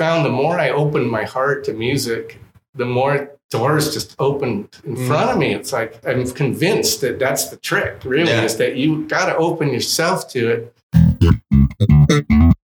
[0.00, 2.40] found the more I opened my heart to music,
[2.74, 5.06] the more doors just opened in Mm.
[5.06, 5.52] front of me.
[5.52, 8.44] It's like I'm convinced that that's the trick, really, Yeah.
[8.44, 10.72] is that you got to open yourself to it.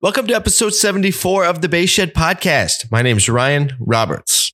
[0.01, 2.91] Welcome to episode 74 of the Bass Shed Podcast.
[2.91, 4.51] My name is Ryan Roberts.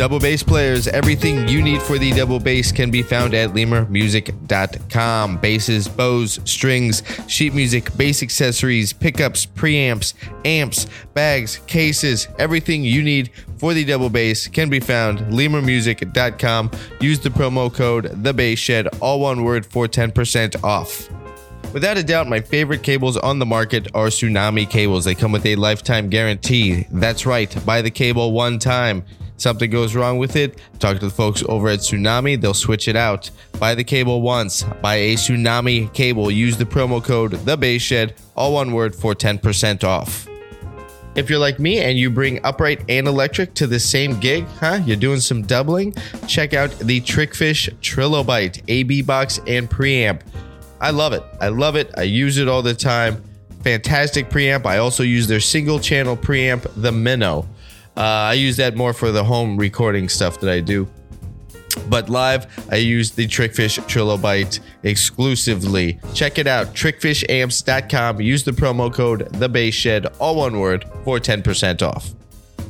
[0.00, 5.36] Double bass players, everything you need for the double bass can be found at lemurmusic.com.
[5.36, 10.14] Basses, bows, strings, sheet music, bass accessories, pickups, preamps,
[10.46, 16.70] amps, bags, cases, everything you need for the double bass can be found lemurmusic.com.
[17.02, 21.10] Use the promo code the bass shed, all one word for 10% off.
[21.74, 25.04] Without a doubt, my favorite cables on the market are Tsunami cables.
[25.04, 26.86] They come with a lifetime guarantee.
[26.90, 29.04] That's right, buy the cable one time.
[29.40, 32.38] Something goes wrong with it, talk to the folks over at Tsunami.
[32.38, 33.30] They'll switch it out.
[33.58, 34.64] Buy the cable once.
[34.82, 36.30] Buy a Tsunami cable.
[36.30, 40.28] Use the promo code The Bass Shed, all one word, for 10% off.
[41.14, 44.80] If you're like me and you bring upright and electric to the same gig, huh?
[44.84, 45.94] You're doing some doubling?
[46.26, 50.20] Check out the Trickfish Trilobite AB box and preamp.
[50.82, 51.22] I love it.
[51.40, 51.90] I love it.
[51.96, 53.24] I use it all the time.
[53.64, 54.66] Fantastic preamp.
[54.66, 57.48] I also use their single channel preamp, the Minnow.
[57.96, 60.88] Uh, I use that more for the home recording stuff that I do.
[61.88, 65.98] But live, I use the Trickfish Trilobite exclusively.
[66.14, 68.20] Check it out, trickfishamps.com.
[68.20, 72.14] Use the promo code The Shed, all one word, for 10% off.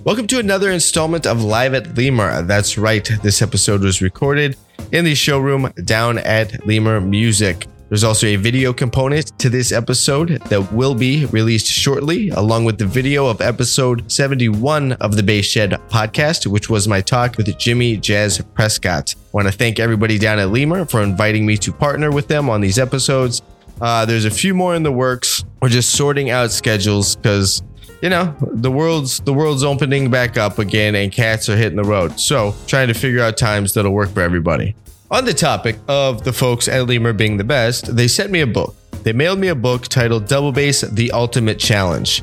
[0.04, 2.42] Welcome to another installment of Live at Lemur.
[2.42, 4.56] That's right, this episode was recorded
[4.92, 7.66] in the showroom down at Lemur Music.
[7.90, 12.78] There's also a video component to this episode that will be released shortly, along with
[12.78, 17.58] the video of episode 71 of the Bass Shed podcast, which was my talk with
[17.58, 19.16] Jimmy Jazz Prescott.
[19.16, 22.48] I want to thank everybody down at Lemur for inviting me to partner with them
[22.48, 23.42] on these episodes.
[23.80, 25.44] Uh, there's a few more in the works.
[25.60, 27.60] We're just sorting out schedules because
[28.02, 31.84] you know the world's the world's opening back up again and cats are hitting the
[31.84, 34.74] road so trying to figure out times that'll work for everybody
[35.10, 38.46] on the topic of the folks at lemur being the best they sent me a
[38.46, 42.22] book they mailed me a book titled double bass the ultimate challenge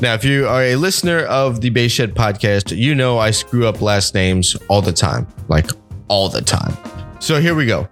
[0.00, 3.66] now if you are a listener of the Bass Shed podcast you know i screw
[3.66, 5.70] up last names all the time like
[6.08, 6.76] all the time
[7.20, 7.88] so here we go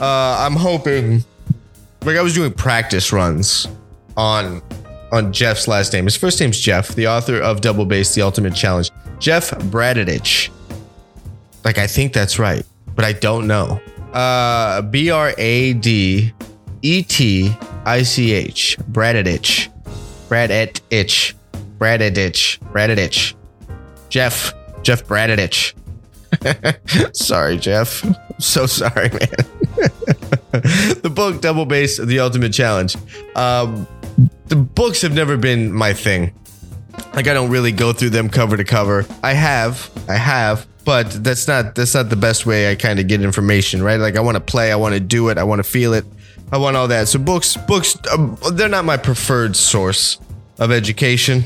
[0.00, 1.24] uh, i'm hoping
[2.02, 3.68] like i was doing practice runs
[4.16, 4.62] on
[5.12, 6.04] on Jeff's last name.
[6.06, 8.90] His first name's Jeff, the author of Double Bass, The Ultimate Challenge.
[9.20, 10.50] Jeff Bradetich.
[11.64, 13.80] Like, I think that's right, but I don't know.
[14.12, 16.32] Uh, B R A D
[16.82, 18.78] E T I C H.
[18.90, 19.68] Bradetich.
[20.28, 21.34] Bradetich.
[21.78, 22.58] Bradetich.
[22.72, 23.34] Bradetich.
[24.08, 24.54] Jeff.
[24.82, 25.74] Jeff Bradetich.
[27.16, 28.04] sorry, Jeff.
[28.04, 29.28] I'm so sorry, man.
[31.02, 32.96] the book Double Bass, The Ultimate Challenge.
[33.34, 33.86] Um,
[34.46, 36.32] the books have never been my thing.
[37.14, 39.06] Like I don't really go through them cover to cover.
[39.22, 43.06] I have, I have, but that's not that's not the best way I kind of
[43.06, 43.98] get information, right?
[43.98, 46.04] Like I want to play, I want to do it, I want to feel it,
[46.52, 47.08] I want all that.
[47.08, 50.18] So books, books, um, they're not my preferred source
[50.58, 51.44] of education.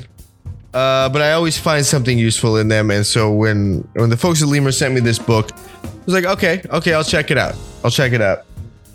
[0.74, 4.42] Uh, but I always find something useful in them, and so when when the folks
[4.42, 7.54] at Lemur sent me this book, I was like, okay, okay, I'll check it out.
[7.82, 8.44] I'll check it out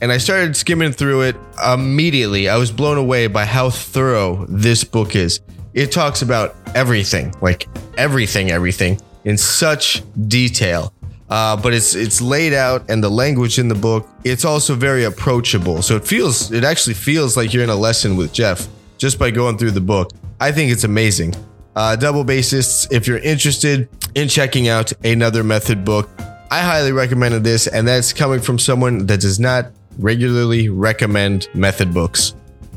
[0.02, 2.50] and I started skimming through it immediately.
[2.50, 5.40] I was blown away by how thorough this book is.
[5.74, 10.94] It talks about everything, like everything, everything in such detail.
[11.30, 15.04] Uh, but it's it's laid out, and the language in the book it's also very
[15.06, 15.82] approachable.
[15.82, 18.68] So it feels it actually feels like you're in a lesson with Jeff
[18.98, 20.12] just by going through the book.
[20.40, 21.34] I think it's amazing.
[21.76, 26.10] Uh, double bassists, if you're interested in checking out another method book,
[26.52, 31.94] I highly recommend this, and that's coming from someone that does not regularly recommend method
[31.94, 32.36] books.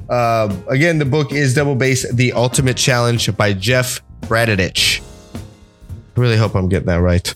[0.08, 5.02] Uh, again, the book is Double Bass The Ultimate Challenge by Jeff Bradetich.
[6.16, 7.34] Really hope I'm getting that right.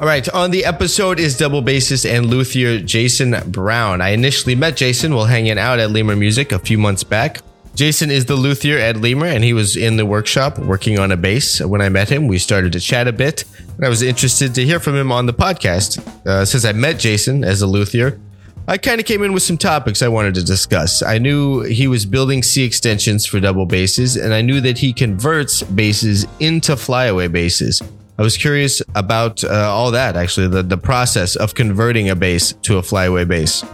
[0.00, 4.00] All right, on the episode is double bassist and luthier Jason Brown.
[4.00, 7.40] I initially met Jason while hanging out at Lemur Music a few months back.
[7.74, 11.16] Jason is the luthier at Lemur, and he was in the workshop working on a
[11.16, 11.60] bass.
[11.60, 13.44] When I met him, we started to chat a bit,
[13.76, 15.98] and I was interested to hear from him on the podcast.
[16.26, 18.20] Uh, since I met Jason as a luthier,
[18.68, 21.02] I kind of came in with some topics I wanted to discuss.
[21.02, 24.92] I knew he was building C extensions for double basses, and I knew that he
[24.92, 27.80] converts basses into flyaway basses.
[28.22, 32.52] I was curious about uh, all that, actually, the, the process of converting a base
[32.62, 33.64] to a flyaway base.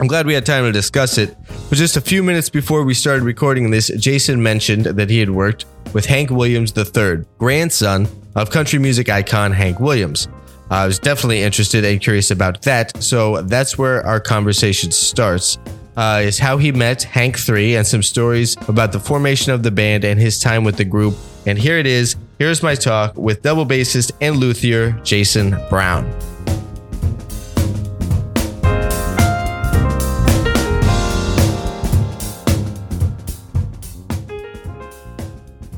[0.00, 1.36] I'm glad we had time to discuss it.
[1.68, 5.28] But just a few minutes before we started recording this, Jason mentioned that he had
[5.28, 10.28] worked with Hank Williams III, grandson of country music icon Hank Williams.
[10.70, 15.58] I was definitely interested and curious about that, so that's where our conversation starts.
[15.94, 19.70] Uh, is how he met Hank 3 and some stories about the formation of the
[19.70, 21.14] band and his time with the group.
[21.46, 22.16] And here it is.
[22.36, 26.10] Here's my talk with double bassist and luthier Jason Brown.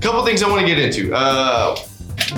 [0.01, 1.15] Couple things I want to get into.
[1.15, 1.77] Uh,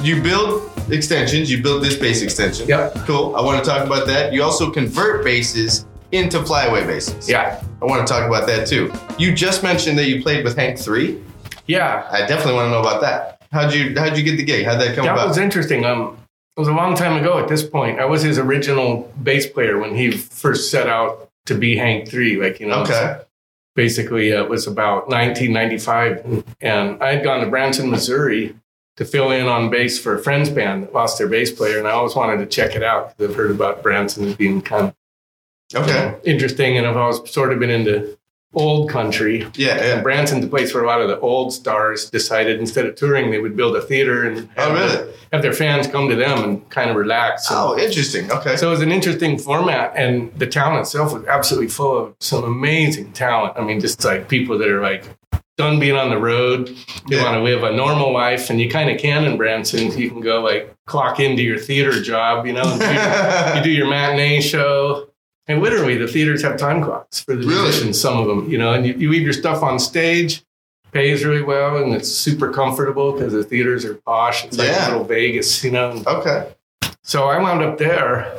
[0.03, 1.49] you build extensions.
[1.49, 2.67] You build this bass extension.
[2.67, 2.91] Yeah.
[3.07, 3.37] Cool.
[3.37, 4.33] I want to talk about that.
[4.33, 7.31] You also convert basses into flyaway basses.
[7.31, 7.63] Yeah.
[7.81, 8.93] I want to talk about that too.
[9.17, 11.23] You just mentioned that you played with Hank Three.
[11.69, 12.09] Yeah.
[12.11, 13.38] I definitely want to know about that.
[13.53, 14.65] How'd you How'd you get the gig?
[14.67, 15.23] How'd that come That about?
[15.23, 15.85] That was interesting.
[15.85, 16.19] Um,
[16.57, 18.01] it was a long time ago at this point.
[18.01, 22.37] I was his original bass player when he first set out to be Hank Three.
[22.41, 23.21] Like, you know, Okay.
[23.75, 26.45] basically uh, it was about 1995.
[26.61, 28.55] And I had gone to Branson, Missouri
[28.97, 31.79] to fill in on bass for a friend's band that lost their bass player.
[31.79, 34.61] And I always wanted to check it out because I've heard about Branson as being
[34.61, 34.95] kind of
[35.73, 35.93] you Okay.
[35.93, 36.77] know, interesting.
[36.77, 38.19] And I've always sort of been into
[38.55, 39.47] old country.
[39.55, 39.73] Yeah.
[39.75, 40.01] And Yeah.
[40.03, 43.39] Branson's a place where a lot of the old stars decided instead of touring, they
[43.39, 45.13] would build a theater and Oh, have, really?
[45.33, 47.51] have their fans come to them and kind of relax.
[47.51, 48.31] And Oh, interesting.
[48.33, 48.57] Okay.
[48.57, 52.43] so it was an interesting format, and the town itself was absolutely full of some
[52.45, 53.53] amazing talent.
[53.57, 55.05] I mean, just like people that are like
[55.59, 56.69] done being on the road,
[57.09, 57.25] they Yeah.
[57.25, 59.91] want to live a normal life, and you kind of can in Branson.
[59.99, 63.89] You can go like clock into your theater job, you know, and you do your
[63.89, 65.09] matinee show.
[65.49, 67.63] And literally, the theaters have time clocks for the Really?
[67.63, 70.43] musicians, some of them, you know, and you, you leave your stuff on stage,
[70.93, 74.45] pays really well, and it's super comfortable because the theaters are posh.
[74.45, 74.89] It's like Yeah.
[74.89, 76.03] little Vegas, you know.
[76.07, 76.49] okay.
[77.03, 78.31] so I wound up there.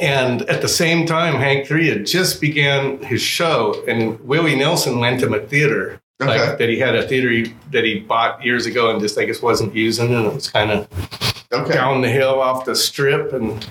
[0.00, 5.00] And at the same time, Hank Three had just began his show, and Willie Nelson
[5.00, 6.00] lent him a theater.
[6.22, 6.38] Okay.
[6.48, 9.24] Like that he had a theater he, that he bought years ago and just I
[9.24, 10.88] guess wasn't using, and it was kind of
[11.52, 11.74] Okay.
[11.74, 13.32] down the hill off the strip.
[13.32, 13.66] And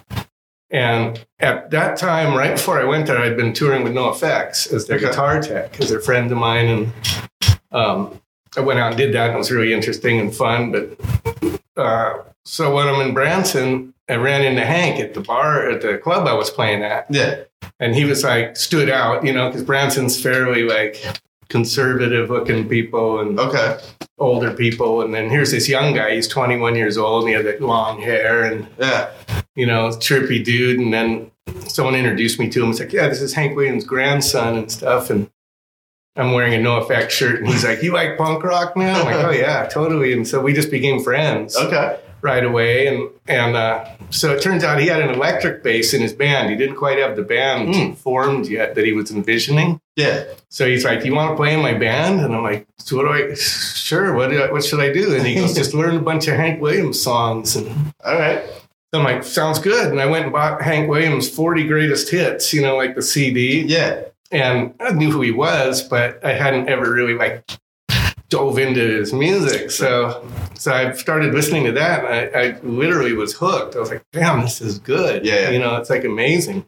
[0.72, 4.88] and at that time, right before I went there, I'd been touring with NOFX as
[4.88, 5.08] their Okay.
[5.08, 6.94] guitar tech, as they're friend of mine, and
[7.72, 8.20] um,
[8.58, 10.72] I went out and did that, and it was really interesting and fun.
[10.72, 15.82] But uh, so when I'm in Branson, I ran into Hank at the bar at
[15.82, 17.44] the club I was playing at, Yeah.
[17.80, 21.02] and he was like stood out, you know, because Branson's fairly like
[21.52, 23.78] conservative looking people and Okay.
[24.18, 26.16] older people, and then here's this young guy.
[26.16, 29.08] He's 21 years old, and he had that long hair and Yeah.
[29.56, 30.80] you know, trippy dude.
[30.80, 31.30] And then
[31.68, 32.72] someone introduced me to him.
[32.72, 35.10] It's like, yeah, this is Hank Williams' grandson and stuff.
[35.10, 35.30] And
[36.16, 37.40] I'm wearing a NOFX shirt.
[37.40, 38.96] And he's like, you like punk rock man?
[38.96, 40.14] I'm like, oh, yeah, totally.
[40.14, 41.98] And so we just became friends Okay.
[42.22, 42.88] Right away.
[42.88, 46.50] And, and uh, so it turns out he had an electric bass in his band.
[46.50, 47.94] He didn't quite have the band Hmm.
[47.94, 49.80] formed yet that he was envisioning.
[49.96, 50.24] Yeah.
[50.50, 52.98] So he's like, Do "You want to play in my band?" And I'm like, "So
[52.98, 53.34] what do I?
[53.36, 54.14] Sure.
[54.14, 56.36] What do I, what should I do?" And he goes, "Just learn a bunch of
[56.36, 57.68] Hank Williams songs." And
[58.06, 58.42] All right.
[58.94, 59.90] I'm like, sounds good.
[59.90, 63.62] And I went and bought Hank Williams' 40 greatest hits, you know, like the CD.
[63.62, 64.04] Yeah.
[64.32, 67.46] And I knew who he was, but I hadn't ever really like
[68.32, 69.70] dove into his music.
[69.70, 70.26] So
[70.56, 73.76] so I started listening to that and I, I literally was hooked.
[73.76, 75.24] I was like, damn, this is good.
[75.26, 75.52] Yeah.
[75.52, 76.66] You know, it's like amazing.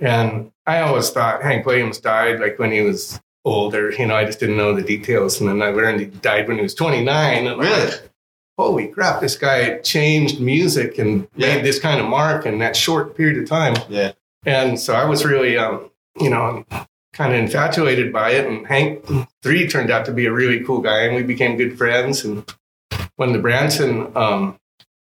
[0.00, 3.90] And I always thought Hank Williams died like when he was older.
[3.92, 5.40] You know, I just didn't know the details.
[5.40, 7.46] And then I learned he died when he was 29.
[7.46, 7.84] And Really?
[7.90, 8.10] like,
[8.58, 11.56] holy crap, this guy changed music and Yeah.
[11.56, 13.74] made this kind of mark in that short period of time.
[13.88, 14.12] Yeah.
[14.46, 15.90] And so I was really, um,
[16.20, 16.64] you know,
[17.14, 18.46] kind of infatuated by it.
[18.46, 19.04] And Hank
[19.42, 22.24] Three turned out to be a really cool guy, and we became good friends.
[22.24, 22.44] And
[23.16, 24.58] when the Branson, um,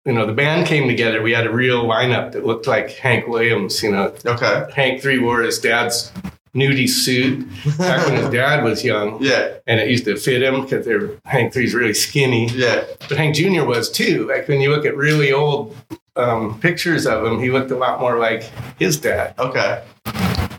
[0.04, 3.26] you know, the band came together, we had a real lineup that looked like Hank
[3.26, 3.82] Williams.
[3.82, 4.64] You know, Okay.
[4.74, 6.12] Hank Three wore his dad's
[6.54, 9.54] nudie suit back when his dad was young, Yeah.
[9.66, 10.86] and it used to fit him because
[11.24, 12.84] Hank Three's really skinny Yeah.
[13.08, 13.64] but Hank Jr.
[13.64, 14.28] was too.
[14.28, 15.74] Like when you look at really old
[16.14, 18.44] um, pictures of him, he looked a lot more like
[18.78, 19.34] his dad.
[19.38, 19.82] Okay.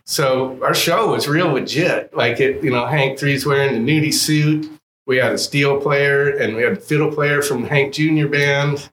[0.06, 2.16] So our show was real legit.
[2.16, 4.72] Like it, you know, Hank Three's wearing the nudie suit.
[5.08, 8.28] We had a steel player and we had a fiddle player from Hank Jr.
[8.28, 8.90] band.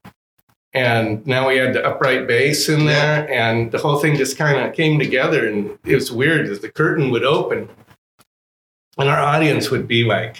[0.74, 4.58] And now we had the upright bass in there, and the whole thing just kind
[4.58, 5.46] of came together.
[5.46, 7.68] And it was weird as the curtain would open,
[8.96, 10.38] and our audience would be like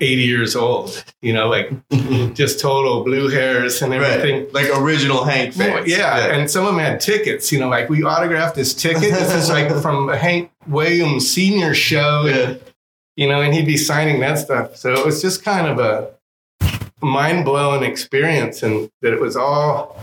[0.00, 2.34] 80 years old, you know, like mm-hmm.
[2.34, 4.44] just total blue hairs and everything.
[4.44, 4.54] Right.
[4.54, 5.86] Like original Hank fans.
[5.86, 7.52] yeah, and some of them had tickets.
[7.52, 9.12] You know, like we autographed this ticket.
[9.12, 12.60] This is like from a Hank Williams Senior show, and,
[13.16, 14.76] you know, and he'd be signing that stuff.
[14.76, 16.10] So it was just kind of a
[17.00, 19.96] mind blowing experience, and that it was all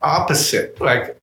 [0.00, 0.80] opposite.
[0.80, 1.20] Like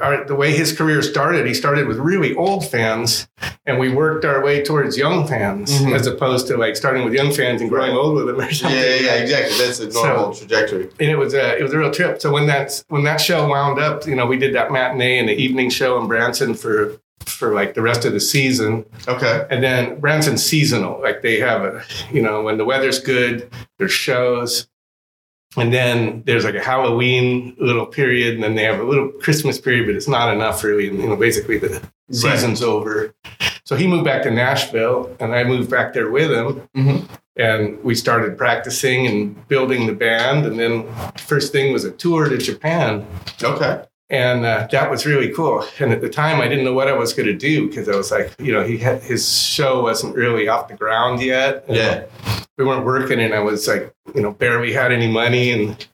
[0.00, 3.28] our, the way his career started, he started with really old fans,
[3.64, 5.94] and we worked our way towards young fans, Mhm.
[5.94, 7.96] as opposed to like starting with young fans and growing Right.
[7.98, 8.78] old with them or Yeah, something.
[8.78, 9.58] yeah, yeah, exactly.
[9.58, 10.88] That's a normal trajectory.
[11.00, 12.20] And it was a it was a real trip.
[12.20, 15.28] So when that when that show wound up, you know, we did that matinee and
[15.28, 18.84] the evening show in Branson for for like the rest of the season.
[19.08, 19.44] Okay.
[19.50, 21.00] And then Branson's seasonal.
[21.02, 23.48] Like they have a, you know, when the weather's good,
[23.78, 24.68] there's shows.
[25.56, 29.58] And then there's like a Halloween little period, and then they have a little Christmas
[29.60, 30.88] period, but it's not enough really.
[30.88, 33.14] And, you know, basically the season's over.
[33.64, 36.68] So he moved back to Nashville, and I moved back there with him.
[36.76, 37.08] Mhm.
[37.38, 40.46] And we started practicing and building the band.
[40.46, 40.86] And then
[41.18, 43.04] first thing was a tour to Japan
[43.42, 43.82] Okay.
[44.08, 45.62] and uh, that was really cool.
[45.80, 47.96] And at the time, I didn't know what I was going to do because I
[47.96, 51.64] was like, you know, he had his show wasn't really off the ground yet.
[51.68, 52.04] Yeah.
[52.58, 55.86] We weren't working, and I was like, you know, barely had any money, and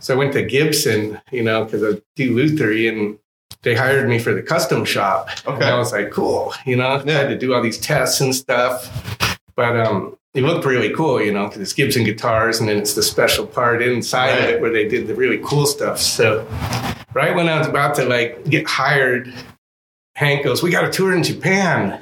[0.00, 3.18] so I went to Gibson, you know, because I do Lutherie, and
[3.62, 5.28] they hired me for the custom shop.
[5.46, 5.54] Okay.
[5.54, 8.34] And I was like, cool, you know, I had to do all these tests and
[8.34, 10.16] stuff, but um.
[10.34, 13.46] It looked really cool, you know, because it's Gibson guitars, and then it's the special
[13.46, 15.98] part inside of it where they did the really cool stuff.
[15.98, 16.48] So,
[17.12, 19.30] right when I was about to like get hired,
[20.14, 22.00] Hank goes, "We got a tour in Japan,"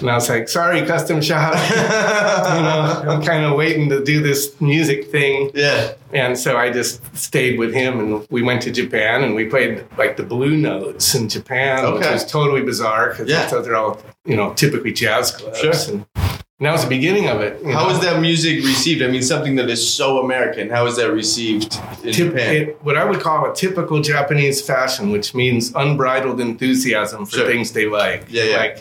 [0.00, 4.22] and I was like, "Sorry, custom shop." you know, I'm kind of waiting to do
[4.22, 5.50] this music thing.
[5.54, 5.92] Yeah.
[6.12, 9.84] And so I just stayed with him and we went to Japan and we played
[9.98, 12.12] like the blue notes in Japan, which Okay.
[12.12, 13.46] was totally bizarre because Yeah.
[13.46, 15.58] those are all, you know, typically jazz clubs.
[15.58, 15.72] Sure.
[15.94, 17.60] And, and that was the beginning of it.
[17.66, 17.90] How know.
[17.90, 19.02] is that music received?
[19.02, 20.70] I mean, something that is so American.
[20.70, 22.54] How is that received in Tip- Japan?
[22.54, 27.46] it- what I would call a typical Japanese fashion, which means unbridled enthusiasm for Sure.
[27.46, 28.26] things they like.
[28.28, 28.56] Yeah, yeah.
[28.58, 28.78] Like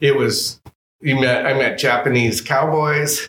[0.00, 0.60] it was,
[1.00, 3.28] you met, I met Japanese cowboys.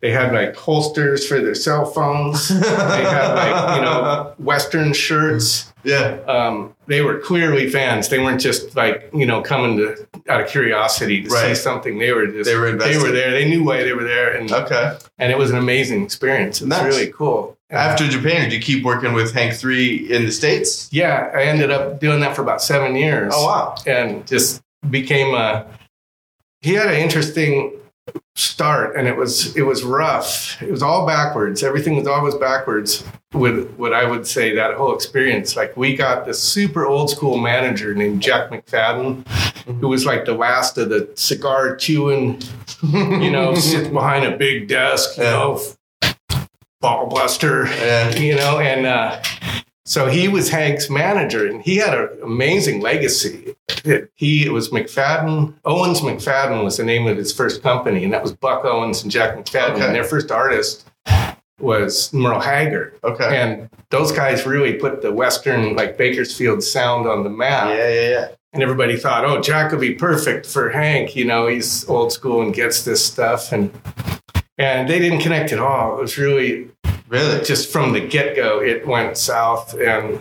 [0.00, 2.48] They had like holsters for their cell phones.
[2.48, 5.72] they had like, you know, Western shirts.
[5.84, 6.18] yeah.
[6.26, 8.08] Um, they were clearly fans.
[8.08, 11.98] They weren't just like, you know, coming to out of curiosity to see something.
[12.00, 12.98] They were just, They were invested.
[12.98, 13.30] they were there.
[13.30, 14.32] They knew why they were there.
[14.36, 14.98] And, Okay.
[15.18, 16.60] and it was an amazing experience.
[16.60, 16.84] It was Nice.
[16.98, 17.56] really cool.
[17.70, 20.88] After Japan, did you keep working with Hank Three in the states?
[20.92, 23.32] Yeah, I ended up doing that for about seven years.
[23.34, 23.76] Oh wow.
[23.86, 25.64] And just became a.
[26.62, 27.72] He had an interesting
[28.34, 30.60] start, and it was it was rough.
[30.62, 31.62] It was all backwards.
[31.62, 33.04] Everything was always backwards.
[33.32, 37.38] With what I would say that whole experience, like we got this super old school
[37.38, 39.26] manager named Jack McFadden,
[39.80, 42.42] who was like the last of the cigar chewing,
[42.82, 45.30] you know, sits behind a big desk, you Yeah.
[45.30, 45.62] know,
[46.82, 48.14] ball buster Yeah.
[48.16, 49.22] you know, and uh,
[49.84, 53.56] so he was Hank's manager, and he had an amazing legacy.
[54.14, 58.22] He it was McFadden, Owens McFadden was the name of his first company, and that
[58.22, 59.70] was Buck Owens and Jack McFadden.
[59.72, 59.86] Okay.
[59.86, 60.88] And their first artist
[61.60, 63.36] was Merle Haggard, Okay.
[63.40, 67.68] and those guys really put the Western like Bakersfield sound on the map.
[67.68, 68.28] Yeah, yeah, yeah.
[68.52, 71.16] And everybody thought, oh, Jack would be perfect for Hank.
[71.16, 73.72] You know, he's old school and gets this stuff, and
[74.58, 75.98] and they didn't connect at all.
[75.98, 76.68] It was really
[77.08, 77.44] Really?
[77.44, 79.74] just from the get go, it went south.
[79.74, 80.18] And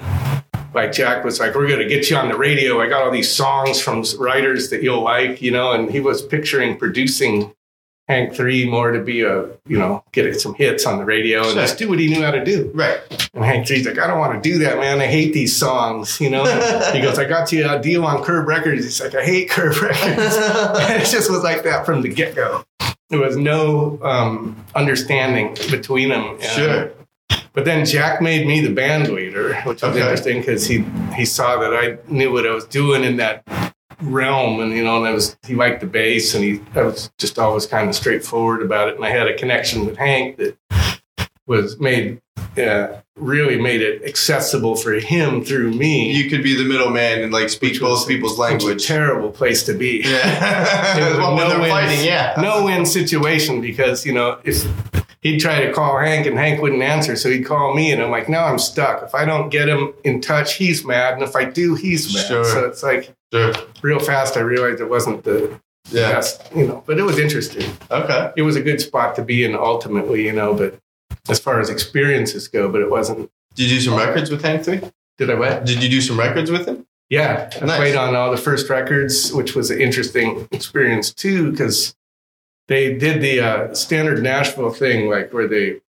[0.74, 2.82] like Jack was like, "We're going to get you on the radio.
[2.82, 6.22] I got all these songs from writers that you'll like, you know." And he was
[6.22, 7.54] picturing producing
[8.10, 11.52] Hank Three more to be a, you know, get some hits on the radio and
[11.52, 11.62] Sure.
[11.62, 12.70] just do what he knew how to do.
[12.74, 13.00] Right.
[13.34, 15.00] And Hank Three's like, "I don't want to do that, man.
[15.00, 16.44] I hate these songs," you know.
[16.94, 19.82] he goes, "I got you a deal on Curb Records." He's like, "I hate Curb
[19.82, 22.66] Records." and it just was like that from the get go.
[23.12, 26.30] There was no um, understanding between them.
[26.32, 26.92] And- Sure.
[27.54, 30.00] But then Jack made me the band leader, which was Okay.
[30.00, 30.86] interesting because he
[31.18, 33.44] he saw that I knew what I was doing in that
[34.02, 37.12] realm, and you know, and I was he liked the bass, and he I was
[37.18, 40.56] just always kind of straightforward about it, and I had a connection with Hank that
[41.48, 42.22] was made
[42.58, 46.12] uh, really made it accessible for him through me.
[46.12, 48.84] You could be the middleman and like speak both people's language.
[48.84, 50.02] a terrible place to be.
[50.04, 50.98] Yeah.
[50.98, 52.34] It was well, when they're no-win- fighting, yeah.
[52.42, 54.66] no win situation because you know if
[55.22, 58.10] he'd try to call Hank and Hank wouldn't answer, so he'd call me, and I'm
[58.12, 59.04] like, now I'm stuck.
[59.04, 62.26] If I don't get him in touch, he's mad, and if I do, he's mad.
[62.28, 62.44] Sure.
[62.46, 63.54] So it's like Sure.
[63.82, 64.36] real fast.
[64.36, 65.60] I realized it wasn't the
[65.92, 66.12] Yeah.
[66.12, 67.72] best, you know, but it was interesting.
[67.90, 68.32] Okay.
[68.36, 70.78] It was a good spot to be in ultimately, you know, but
[71.30, 73.30] as far as experiences go, but it wasn't.
[73.56, 74.82] Did you do some records with Hank Three?
[75.18, 75.66] Did I what?
[75.66, 76.86] Did you do some records with him?
[77.10, 77.78] Yeah, I Nice.
[77.78, 81.94] played on all the first records, which was an interesting experience too, because
[82.70, 85.82] they did the uh, standard Nashville thing, like where they.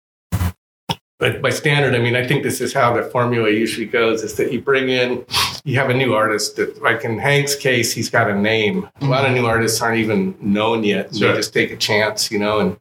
[1.19, 4.35] But by standard, I mean I think this is how the formula usually goes: is
[4.35, 5.25] that you bring in,
[5.65, 8.89] you have a new artist that, like in Hank's case, he's got a name.
[9.01, 11.29] A lot of new artists aren't even known yet; Sure.
[11.31, 12.77] they just take a chance, you know, and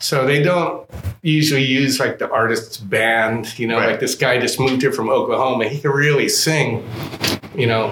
[0.00, 0.88] so they don't
[1.22, 3.58] usually use like the artist's band.
[3.58, 3.90] You know, Right.
[3.90, 6.88] like this guy just moved here from Oklahoma; he can really sing
[7.54, 7.90] you know,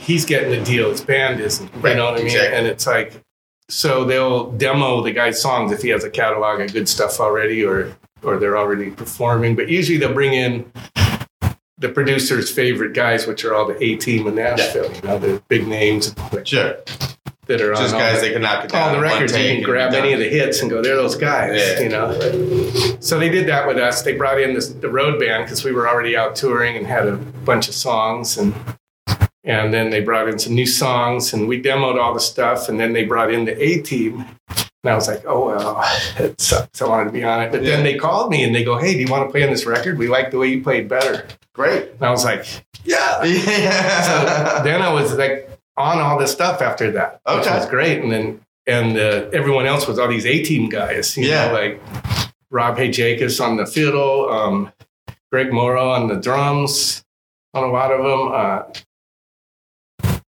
[0.00, 0.90] he's getting the deal.
[0.90, 1.72] His band isn't.
[1.72, 2.36] You Right, know what I mean?
[2.36, 3.12] And it's like,
[3.68, 7.64] so they'll demo the guy's songs if he has a catalog of good stuff already,
[7.64, 9.54] or or they're already performing.
[9.54, 10.70] But usually they'll bring in
[11.78, 14.92] the producer's favorite guys, which are all the A team in Nashville.
[14.92, 16.12] You know, the big names
[16.44, 16.74] Sure.
[17.46, 18.88] That are Just on guys that can knock it down.
[18.90, 19.36] all the records.
[19.36, 21.60] You can grab any of the hits and go, they're those guys.
[21.60, 21.80] Yeah.
[21.80, 22.98] You know.
[23.00, 24.02] So they did that with us.
[24.02, 27.06] They brought in this, the road band because we were already out touring and had
[27.06, 28.54] a bunch of songs and.
[29.46, 32.70] And then they brought in some new songs, and we demoed all the stuff.
[32.70, 35.84] And then they brought in the A team, and I was like, "Oh well,
[36.18, 36.80] it sucks.
[36.80, 37.72] I wanted to be on it." But Yeah.
[37.76, 39.66] then they called me and they go, "Hey, do you want to play on this
[39.66, 39.98] record?
[39.98, 41.90] We like the way you played better." Great.
[41.90, 42.46] And I was like,
[42.84, 44.56] "Yeah." Yeah.
[44.58, 48.02] So then I was like on all this stuff after that, which was great.
[48.02, 51.48] And then and uh, everyone else was all these A team guys, you Yeah.
[51.48, 51.80] know, like
[52.50, 54.72] Rob Hajacos on the fiddle, um,
[55.30, 57.04] Greg Morrow on the drums,
[57.52, 58.32] on a lot of them.
[58.32, 58.62] Uh,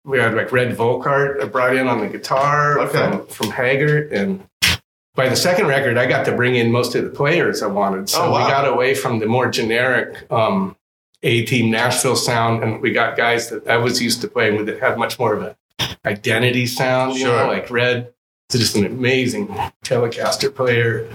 [0.05, 2.99] we had like Red Volkaert brought in on the guitar Okay.
[2.99, 4.13] from, from Haggard.
[4.13, 4.47] And
[5.15, 8.09] by the second record, I got to bring in most of the players I wanted.
[8.09, 8.45] So Oh, wow.
[8.45, 10.77] we got away from the more generic um,
[11.25, 14.67] A team Nashville sound, and we got guys that I was used to playing with
[14.67, 15.55] that had much more of an
[16.05, 17.15] identity sound.
[17.15, 17.39] You Sure.
[17.39, 18.13] know, like Red
[18.51, 19.49] It's just an amazing
[19.85, 21.09] Telecaster player.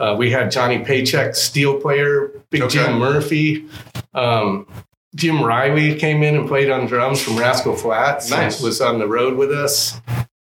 [0.00, 2.74] Uh, we had Johnny Paycheck, steel player, Big Okay.
[2.84, 3.66] Jim Murphy.
[4.14, 4.66] Um,
[5.14, 8.30] Jim Riley came in and played on drums from Rascal Flatts.
[8.30, 8.60] Nice.
[8.60, 10.00] Was on the road with us.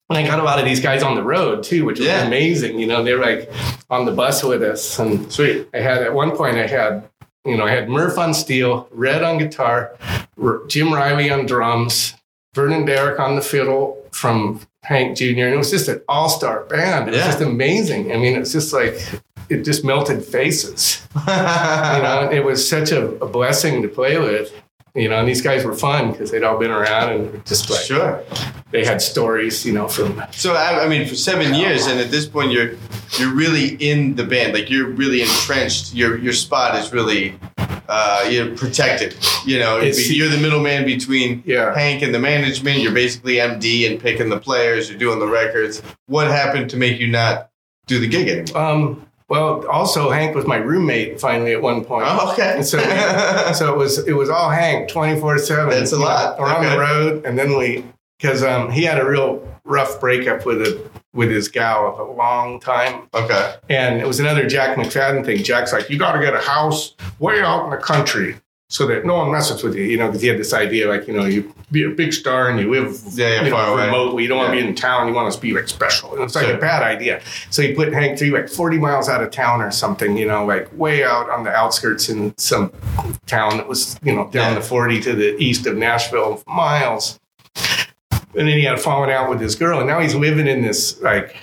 [0.10, 2.26] And I got a lot of these guys on the road too, which was Yeah.
[2.28, 2.78] amazing.
[2.80, 3.50] You know, they were like
[3.90, 5.00] on the bus with us.
[5.00, 5.68] And Sweet.
[5.74, 7.04] I had at one point I had,
[7.46, 9.96] you know, I had Murph on steel, Red on guitar,
[10.42, 12.16] R- Jim Riley on drums,
[12.54, 15.26] Vernon Derrick on the fiddle from Hank Jr.
[15.26, 17.10] And it was just an all-star band.
[17.10, 18.12] It was just amazing.
[18.12, 18.96] I mean, it's just like
[19.50, 21.06] it just melted faces.
[21.16, 24.54] You know, it was such a, a blessing to play with.
[24.96, 27.82] You know, and these guys were fun because they'd all been around and just like
[27.82, 28.24] sure.
[28.70, 29.66] they had stories.
[29.66, 32.76] You know, from So I, I mean, for seven years, and at this point, you're
[33.20, 34.54] you're really in the band.
[34.54, 35.94] Like you're really entrenched.
[35.94, 37.36] Your your spot is really
[37.90, 39.16] uh, you're protected.
[39.46, 41.74] You know, It's- you're the middleman between Yeah.
[41.78, 42.80] Hank and the management.
[42.80, 44.90] You're basically MD and picking the players.
[44.90, 45.82] You're doing the records.
[46.08, 47.50] What happened to make you not
[47.88, 48.58] do the gig anymore?
[48.64, 52.06] um, well, also Hank was my roommate finally at one point.
[52.08, 52.62] Oh, okay.
[52.62, 52.78] So,
[53.54, 55.70] so it was it was all Hank twenty four seven.
[55.70, 56.38] That's a lot.
[56.40, 56.70] We're on Okay.
[56.70, 57.84] the road, and then we
[58.20, 62.12] because um, he had a real rough breakup with a with his gal of a
[62.12, 63.56] long time, okay.
[63.70, 65.44] and it was another Jack McFadden thing.
[65.44, 68.36] Jack's like, you got to get a house way out in the country
[68.70, 71.08] so that no one messes with you, you know, because he had this idea like
[71.08, 74.24] you know you be a big star and you live Yeah, yeah, you know, remotely.
[74.24, 75.08] You don't want to be in town.
[75.08, 76.14] You want to be like special.
[76.16, 76.56] And it's like Sure.
[76.56, 77.22] a bad idea.
[77.52, 80.44] So he put Hank through like 40 miles out of town or something, you know,
[80.46, 82.72] like way out on the outskirts in some
[83.28, 84.60] town that was, you know, down Yeah.
[84.60, 87.20] the 40 to the east of Nashville miles.
[88.36, 89.80] And then he had fallen out with his girl.
[89.80, 91.36] And now he's living in this like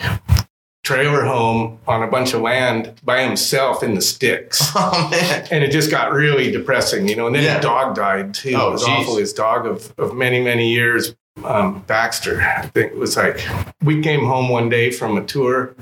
[0.82, 4.60] trailer home on a bunch of land by himself in the sticks.
[4.74, 5.46] Oh man.
[5.50, 7.26] And it just got really depressing, you know.
[7.26, 7.54] And then Yeah.
[7.56, 8.54] his dog died too.
[8.56, 8.90] Oh, it was geez.
[8.90, 9.16] awful.
[9.18, 13.40] His dog of, of many, many years, um, Baxter, I think it was like,
[13.82, 15.74] we came home one day from a tour,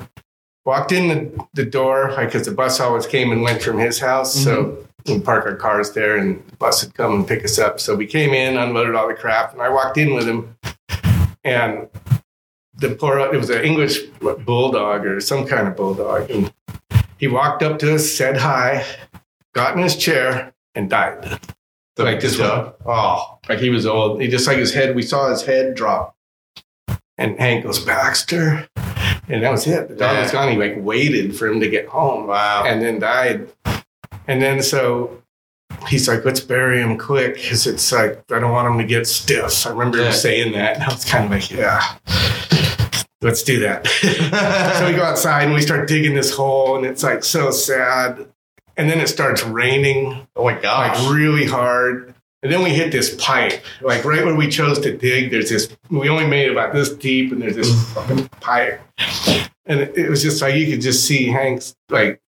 [0.66, 4.35] walked in the, the door, because the bus always came and went from his house.
[4.35, 7.81] So we park our cars there and the bus would come and pick us up.
[7.81, 10.57] So we came in, unloaded all the crap, and I walked in with him.
[11.44, 11.88] And
[12.74, 14.01] the poor, it was an English
[14.44, 16.31] bulldog or some kind of bulldog.
[16.31, 16.53] And
[17.18, 18.85] he walked up to us, said hi,
[19.55, 21.40] got in his chair, and died.
[21.96, 22.74] The Like this dog.
[22.87, 23.38] Oh.
[23.48, 24.20] Like he was old.
[24.20, 26.14] He just like his head, we saw his head drop.
[27.16, 28.68] And Hank goes, Baxter.
[29.29, 29.88] And that was it.
[29.88, 30.22] The dog Yeah.
[30.22, 30.48] was gone.
[30.53, 32.62] He like waited for him to get home Wow.
[32.64, 33.48] and then died.
[34.29, 35.22] And then so
[35.87, 39.07] he's like, let's bury him quick because it's like, I don't want him to get
[39.07, 39.67] stiff.
[39.67, 40.07] I remember Yeah.
[40.07, 40.75] him saying that.
[40.77, 41.97] And I was kind of like, yeah,
[43.23, 43.87] let's do that.
[44.79, 48.27] so we go outside and we start digging this hole and it's like so sad.
[48.77, 50.99] And then it starts raining oh my gosh.
[50.99, 52.14] like really hard.
[52.43, 55.33] And then we hit this pipe, like right where we chose to dig.
[55.33, 55.77] There's this.
[55.91, 57.95] We only made it about this deep, and there's this mm.
[57.95, 58.81] fucking pipe,
[59.67, 62.21] and it was just like you could just see Hank's like.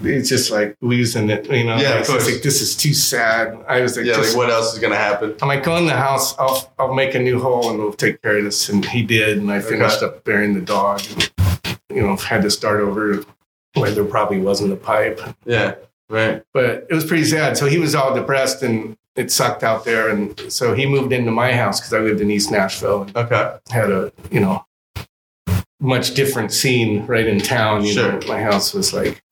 [0.00, 1.76] It's just like losing it, you know.
[1.76, 2.32] Yeah, It's just course.
[2.32, 3.56] like this is too sad.
[3.68, 4.16] I was like, yeah.
[4.16, 5.34] Like what else is gonna happen?
[5.40, 6.36] I'm like, go in the house.
[6.38, 8.68] I'll I'll make a new hole and we'll take care of this.
[8.68, 11.00] And he did, and I finished up burying the dog.
[11.10, 11.30] And,
[11.90, 13.22] you know, had to start over
[13.74, 15.74] where there probably wasn't a pipe Yeah.
[16.08, 16.42] Right.
[16.52, 17.56] but it was pretty sad.
[17.56, 20.08] So he was all depressed and it sucked out there.
[20.10, 23.56] And so he moved into my house because I lived in East Nashville and Okay.
[23.70, 24.64] had a, you know,
[25.84, 27.84] much different scene right in town.
[27.84, 29.22] You know, my house was like,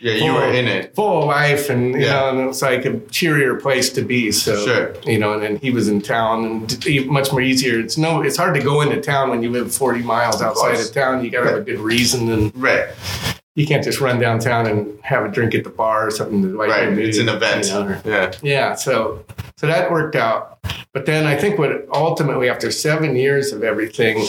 [0.00, 0.94] Yeah, you were in it.
[0.94, 2.12] full of life, and you Yeah.
[2.12, 4.30] know, and it was like a cheerier place to be.
[4.32, 4.94] So Sure.
[5.04, 7.80] you know, and then he was in town, and much more easier.
[7.80, 10.88] It's no, it's hard to go into town when you live forty miles outside course.
[10.88, 11.24] of town.
[11.24, 12.84] You got to have a good reason, and Right.
[13.56, 16.42] you can't just run downtown and have a drink at the bar or something.
[16.42, 17.04] To lighten Right.
[17.06, 17.66] It's an event.
[17.66, 18.30] you know, or- Yeah.
[18.42, 19.20] yeah, so
[19.58, 20.58] so that worked out.
[20.92, 24.24] But then I think what ultimately after seven years of everything,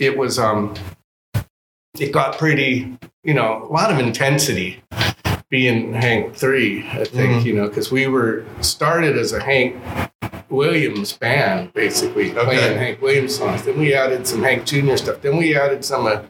[0.00, 0.74] it was um
[1.98, 4.82] it got pretty, you know, a lot of intensity
[5.50, 7.44] being Hank three, I think, Mhm.
[7.44, 9.76] you know, because we were started as a Hank
[10.48, 12.44] Williams band, basically, Okay.
[12.44, 13.62] playing Hank Williams songs.
[13.64, 14.96] Then we added some Hank Jr.
[14.96, 15.20] stuff.
[15.20, 16.24] Then we added some of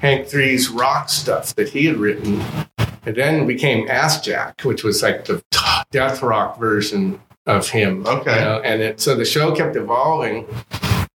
[0.00, 2.42] Hank Three's rock stuff that he had written.
[3.06, 5.42] And then became Assjack, which was like the
[5.92, 8.04] death rock version of him.
[8.06, 8.34] Okay.
[8.34, 10.46] you know, And it, so the show kept evolving.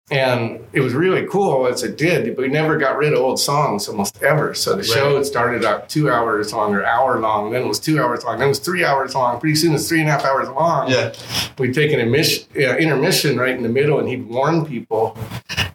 [0.09, 3.41] And it was really cool as it did, but we never got rid of old
[3.41, 4.53] songs almost ever.
[4.53, 5.15] So the show Right.
[5.17, 8.37] had started out two hours long or hour long, then it was two hours long,
[8.39, 9.37] then it was three hours long.
[9.39, 10.89] Pretty soon it's three and a half hours long.
[10.89, 11.11] Yeah.
[11.57, 15.17] We'd take an emission, uh, intermission right in the middle, and he'd warn people,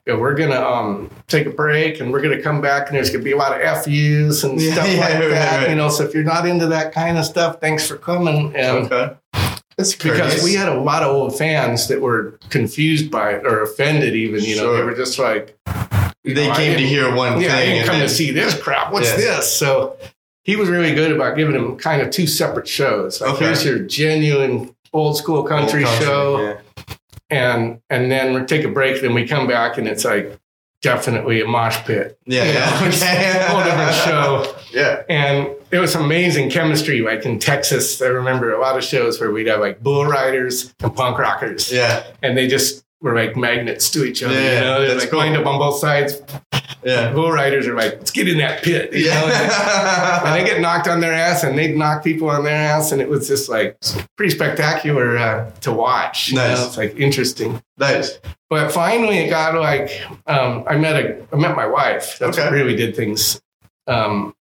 [0.07, 3.23] yeah, we're gonna um, take a break, and we're gonna come back, and there's gonna
[3.25, 5.59] be a lot of FUs and Yeah, stuff yeah, like right, that.
[5.61, 5.69] right.
[5.69, 8.57] You know, so if you're not into that kind of stuff, thanks for coming.
[8.57, 9.13] And Okay.
[9.77, 13.63] That's because we had a lot of old fans that were confused by it or
[13.63, 15.57] offended, even you know, they were just like,
[16.25, 17.67] They know, came to hear one yeah, thing.
[17.69, 18.93] didn't and come then- to see this crap.
[18.93, 19.17] What's Yeah.
[19.17, 19.51] this?
[19.51, 19.97] So
[20.45, 23.21] he was really good about giving them kind of two separate shows.
[23.21, 23.45] Like Okay.
[23.47, 26.95] here's your genuine old school country, Old show, yeah.
[27.31, 29.01] and and then we take a break.
[29.01, 30.39] Then we come back, and it's like
[30.83, 32.19] definitely a mosh pit.
[32.27, 32.81] Yeah, You yeah.
[32.81, 33.07] know, it's a
[33.49, 34.57] whole different show.
[34.73, 35.03] Yeah.
[35.09, 37.01] And it was amazing chemistry.
[37.01, 40.75] Like in Texas, I remember a lot of shows where we'd have like bull riders
[40.83, 42.05] and punk rockers Yeah.
[42.23, 44.33] and they just were like magnets to each other.
[44.35, 45.19] Yeah, you know, they're that's like cool.
[45.19, 46.23] lined up on both sides.
[46.85, 47.13] Yeah.
[47.13, 48.93] Bull riders are like, let's get in that pit.
[48.93, 50.23] You know?
[50.25, 53.01] And they get knocked on their ass, and they'd knock people on their ass, and
[53.01, 53.77] it was just like
[54.17, 56.31] pretty spectacular uh, to watch.
[56.31, 56.59] you Nice.
[56.59, 56.67] know?
[56.67, 57.63] It's like interesting.
[57.79, 58.19] nice.
[58.51, 59.91] But finally, it got like
[60.27, 62.19] um, I met a I met my wife.
[62.19, 62.47] That's Okay.
[62.49, 63.41] what really did things.
[63.87, 64.35] Um,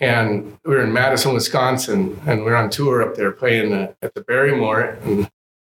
[0.00, 3.94] and we were in Madison, Wisconsin, and we are on tour up there playing the,
[4.02, 4.98] at the Barrymore.
[5.04, 5.30] And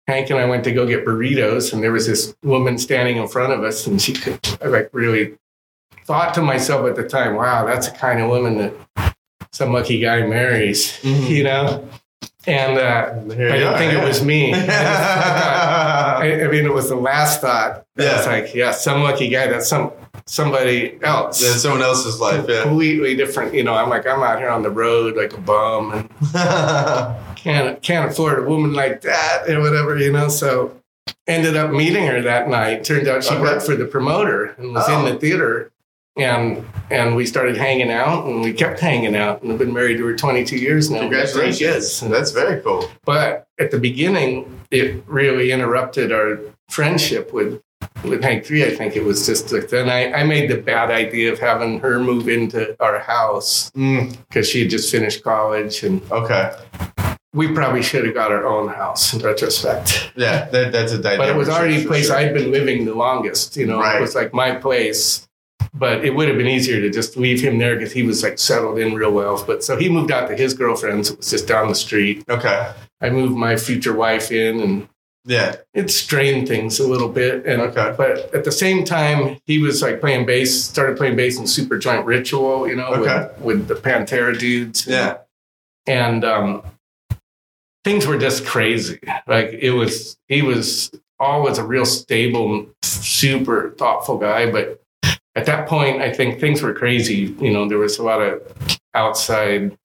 [0.09, 3.27] Hank and I went to go get burritos, and there was this woman standing in
[3.27, 5.35] front of us, and she could I like really
[6.05, 8.73] thought to myself at the time, "Wow, that's the kind of woman that
[9.51, 11.29] some lucky guy marries," Mhm.
[11.29, 11.87] you know.
[12.47, 14.53] And uh, I didn't think it was me.
[14.53, 15.58] I just- I thought-
[16.19, 17.85] I, I mean, it was the last thought.
[17.97, 18.17] Yeah.
[18.17, 19.47] It's like, yeah, some lucky guy.
[19.47, 19.91] That's some
[20.25, 21.41] somebody else.
[21.41, 22.45] Yeah, someone else's life.
[22.47, 22.63] Yeah.
[22.63, 23.53] Completely different.
[23.53, 26.09] You know, I'm like, I'm out here on the road like a bum and
[27.35, 29.97] can't can't afford a woman like that or whatever.
[29.97, 30.75] You know, so
[31.27, 32.83] ended up meeting her that night.
[32.83, 33.41] Turned out she Okay.
[33.41, 34.99] worked for the promoter and was Oh.
[34.99, 35.19] in the oh.
[35.19, 35.71] theater.
[36.21, 39.97] And and we started hanging out, and we kept hanging out, and we've been married
[39.97, 41.01] to her 22 years now.
[41.01, 41.59] Congratulations.
[41.59, 41.99] Kids.
[42.01, 42.89] That's very cool.
[43.05, 47.61] But at the beginning, it really interrupted our friendship with
[48.03, 48.65] with Hank Three.
[48.65, 51.79] I think it was just like then I, I made the bad idea of having
[51.79, 56.51] her move into our house Mm, because she had just finished college, and okay.
[57.33, 60.11] we probably should have got our own house in retrospect.
[60.15, 61.19] Yeah, that, that's a dynamic.
[61.19, 62.15] But it was already a place sure.
[62.15, 63.55] I'd been living the longest.
[63.55, 63.97] You know, Right.
[63.97, 65.27] it was like my place.
[65.73, 68.39] But it would have been easier to just leave him there because he was like
[68.39, 69.43] settled in real well.
[69.45, 71.11] But so he moved out to his girlfriend's.
[71.11, 72.23] It was just down the street.
[72.29, 72.71] Okay.
[73.01, 74.87] I moved my future wife in, and
[75.25, 75.57] Yeah.
[75.73, 77.45] it strained things a little bit.
[77.45, 77.93] And Okay.
[77.95, 82.05] but at the same time, he was like playing bass, started playing bass in Superjoint
[82.05, 83.29] Ritual, you know, Okay.
[83.39, 84.87] with, with the Pantera dudes.
[84.87, 85.17] Yeah.
[85.87, 86.63] And um,
[87.83, 88.99] things were just crazy.
[89.27, 94.51] Like it was, he was always a real stable, super thoughtful guy.
[94.51, 94.78] But
[95.39, 97.35] at that point, I think things were crazy.
[97.39, 98.41] You know, there was a lot of
[98.93, 99.77] outside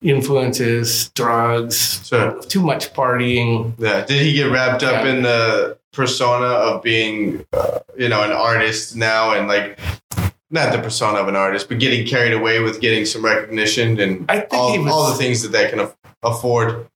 [0.00, 2.08] influences, drugs,
[2.48, 3.72] too much partying.
[3.78, 4.04] Yeah.
[4.04, 5.12] Did he get wrapped up Yeah.
[5.12, 9.78] in the persona of being, uh, you know, an artist now and like,
[10.50, 14.24] not the persona of an artist, but getting carried away with getting some recognition and
[14.28, 16.86] I think all, was- all the things that they can af- afford.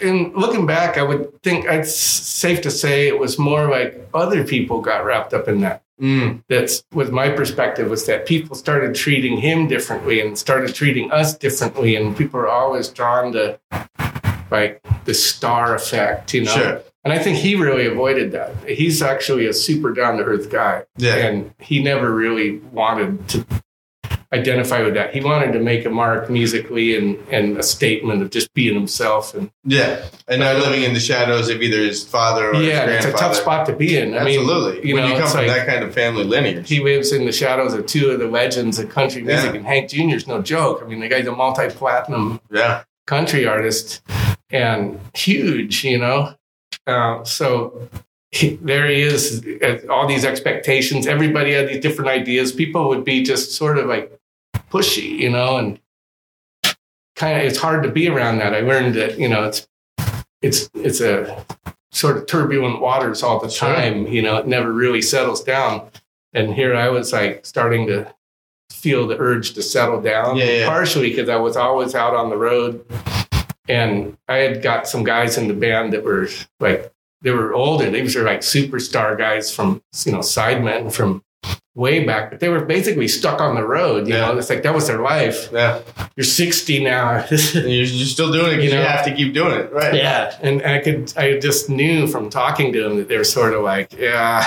[0.00, 4.44] and looking back, I would think it's safe to say it was more like other
[4.44, 5.82] people got wrapped up in that.
[6.00, 6.42] Mm.
[6.48, 11.36] That's was my perspective was that people started treating him differently and started treating us
[11.36, 13.58] differently, and people are always drawn to
[14.50, 16.50] like the star effect, you know.
[16.54, 16.82] Sure.
[17.04, 18.52] And I think he really avoided that.
[18.68, 21.14] He's actually a super down to earth guy, Yeah.
[21.16, 23.46] and he never really wanted to.
[24.38, 25.14] Identify with that.
[25.14, 29.34] He wanted to make a mark musically and and a statement of just being himself.
[29.34, 33.06] And Yeah, and not living in the shadows of either his father or yeah, it's
[33.06, 34.14] a tough spot to be in.
[34.16, 34.88] I mean, Absolutely.
[34.88, 36.68] you when know, you come from like- that kind of family lineage.
[36.68, 39.56] he lives in the shadows of two of the legends of country music, Yeah.
[39.58, 40.14] and Hank Jr.
[40.16, 40.82] is no joke.
[40.84, 42.84] I mean, the guy's a multi-platinum yeah.
[43.06, 44.02] country artist
[44.50, 46.34] and huge, you know.
[46.86, 47.88] Uh, so
[48.30, 51.06] he, there he is, uh, all these expectations.
[51.06, 52.52] Everybody had these different ideas.
[52.52, 54.12] People would be just sort of like
[54.76, 55.80] pushy, you know, and
[57.14, 58.54] kind of it's hard to be around that.
[58.54, 59.66] I learned that, you know, it's
[60.42, 61.44] it's it's a
[61.92, 64.06] sort of turbulent waters all the time.
[64.06, 65.88] You know, it never really settles down.
[66.34, 68.14] And here I was like starting to
[68.70, 70.66] feel the urge to settle down, Yeah, yeah.
[70.68, 72.84] partially because I was always out on the road
[73.68, 76.28] and I had got some guys in the band that were
[76.60, 77.90] like they were older.
[77.90, 81.22] These were like superstar guys from you know sidemen from
[81.74, 84.06] way back, but they were basically stuck on the road.
[84.08, 84.26] You Yeah.
[84.32, 85.50] know, it's like that was their life.
[85.52, 85.80] Yeah.
[86.16, 87.24] You're 60 now.
[87.30, 89.70] You're, you're still doing it You you, have to keep doing it.
[89.72, 89.94] Right.
[89.94, 93.52] yeah, and I could I just knew from talking to them that they were sort
[93.52, 94.46] of like, yeah,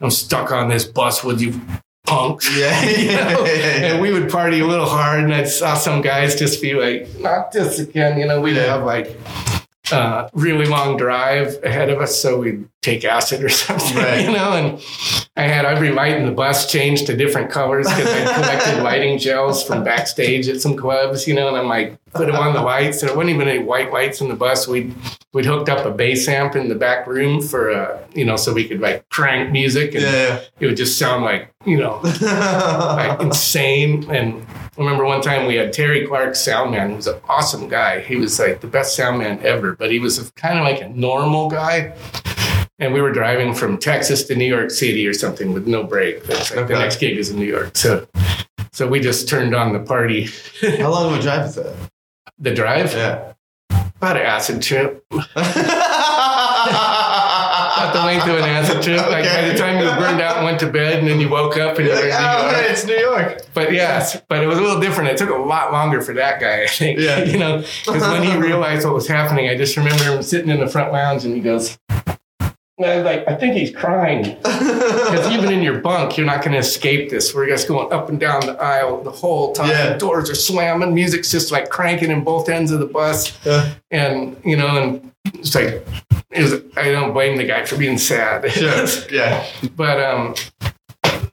[0.00, 1.58] I'm stuck on this bus with you
[2.06, 2.54] punks.
[2.56, 2.78] Yeah.
[2.98, 3.44] You know?
[3.44, 3.92] yeah, yeah.
[3.94, 7.08] and we would party a little hard, and I saw some guys just be like,
[7.20, 8.74] "Not this again." You know, we'd Yeah.
[8.76, 9.16] have like
[9.92, 13.96] uh, really long drive ahead of us, so we'd take acid or something.
[13.96, 14.20] Right.
[14.24, 14.84] You know, and
[15.36, 19.18] I had every light in the bus changed to different colors because I collected lighting
[19.18, 21.26] gels from backstage at some clubs.
[21.26, 23.62] You know, and I'm like, put them on the lights, and it wasn't even any
[23.62, 24.68] white lights in the bus.
[24.68, 24.94] We'd
[25.32, 28.52] we'd hooked up a bass amp in the back room for uh, you know, so
[28.52, 30.40] we could like crank music, and yeah.
[30.60, 34.08] it would just sound like you know like insane.
[34.10, 37.68] And I remember one time we had Terry Clark, sound man, who was an awesome
[37.68, 38.00] guy.
[38.00, 40.88] He was like the best sound man ever, but he was kind of like a
[40.88, 41.94] normal guy.
[42.80, 46.28] And we were driving from Texas to New York City or something with no break.
[46.28, 46.74] Like Okay.
[46.74, 47.76] the next gig is in New York.
[47.76, 48.06] So
[48.72, 50.28] so we just turned on the party.
[50.78, 51.74] How long of a drive is that?
[52.38, 52.92] The drive?
[52.92, 53.32] Yeah.
[53.98, 55.04] About an acid trip.
[57.78, 59.00] About the length of an acid trip.
[59.08, 61.56] Like by the time you burned out and went to bed and then you woke
[61.56, 63.42] up and you were in New oh, it's New York.
[63.54, 65.10] But yes, but it was a little different.
[65.10, 67.00] It took a lot longer for that guy, I think.
[67.00, 67.24] Yeah.
[67.28, 70.60] You know, because when he realized what was happening, I just remember him sitting in
[70.60, 71.76] the front lounge and he goes,
[72.78, 74.36] and I was like, I think he's crying.
[75.08, 77.34] Because even in your bunk, you're not going to escape this.
[77.34, 79.70] We're just going up and down the aisle the whole time.
[79.70, 79.96] Yeah.
[79.96, 83.38] Doors are slamming, music's just like cranking in both ends of the bus.
[83.46, 83.72] Yeah.
[83.90, 85.86] And, you know, and it's like,
[86.30, 88.50] it was, I don't blame the guy for being sad.
[88.52, 88.84] Sure.
[89.10, 89.46] Yeah.
[89.76, 90.34] but um,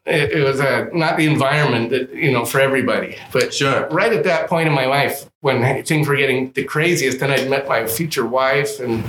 [0.06, 3.18] it, it was uh, not the environment that you know for everybody.
[3.34, 3.88] But Sure.
[3.90, 7.50] right at that point in my life, when things were getting the craziest, then I'd
[7.50, 9.04] met my future wife, and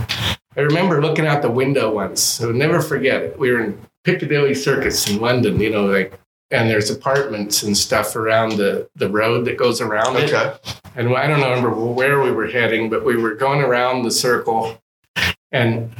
[0.56, 2.40] I remember looking out the window once.
[2.42, 3.38] I'll never forget it.
[3.38, 6.18] We were in Piccadilly Circus in London, you know, like.
[6.52, 10.32] And there's apartments and stuff around the, the road that goes around it.
[10.32, 10.56] Okay.
[10.94, 14.80] And I don't remember where we were heading, but we were going around the circle
[15.50, 15.90] and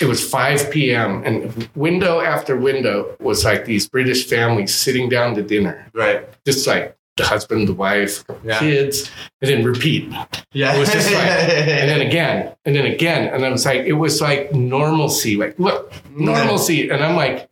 [0.00, 1.24] it was 5 p.m.
[1.24, 6.28] and window after window was like these British families sitting down to dinner, Right.
[6.44, 8.58] just like the husband, the wife, Yeah.
[8.58, 9.10] kids,
[9.42, 10.10] and then repeat.
[10.52, 10.74] Yeah.
[10.74, 13.32] It was just like, and then again, and then again.
[13.34, 16.88] And I was like, it was like normalcy, like, look, normalcy.
[16.88, 17.50] And I'm like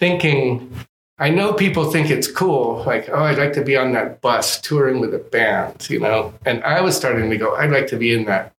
[0.00, 0.70] thinking,
[1.18, 4.60] I know people think it's cool, like, oh, I'd like to be on that bus
[4.60, 6.34] touring with a band, you know?
[6.44, 8.52] And I was starting to go, I'd like to be in that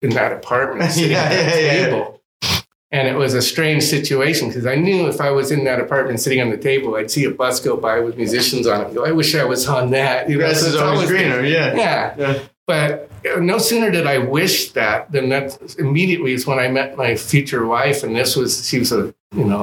[0.00, 1.86] in that apartment sitting Yeah, at that yeah, yeah.
[1.86, 2.17] table.
[2.90, 6.20] And it was a strange situation because I knew if I was in that apartment
[6.20, 8.94] sitting on the table, I'd see a bus go by with musicians on it.
[8.94, 10.30] Go, I wish I was on that.
[10.30, 11.44] You know, Grass so is always always- greener.
[11.44, 11.74] Yeah.
[11.76, 12.14] Yeah.
[12.16, 12.38] Yeah.
[12.66, 16.96] But uh, no sooner did I wish that than that immediately is when I met
[16.96, 18.02] my future wife.
[18.02, 19.62] And this was, she was a, you know,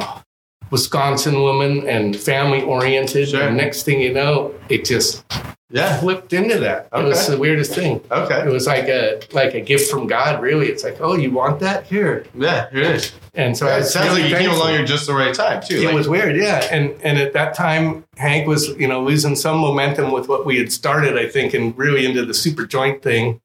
[0.71, 3.30] Wisconsin woman and family oriented.
[3.30, 3.41] Sure.
[3.43, 5.23] And next thing you know, it just
[5.71, 5.97] Yeah.
[5.99, 6.88] flipped into that.
[6.95, 8.01] It was the weirdest thing.
[8.12, 10.67] Okay, it was like a like a gift from God, really.
[10.67, 11.86] It's like, oh, you want that?
[11.86, 12.25] Here.
[12.38, 12.67] Yeah.
[12.71, 13.12] Here it is.
[13.34, 14.67] And so I it sounds really like you came thankful.
[14.67, 15.75] along at just the right time too.
[15.82, 16.65] It Like, was weird, yeah.
[16.71, 20.58] And and at that time, Hank was, you know, losing some momentum with what we
[20.58, 23.41] had started, I think, and really into the super joint thing.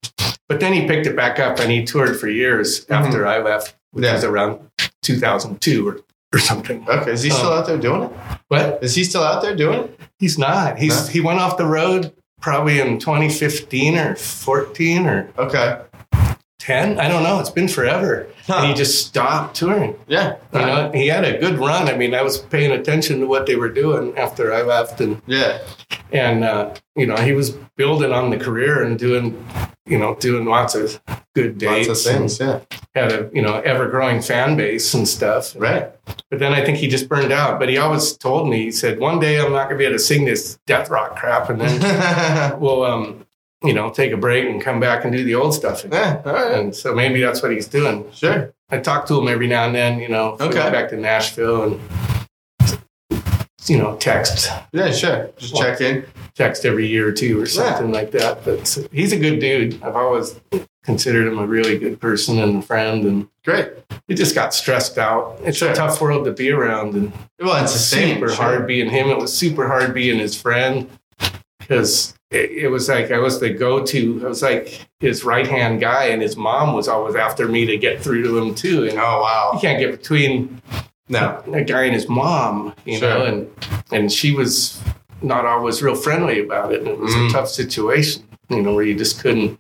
[0.49, 2.93] But then he picked it back up and he toured for years mm-hmm.
[2.93, 4.15] after I left, which Yeah.
[4.15, 4.59] was around
[5.03, 6.01] 2002 or,
[6.33, 6.87] or something.
[6.89, 7.13] okay.
[7.13, 8.11] Is he still Um, out there doing it?
[8.49, 10.01] What is he still out there doing it?
[10.19, 10.79] he's not.
[10.79, 15.79] He's he went off the road probably in 2015 or 14 or Okay.
[16.59, 16.99] 10.
[17.01, 17.41] I don't know.
[17.41, 18.27] It's been forever.
[18.59, 19.97] And he just stopped touring.
[20.09, 20.37] Yeah.
[20.53, 21.89] You know, he had a good run.
[21.89, 25.21] I mean, I was paying attention to what they were doing after I left, and
[25.27, 25.59] Yeah.
[26.13, 29.47] and uh, you know, he was building on the career and doing,
[29.87, 31.01] you know, doing lots of
[31.35, 31.89] good dates.
[31.89, 32.41] Lots of things.
[32.41, 32.61] Yeah.
[32.95, 35.55] had a you know ever growing fan base and stuff.
[35.57, 35.91] Right.
[36.29, 37.59] But then I think he just burned out.
[37.61, 39.99] But he always told me, he said, one day I'm not gonna be able to
[40.01, 43.25] sing this death rock crap, and then we'll um
[43.63, 46.21] you know take a break and come back and do the old stuff again.
[46.25, 46.33] yeah.
[46.33, 46.53] Right.
[46.59, 48.05] And so maybe that's what he's doing.
[48.13, 48.53] Sure.
[48.71, 50.71] I talk to him every now and then, you know, Okay.
[50.71, 51.81] back to Nashville and
[53.67, 54.91] you know, text Yeah.
[54.93, 55.31] Sure.
[55.37, 56.05] Just Well- check in.
[56.37, 58.45] text every year or two or something like that.
[58.45, 59.83] But he's a good dude.
[59.83, 60.41] I've always
[60.85, 63.69] considered him a really good person and a friend and Great.
[64.09, 65.39] he just got stressed out.
[65.45, 65.71] It's Sure.
[65.71, 68.15] a tough world to be around and Well, it's the same.
[68.15, 68.37] super sure.
[68.37, 69.11] hard being him.
[69.11, 70.89] It was super hard being his friend
[71.71, 74.21] because it, it was like I was the go-to.
[74.25, 78.03] I was like his right-hand guy, and his mom was always after me to get
[78.03, 78.89] through to him too.
[78.89, 80.61] And Oh wow, you can't get between
[81.09, 81.43] No.
[81.53, 83.09] a guy and his mom, you Sure.
[83.09, 83.51] know, and
[83.93, 84.83] and she was
[85.23, 86.81] not always real friendly about it.
[86.81, 87.29] And it was Mm.
[87.29, 89.59] a tough situation, you know, where you just couldn't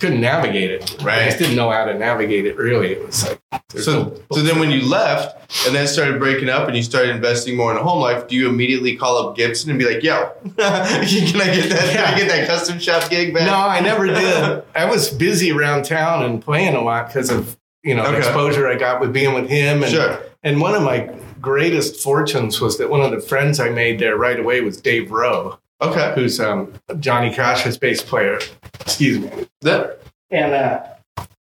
[0.00, 0.96] couldn't navigate it.
[1.00, 1.24] I Right.
[1.26, 2.56] just didn't know how to navigate it.
[2.56, 3.38] Really, it was like
[3.76, 7.10] So, no- so then when you left and then started breaking up and you started
[7.14, 10.02] investing more in a home life, do you immediately call up Gibson and be like,
[10.02, 11.90] "Yo, can I get that?
[11.92, 14.62] Can I get that custom shop gig back?" No, I never did.
[14.74, 18.18] I was busy around town and playing a lot because of you know the Okay.
[18.18, 19.82] exposure I got with being with him.
[19.82, 20.18] And Sure.
[20.42, 21.08] and one of my
[21.40, 25.10] greatest fortunes was that one of the friends I made there right away was Dave
[25.10, 26.12] Roe, Okay.
[26.14, 28.38] who's um, Johnny Cash's bass player.
[28.80, 29.30] Excuse me.
[29.62, 30.86] That, And uh,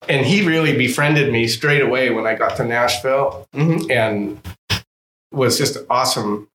[0.08, 3.90] and he really befriended me straight away when I got to Nashville, Mhm.
[3.90, 4.40] and
[5.32, 6.48] was just an awesome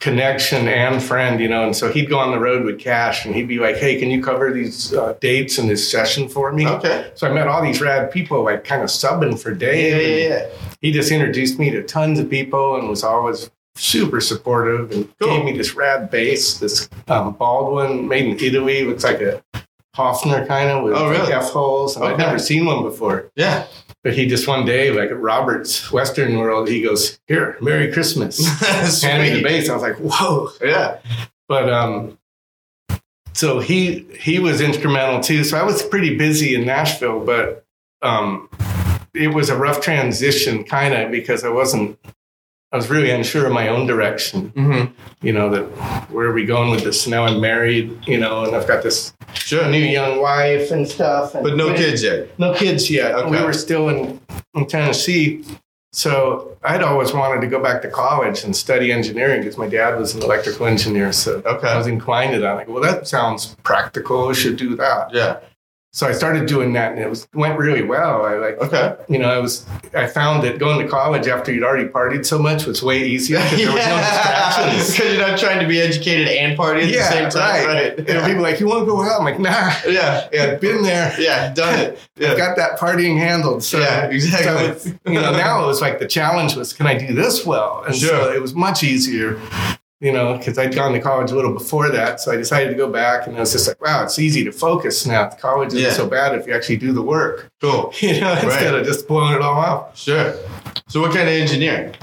[0.00, 1.64] connection and friend, you know.
[1.64, 4.10] And so he'd go on the road with Cash, and he'd be like, "Hey, can
[4.10, 7.10] you cover these uh, dates in this session for me?" Okay.
[7.14, 9.92] So I met all these rad people, like kind of subbing for Yeah, Dave.
[9.96, 10.58] yeah, and yeah.
[10.80, 15.36] He just introduced me to tons of people and was always super supportive and Cool.
[15.36, 19.42] gave me this rad bass, this um, Baldwin made in Italy, looks like a
[19.96, 21.32] Hofner kind of with Oh, really?
[21.32, 21.96] F holes.
[21.96, 23.30] And I'd never seen one before.
[23.36, 23.66] Yeah.
[24.04, 28.38] But he just one day, like at Robert's Western World, he goes, "Here, Merry Christmas."
[29.02, 29.68] Handed me the bass.
[29.68, 30.98] I was like, "Whoa!" Yeah.
[31.48, 32.16] But um,
[33.34, 35.42] so he he was instrumental too.
[35.42, 37.64] So I was pretty busy in Nashville, but
[38.00, 38.48] um,
[39.14, 41.98] it was a rough transition, kind of because I wasn't.
[42.70, 44.50] I was really unsure of my own direction.
[44.50, 44.92] Mm-hmm.
[45.26, 45.62] You know that
[46.10, 47.06] where are we going with this?
[47.06, 48.06] Now I'm married.
[48.06, 49.66] You know, and I've got this Sure.
[49.70, 51.34] new young wife and stuff.
[51.34, 52.38] And But no kids yet.
[52.38, 53.14] no kids yet.
[53.14, 53.30] Okay.
[53.30, 54.20] We were still in,
[54.54, 55.44] in Tennessee.
[55.92, 59.98] So I'd always wanted to go back to college and study engineering because my dad
[59.98, 61.12] was an electrical engineer.
[61.12, 61.68] So Okay.
[61.68, 62.52] I was inclined to that.
[62.52, 64.28] Like, well, that sounds practical.
[64.28, 65.14] We should do that.
[65.14, 65.38] Yeah.
[65.90, 68.24] So I started doing that, and it was went really well.
[68.24, 68.94] I like, Okay.
[69.08, 72.38] you know, I was I found that going to college after you'd already partied so
[72.38, 74.90] much was way easier because there was no distractions.
[74.92, 77.66] Because you're not trying to be educated and party at yeah, the same time.
[77.66, 77.98] right.
[77.98, 78.10] Right.
[78.10, 79.18] And people like, you want to go out?
[79.18, 79.72] I'm like, nah.
[79.86, 80.28] Yeah.
[80.30, 80.42] Yeah.
[80.52, 81.14] I've been there.
[81.18, 81.52] Yeah.
[81.54, 81.98] Done it.
[82.18, 82.36] Yeah.
[82.36, 83.62] Got that partying handled.
[83.62, 84.06] So yeah.
[84.06, 84.64] Exactly.
[84.66, 87.84] it's, you know, now it was like the challenge was, can I do this well?
[87.86, 89.40] And so it was much easier,
[90.00, 92.20] you know, because I'd gone to college a little before that.
[92.20, 94.52] So I decided to go back, and I was just like, wow, it's easy to
[94.52, 95.28] focus now.
[95.30, 95.92] College isn't Yeah.
[95.92, 97.92] so bad if you actually do the work, Cool.
[98.00, 99.96] you know, instead of just blowing it all out.
[99.96, 100.34] Sure.
[100.88, 101.94] So what kind of engineering?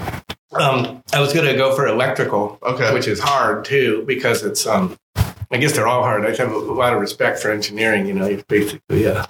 [0.54, 2.94] Um, I was going to go for electrical, Okay.
[2.94, 4.98] which is hard too, because it's, um,
[5.52, 6.26] I guess they're all hard.
[6.26, 8.06] I have a lot of respect for engineering.
[8.08, 9.26] You know, it's basically, yeah.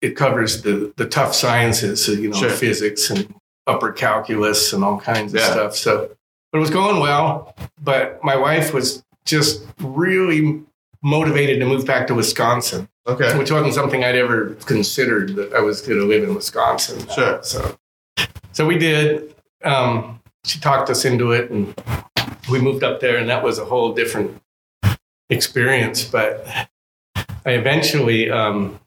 [0.00, 2.50] it covers the the tough sciences, so, you know, Sure.
[2.50, 3.34] physics and
[3.66, 5.50] upper calculus and all kinds of Yeah.
[5.52, 5.76] stuff.
[5.76, 6.10] So,
[6.56, 7.54] it was going well.
[7.82, 10.62] But my wife was just really
[11.02, 13.36] motivated to move back to Wisconsin, Okay.
[13.38, 17.06] which wasn't something I'd ever considered that I was going to live in Wisconsin.
[17.14, 17.40] Sure.
[17.42, 17.76] So,
[18.52, 19.34] so we did.
[19.64, 21.74] Um, she talked us into it, and
[22.50, 24.40] we moved up there, and that was a whole different
[25.30, 26.04] experience.
[26.04, 26.46] But
[27.44, 28.78] I eventually um,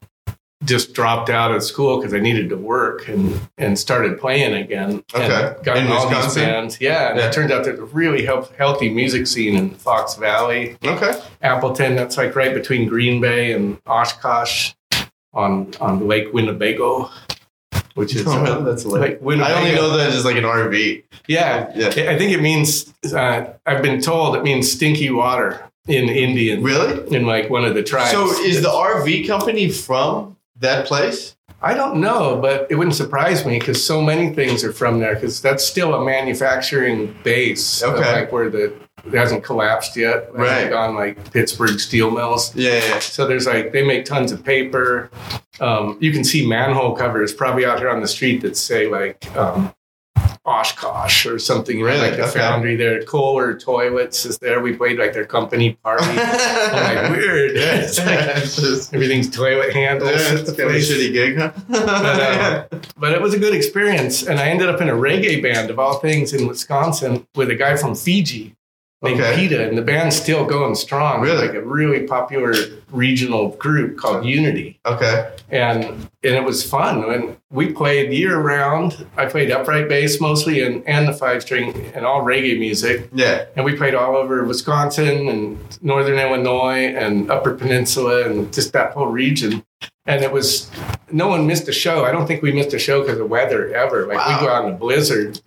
[0.64, 5.02] just dropped out of school because I needed to work and and started playing again.
[5.14, 5.24] Okay.
[5.54, 6.42] and got In all these Wisconsin?
[6.44, 6.80] bands.
[6.80, 7.26] Yeah, and Yeah.
[7.28, 10.76] it turned out there's a really health, healthy music scene in Fox Valley.
[10.84, 11.18] Okay.
[11.42, 11.96] Appleton.
[11.96, 14.72] That's like right between Green Bay and Oshkosh
[15.32, 17.10] on on Lake Winnebago,
[17.94, 21.04] which is uh, that's like I only know that as like an RV.
[21.26, 21.86] Yeah, Yeah.
[21.88, 22.92] I think it means.
[23.14, 27.16] Uh, I've been told it means stinky water in Indian, Really?
[27.16, 28.10] in like one of the tribes.
[28.10, 31.36] So is the RV company from that place?
[31.62, 35.14] I don't know, but it wouldn't surprise me because so many things are from there.
[35.14, 38.12] Because that's still a manufacturing base, of, Okay.
[38.12, 38.72] like where the
[39.06, 40.28] it hasn't collapsed yet.
[40.34, 40.68] Right.
[40.70, 42.54] gone like Pittsburgh steel mills.
[42.54, 42.72] Yeah.
[42.72, 42.98] yeah, yeah.
[43.00, 45.10] So there's like they make tons of paper.
[45.58, 49.34] Um, you can see manhole covers probably out here on the street that say like
[49.36, 49.74] um,
[50.50, 51.80] Oshkosh or something.
[51.80, 52.00] Really?
[52.00, 52.38] Like the Okay.
[52.40, 53.02] foundry there.
[53.04, 54.60] Kohler Toilets is there.
[54.60, 56.04] We played like their company party.
[56.08, 57.52] I'm like, weird.
[57.54, 60.10] It's like just- everything's toilet handles.
[60.10, 60.90] Yeah, it's the kind of a place.
[60.90, 61.52] shitty gig, huh?
[61.74, 62.64] uh,
[62.96, 64.22] But it was a good experience.
[64.26, 67.54] And I ended up in a reggae band of all things in Wisconsin with a
[67.54, 68.54] guy from Fiji
[69.02, 69.34] named Okay.
[69.36, 69.68] PETA.
[69.68, 71.20] And the band's still going strong.
[71.22, 71.46] Really?
[71.46, 72.54] Like a really popular
[72.90, 74.78] regional group called Unity.
[74.84, 75.30] okay.
[75.50, 75.84] And
[76.22, 77.02] and it was fun.
[77.12, 79.06] And we played year round.
[79.16, 83.08] I played upright bass mostly and, and the five string and all reggae music.
[83.12, 83.46] Yeah.
[83.56, 88.92] And we played all over Wisconsin and northern Illinois and Upper Peninsula and just that
[88.92, 89.64] whole region.
[90.06, 90.70] And it was
[91.10, 92.04] no one missed a show.
[92.04, 94.06] I don't think we missed a show because of weather ever.
[94.06, 94.38] Like Wow.
[94.40, 95.40] we go out in a blizzard,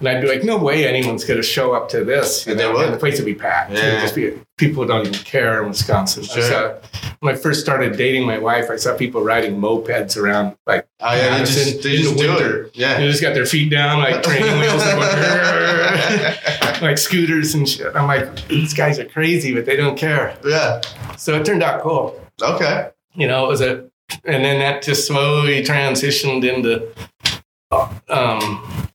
[0.00, 2.44] and I'd be like, no way anyone's going to show up to this.
[2.46, 2.72] you And they know?
[2.72, 2.86] would.
[2.86, 3.70] And the place would be packed.
[3.72, 4.00] Yeah.
[4.00, 6.24] just be- people don't even care in Wisconsin.
[6.24, 6.42] Sure.
[6.42, 6.74] saw-
[7.20, 11.14] when I first started dating my wife, I saw people riding mopeds around like Oh,
[11.14, 11.38] yeah.
[11.38, 12.62] They just, they in just the winter.
[12.64, 12.76] it.
[12.76, 12.98] Yeah.
[12.98, 17.94] They just got their feet down like training wheels and going, like scooters and shit.
[17.94, 20.36] I'm like, these guys are crazy, but they don't care.
[20.44, 20.80] yeah.
[21.18, 22.18] So it turned out cool.
[22.40, 22.88] Okay.
[23.14, 23.84] You know, it was a,
[24.24, 26.88] and then that just slowly transitioned into
[28.08, 28.88] um,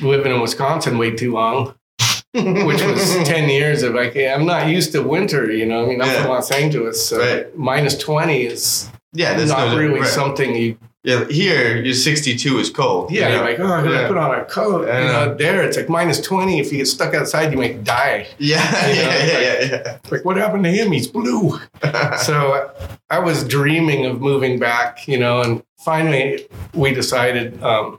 [0.00, 1.74] living in Wisconsin way too long,
[2.34, 6.00] which was 10 years of like, I'm not used to winter, you know, I mean,
[6.00, 6.22] I'm Yeah.
[6.22, 7.56] from Los Angeles, so Right.
[7.56, 9.34] minus 20 is yeah.
[9.34, 10.08] That's not no, really right.
[10.08, 11.24] something you Yeah.
[11.30, 13.10] Here, your 62 is cold.
[13.10, 14.06] Yeah, you you're like, oh, I gotta Yeah.
[14.08, 14.86] put on a coat.
[14.88, 15.24] I You know.
[15.26, 16.60] know, there it's like minus 20.
[16.60, 18.26] If you get stuck outside, you might die.
[18.38, 18.62] Yeah.
[18.88, 19.40] You know, Yeah.
[19.40, 19.64] Yeah.
[19.70, 19.96] Yeah.
[20.10, 20.92] Like, what happened to him?
[20.92, 21.58] He's blue.
[22.18, 22.70] So
[23.08, 27.98] I was dreaming of moving back, you know, and finally we decided, um,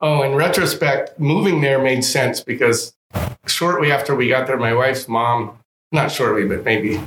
[0.00, 2.94] oh, in retrospect, moving there made sense because
[3.46, 5.58] shortly after we got there, my wife's mom,
[5.92, 7.00] not shortly, but maybe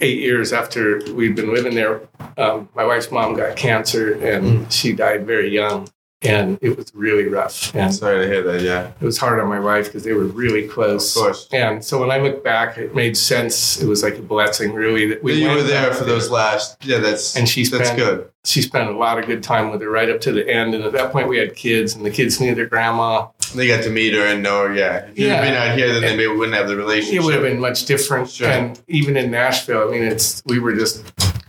[0.00, 2.00] eight years after we'd been living there,
[2.36, 5.88] um, my wife's mom got cancer and she died very young.
[6.24, 7.74] And it was really rough.
[7.74, 8.60] And Sorry to hear that.
[8.62, 8.92] Yeah.
[9.00, 11.16] it was hard on my wife because they were really close.
[11.16, 11.48] Of course.
[11.52, 13.80] And so when I look back, it made sense.
[13.82, 16.76] It was like a blessing, really, that we you were there for those last.
[16.84, 16.98] Yeah.
[16.98, 18.30] That's And she spent, that's good.
[18.44, 20.74] she spent a lot of good time with her right up to the end.
[20.74, 23.26] And at that point, we had kids, and the kids knew their grandma.
[23.54, 24.74] They got to meet her and know her.
[24.74, 24.98] Yeah.
[25.06, 25.40] If you'd Yeah.
[25.42, 27.20] been out here, then they maybe wouldn't have the relationship.
[27.20, 28.30] It would have been much different.
[28.30, 28.48] Sure.
[28.48, 31.02] And even in Nashville, I mean, it's we were just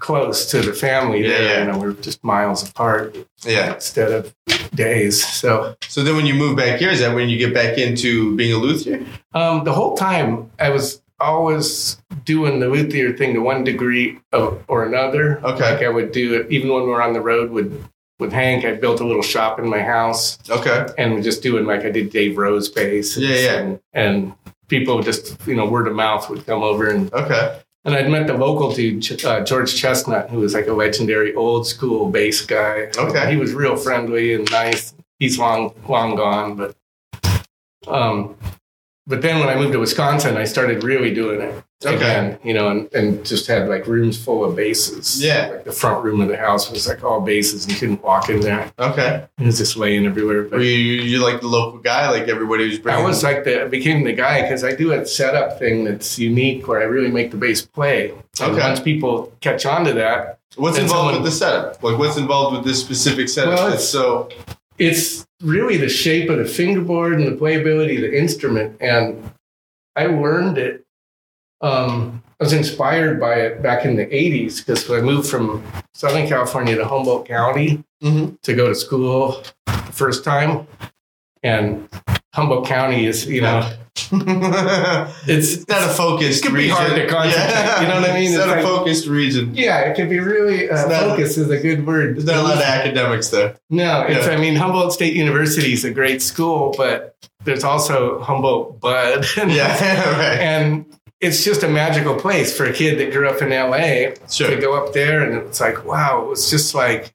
[0.08, 1.44] close to the family Yeah, there.
[1.44, 1.60] yeah.
[1.66, 3.74] You know, we are just miles apart Yeah.
[3.76, 4.36] instead of
[4.76, 5.16] days.
[5.26, 8.36] So So then, when you move back here, is that when you get back into
[8.36, 9.00] being a luthier?
[9.34, 14.62] um, the whole time, I was always doing the luthier thing to one degree of,
[14.68, 15.40] or another.
[15.44, 15.68] Okay.
[15.76, 17.72] Like I would do it even when we were on the road with
[18.20, 18.64] with Hank.
[18.66, 20.38] I built a little shop in my house.
[20.50, 20.86] Okay.
[20.98, 23.18] and we're just doing like I did Dave Roe's bass.
[23.18, 23.54] Yeah, yeah.
[23.60, 24.34] And, and
[24.68, 26.88] people just, you know, word of mouth would come over.
[26.90, 27.60] And, Okay.
[27.86, 31.68] And I'd met the local dude, uh, George Chestnut, who was like a legendary old
[31.68, 32.90] school bass guy.
[32.96, 33.32] Okay.
[33.32, 34.94] He was real friendly and nice.
[35.20, 36.76] He's long, long gone, but,
[37.88, 38.36] um,
[39.08, 41.96] but then when I moved to Wisconsin, I started really doing it Okay.
[41.96, 45.22] again, you know, and, and just had like rooms full of bases.
[45.22, 45.48] Yeah.
[45.48, 48.30] Like the front room of the house was like all bases and you couldn't walk
[48.30, 48.72] in there.
[48.80, 49.26] Okay.
[49.38, 50.44] It was just laying everywhere.
[50.44, 52.10] But Were you, you like the local guy?
[52.10, 53.04] Like everybody was bringing.
[53.04, 56.18] I was like the I became the guy because I do a setup thing that's
[56.18, 58.12] unique where I really make the bass play.
[58.12, 58.60] And Okay.
[58.62, 61.84] once people catch on to that, What's involved someone- with the setup?
[61.84, 63.56] Like, what's involved with this specific setup?
[63.56, 64.30] Well, it's- so.
[64.78, 68.78] it's really the shape of the fingerboard and the playability of the instrument.
[68.82, 69.32] And
[69.96, 70.86] I learned it.
[71.62, 75.64] Um, I was inspired by it back in the 80s because I moved from
[75.94, 78.42] Southern California to Humboldt County Mhm.
[78.42, 80.68] to go to school the first time.
[81.42, 81.88] And
[82.34, 86.44] Humboldt County is, you know, it's it's not a focused.
[86.44, 88.32] It could be hard to concentrate, you know what I mean?
[88.32, 89.54] It's, It's not a focused region.
[89.56, 92.16] Yeah, it could be really uh, not- focus is a good word.
[92.16, 93.56] There's not a lot of academics there.
[93.70, 94.34] No, it's Yeah.
[94.34, 99.26] I mean Humboldt State University is a great school, but there's also Humboldt Bud.
[99.38, 99.74] Yeah,
[100.18, 100.40] right.
[100.40, 100.86] and
[101.22, 104.50] it's just a magical place for a kid that grew up in LA Sure.
[104.50, 107.14] to go up there and it's like wow, it was just like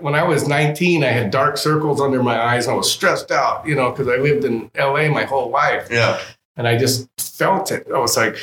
[0.00, 3.30] when I was 19, I had dark circles under my eyes and I was stressed
[3.30, 5.88] out, you know, because I lived in LA my whole life.
[5.90, 6.20] Yeah.
[6.56, 7.86] and I just felt it.
[7.94, 8.36] I was like,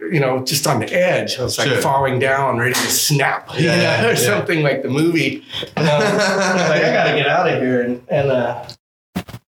[0.00, 1.38] you know, just on the edge.
[1.38, 1.80] I was like Sure.
[1.82, 4.14] falling down, ready to snap, you Yeah, know, yeah, or yeah.
[4.14, 5.44] something like the movie.
[5.76, 7.82] And, I was like, I got to get out of here.
[7.82, 8.66] And, and uh,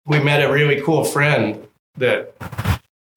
[0.05, 1.65] we met a really cool friend
[1.97, 2.33] that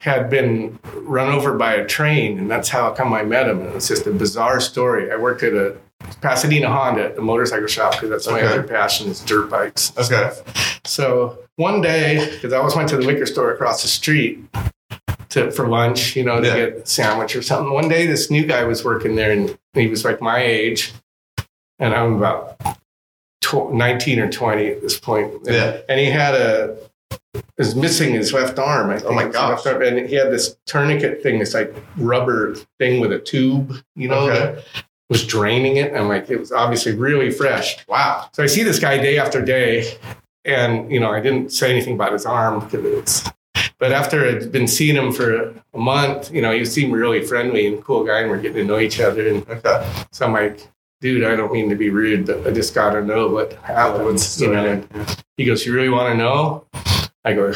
[0.01, 3.61] had been run over by a train, and that's how come I met him.
[3.61, 5.11] And it's just a bizarre story.
[5.13, 5.77] I worked at a
[6.21, 8.47] Pasadena Honda the motorcycle shop because that's my Okay.
[8.47, 9.93] other passion is dirt bikes.
[9.99, 10.31] Okay.
[10.85, 14.41] So one day, because I always went to the liquor store across the street
[15.31, 16.57] to for lunch, you know, to Yeah.
[16.57, 17.73] get a sandwich or something.
[17.73, 20.93] One day, this new guy was working there, and he was like my age,
[21.79, 22.61] and I'm about
[23.41, 25.33] tw- 19 or 20 at this point.
[25.47, 25.77] And, Yeah.
[25.89, 26.77] and he had a
[27.59, 28.91] was missing his left arm.
[28.91, 29.65] I oh think Oh my gosh.
[29.67, 34.29] And he had this tourniquet thing, this like rubber thing with a tube, you know,
[34.29, 34.39] Okay.
[34.57, 34.65] that
[35.13, 35.93] was draining it.
[35.93, 37.77] And like it was obviously really fresh.
[37.87, 38.29] Wow.
[38.33, 39.97] So I see this guy day after day,
[40.45, 43.31] and you know, I didn't say anything about his arm because it's.
[43.79, 45.29] But after I'd been seeing him for
[45.75, 48.65] a month, you know, he seemed really friendly and cool guy, and we're getting to
[48.65, 49.27] know each other.
[49.29, 49.79] And Okay.
[50.13, 50.69] so I'm like,
[51.01, 54.05] dude, I don't mean to be rude, but I just got to know what happened.
[54.05, 54.83] What's you know,
[55.37, 56.65] he goes, "You really want to know?"
[57.25, 57.53] I go,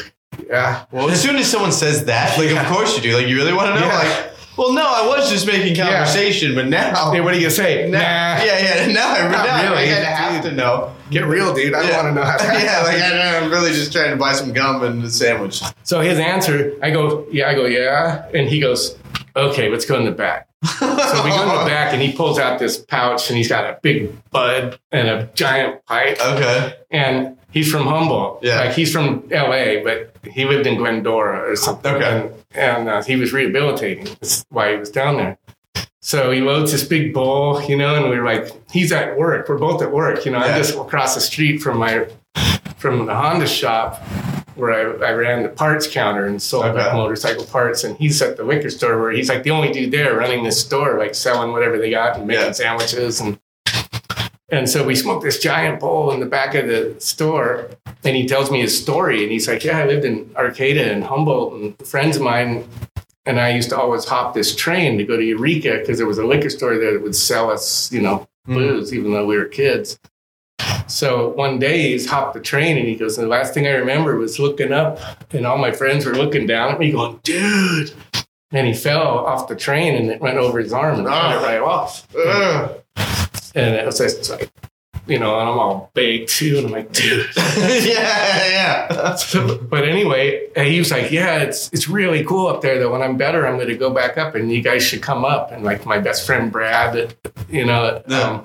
[0.49, 3.17] "Yeah." Well, as soon as someone says that, like, of course you do.
[3.17, 3.87] Like, you really want to know?
[3.87, 3.99] Yeah.
[3.99, 7.11] Like, well, no, I was just making conversation, but now.
[7.11, 7.89] Hey, what are you gonna say?
[7.91, 8.87] Now, Nah, yeah, yeah.
[8.93, 9.91] Now I, Not now really.
[9.93, 10.93] I have to know.
[11.11, 11.75] get real, dude.
[11.75, 11.97] I Yeah.
[12.03, 12.39] want to know how.
[12.39, 13.21] that yeah, like happened.
[13.23, 15.61] I, I'm really just trying to buy some gum and a sandwich.
[15.83, 18.97] So his answer, I go, "Yeah." I go, "Yeah," and he goes,
[19.37, 20.87] "Okay, let's go in the back." So
[21.25, 23.79] we go in the back, and he pulls out this pouch, and he's got a
[23.83, 26.75] big bud and a giant pipe, Okay.
[26.91, 28.41] and he's from Humboldt.
[28.43, 28.61] Yeah.
[28.61, 31.95] like he's from L.A., but he lived in Glendora or something.
[31.95, 32.05] Okay.
[32.05, 34.05] and, and uh, he was rehabilitating.
[34.21, 35.39] That's why he was down there.
[36.03, 39.49] So he loads this big bowl, you know, and we are like, he's at work.
[39.49, 40.39] We're both at work, you know.
[40.39, 40.53] Yeah.
[40.55, 42.07] I'm just across the street from my
[42.77, 44.01] from the Honda shop
[44.55, 46.97] where I, I ran the parts counter and sold like Okay.
[46.97, 47.83] motorcycle parts.
[47.85, 50.61] And he's at the liquor store where he's like the only dude there running this
[50.61, 52.53] store, like selling whatever they got and making Yeah.
[52.53, 53.39] sandwiches and
[54.49, 57.69] and so we smoked this giant bowl in the back of the store,
[58.05, 59.23] and he tells me his story.
[59.23, 62.69] And he's like, "Yeah, I lived in Arcata and Humboldt, and friends of mine
[63.29, 66.19] and I used to always hop this train to go to Eureka because there was
[66.19, 68.55] a liquor store there that would sell us, you know, Mm.
[68.55, 69.99] booze, even though we were kids."
[70.87, 73.73] So one day he's hopped the train and he goes, and "The last thing I
[73.73, 75.01] remember was looking up,
[75.33, 77.91] and all my friends were looking down at me, going, dude."
[78.53, 81.45] And he fell off the train and it went over his arm and cut it
[81.45, 82.07] right off.
[82.17, 82.71] Ugh.
[83.57, 84.51] And it was just like,
[85.07, 86.59] you know, and I'm all baked too.
[86.59, 87.27] And I'm like, dude.
[87.37, 89.17] yeah, yeah.
[89.71, 92.93] but anyway, and he was like, yeah, it's it's really cool up there though.
[92.93, 95.53] When I'm better, I'm going to go back up and you guys should come up.
[95.53, 97.15] And like my best friend, Brad,
[97.49, 98.45] you know, um,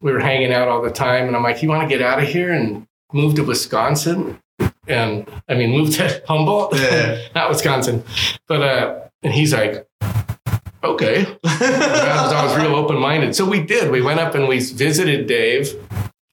[0.00, 1.26] we were hanging out all the time.
[1.26, 4.40] And I'm like, you want to get out of here and move to Wisconsin?
[4.86, 7.18] And I mean, move to Humboldt, Yeah.
[7.34, 8.02] not Wisconsin.
[8.46, 9.86] But, uh, and he's like,
[10.84, 11.26] okay.
[11.44, 13.34] I was, I was real open minded.
[13.34, 13.90] So we did.
[13.90, 15.74] We went up and we visited Dave,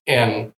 [0.07, 0.51] and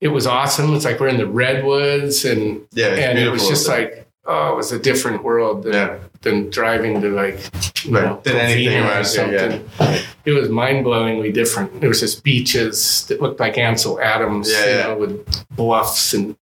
[0.00, 0.74] it was awesome.
[0.74, 4.56] It's like we're in the redwoods, and Yeah, and it was just like oh, it
[4.56, 5.98] was a different world than Yeah.
[6.20, 7.38] than driving to like
[7.84, 8.04] you Right.
[8.04, 9.68] know Than anything or here, something.
[10.24, 11.80] It was mind blowingly different.
[11.80, 14.82] There was just beaches that looked like Ansel Adams, Yeah, you yeah.
[14.88, 16.36] know, with bluffs and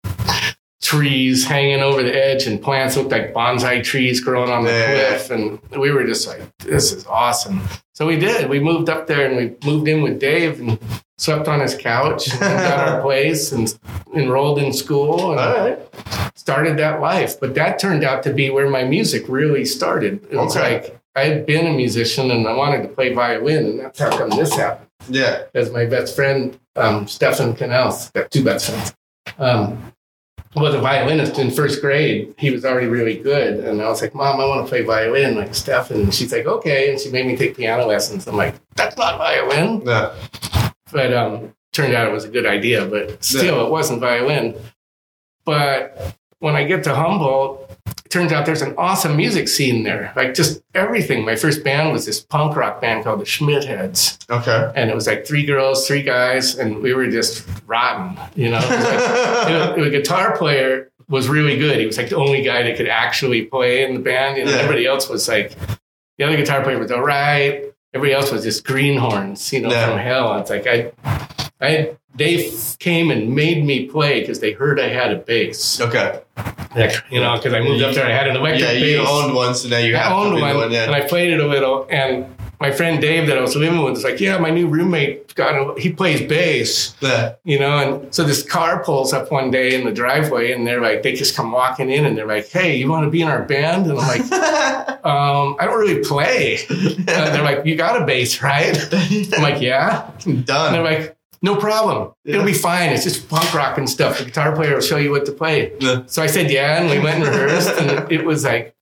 [0.84, 5.08] trees hanging over the edge and plants looked like bonsai trees growing on the Yeah,
[5.16, 5.30] cliff.
[5.30, 7.62] And we were just like this is awesome.
[7.94, 8.50] So we did.
[8.50, 10.78] We moved up there and we moved in with dave and
[11.16, 13.76] slept on his couch and got our place and
[14.14, 15.78] enrolled in school and right.
[16.36, 17.40] started that life.
[17.40, 20.22] But that turned out to be where my music really started.
[20.30, 20.74] It was Okay.
[20.74, 24.10] like i had been a musician and i wanted to play violin and that's how
[24.18, 24.90] come this happened.
[25.08, 25.44] Yeah.
[25.54, 28.94] as my best friend, um, Stefan Canals, got two best friends,
[29.38, 29.93] um,
[30.54, 32.34] was a violinist in first grade.
[32.38, 33.64] He was already really good.
[33.64, 36.02] And I was like, Mom, I want to play violin like Stefan.
[36.02, 36.90] And she's like, okay.
[36.90, 38.26] And she made me take piano lessons.
[38.26, 39.82] I'm like, that's not violin.
[39.84, 40.14] Yeah.
[40.92, 44.54] But um, turned out it was a good idea, but still, it wasn't violin.
[45.44, 47.73] But when I get to Humboldt,
[48.14, 50.12] turns out there's an awesome music scene there.
[50.16, 51.24] Like just everything.
[51.24, 54.72] My first band was this punk rock band called the Schmidt Heads Okay.
[54.76, 58.58] and it was like three girls, three guys, and we were just rotten, you know.
[58.58, 58.68] Like-
[59.76, 61.78] the, the guitar player was really good.
[61.78, 64.38] He was like the only guy that could actually play in the band.
[64.38, 64.58] You know, Yeah.
[64.58, 65.52] everybody else was like
[66.16, 67.64] the other guitar player was all right.
[67.92, 69.88] Everybody else was just greenhorns, you know, Yeah.
[69.90, 70.38] from hell.
[70.38, 70.92] It's like I,
[71.60, 75.80] I, they came and made me play because they heard I had a bass.
[75.80, 76.20] okay.
[76.76, 78.82] Like, you know, because I moved up there, I had an electric Yeah, bass.
[79.00, 80.70] you owned one, so now you have owned one, one.
[80.72, 80.84] Yeah.
[80.84, 81.86] and I played it a little.
[81.90, 82.26] And
[82.60, 85.54] my friend Dave that I was living with was like, "Yeah, my new roommate got
[85.54, 87.34] a, he plays bass, yeah.
[87.44, 90.80] you know." And so this car pulls up one day in the driveway, and they're
[90.80, 93.28] like, they just come walking in, and they're like, "Hey, you want to be in
[93.28, 94.22] our band?" And I'm like,
[95.04, 98.76] um, "I don't really play." And they're like, "You got a bass, right?"
[99.34, 100.84] I'm like, "Yeah." And they're Done.
[100.84, 101.16] like,
[101.48, 102.12] "No problem.
[102.24, 102.88] It'll be fine.
[102.94, 104.12] It's just punk rock and stuff.
[104.18, 106.02] The guitar player will show you what to play." Yeah.
[106.06, 108.74] So I said, "Yeah," and we went and rehearsed, and it was like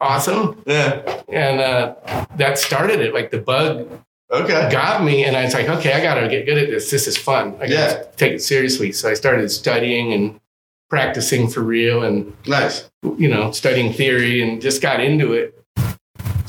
[0.00, 0.90] awesome Yeah.
[1.28, 1.94] and uh,
[2.36, 3.12] that started it.
[3.18, 3.72] Like the bug
[4.32, 4.68] Okay.
[4.70, 6.90] got me, and I was like, okay, I got to get good at this.
[6.90, 7.54] This is fun.
[7.60, 7.86] I got Yeah.
[8.02, 8.90] to take it seriously.
[8.92, 10.40] So I started studying and
[10.90, 12.90] practicing for real, and Nice.
[13.16, 15.54] you know, studying theory, and just got into it.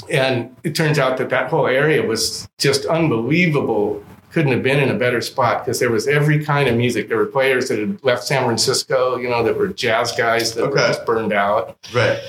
[0.09, 4.03] And it turns out that that whole area was just unbelievable
[4.35, 7.07] couldn't have been in a better spot because there was every kind of music.
[7.07, 10.69] There were players that had left San Francisco, you know, that were jazz guys that
[10.69, 12.19] were just burned out Right.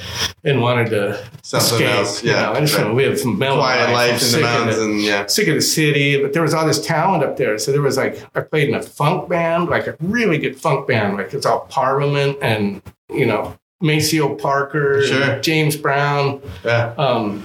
[0.44, 1.88] and wanted to Something escape.
[1.90, 2.22] else.
[2.22, 2.50] You know, Yeah.
[2.52, 2.86] I just right.
[2.86, 4.22] want to live some mellow Quiet life.
[4.22, 5.26] In the mountains it and yeah.
[5.26, 7.58] sick of the city, but there was all this talent up there.
[7.58, 10.86] So there was like I played in a funk band, like a really good funk
[10.86, 12.80] band, like it's all Parliament and
[13.12, 15.40] you know Maceo Parker, Sure.
[15.40, 16.92] James Brown, Yeah.
[16.96, 17.42] um,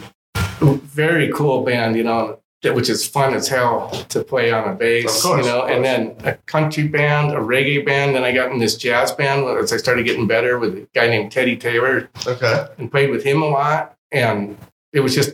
[0.61, 2.37] very cool band, you know,
[2.69, 5.83] which is fun as hell to play on a bass, Of course, you know, and
[5.83, 8.15] then a country band, a reggae band.
[8.15, 11.07] Then I got in this jazz band as I started getting better with a guy
[11.07, 12.65] named Teddy Taylor Okay.
[12.77, 13.95] and played with him a lot.
[14.11, 14.57] And
[14.93, 15.31] it was just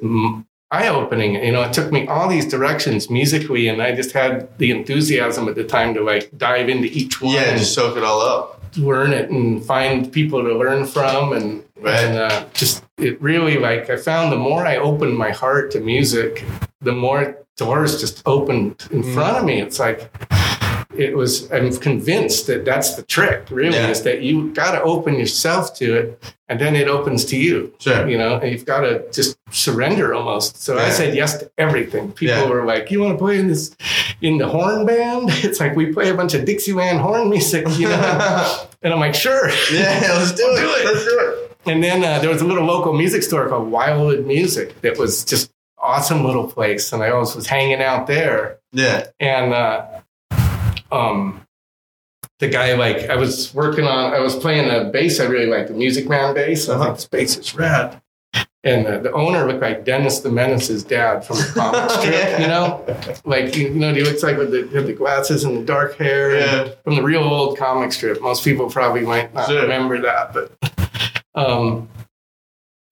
[0.71, 1.36] eye opening.
[1.36, 5.49] You know, it took me all these directions musically, and I just had the enthusiasm
[5.49, 8.21] at the time to like dive into each one Yeah, and just soak it all
[8.21, 8.61] up.
[8.78, 11.34] learn it and find people to learn from.
[11.34, 11.93] And, Right.
[12.05, 15.80] and uh, just it really like I found the more I opened my heart to
[15.80, 16.43] music,
[16.82, 19.13] the more doors just opened in Mm.
[19.13, 19.59] front of me.
[19.61, 20.09] It's like,
[20.95, 23.89] it was i'm convinced that that's the trick really Yeah.
[23.89, 27.71] is that you got to open yourself to it and then it opens to you
[27.78, 28.07] Sure.
[28.07, 32.11] you know and you've got to just surrender almost so i said yes to everything
[32.13, 32.49] people Yeah.
[32.49, 33.75] were like you want to play in this
[34.21, 37.89] in the horn band it's like we play a bunch of dixieland horn music you
[37.89, 40.55] know and i'm like sure yeah, let's do it.
[40.61, 40.86] Do it.
[40.86, 41.57] Let's do it.
[41.71, 45.23] and then uh, there was a little local music store called Wildwood Music that was
[45.25, 45.51] just
[45.88, 48.59] awesome little place, and I always was hanging out there.
[48.73, 49.07] Yeah.
[49.19, 49.85] And uh,
[50.91, 51.41] um,
[52.39, 55.69] the guy like I was working on, I was playing a bass I really liked,
[55.69, 56.67] the Music Man bass.
[56.69, 56.85] I was Uh-huh.
[56.89, 58.01] like, this bass is rad.
[58.63, 62.41] And uh, the owner looked like Dennis the Menace's dad from the comic strip, Yeah.
[62.41, 62.85] you know,
[63.23, 66.38] like you know, he looks like with the, with the glasses and the dark hair,
[66.38, 66.69] Yeah.
[66.83, 68.21] from the real old comic strip.
[68.21, 69.61] Most people probably might not Sure.
[69.61, 70.51] remember that, but
[71.33, 71.88] um,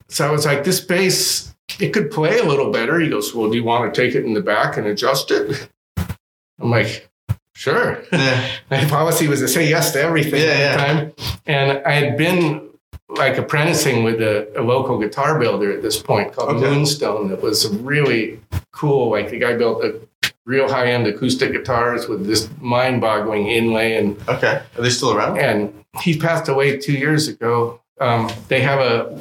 [0.08, 3.00] so I was like, this bass, it could play a little better.
[3.00, 5.68] He goes, well, do you want to take it in the back and adjust it?
[5.98, 7.10] I'm like,
[7.54, 8.04] sure.
[8.12, 8.50] Yeah.
[8.72, 10.72] My policy was to say yes to everything Yeah, at yeah.
[10.78, 11.14] the time.
[11.46, 12.70] And I had been
[13.10, 16.62] like apprenticing with a, a local guitar builder at this point called Okay.
[16.70, 18.40] Moonstone that was really
[18.72, 19.12] cool.
[19.12, 20.00] Like the guy built a
[20.46, 24.62] real high end acoustic guitars with this mind boggling inlay and Okay.
[24.78, 25.38] Are they still around?
[25.40, 27.80] and he passed away two years ago.
[28.02, 29.18] Um, they have a,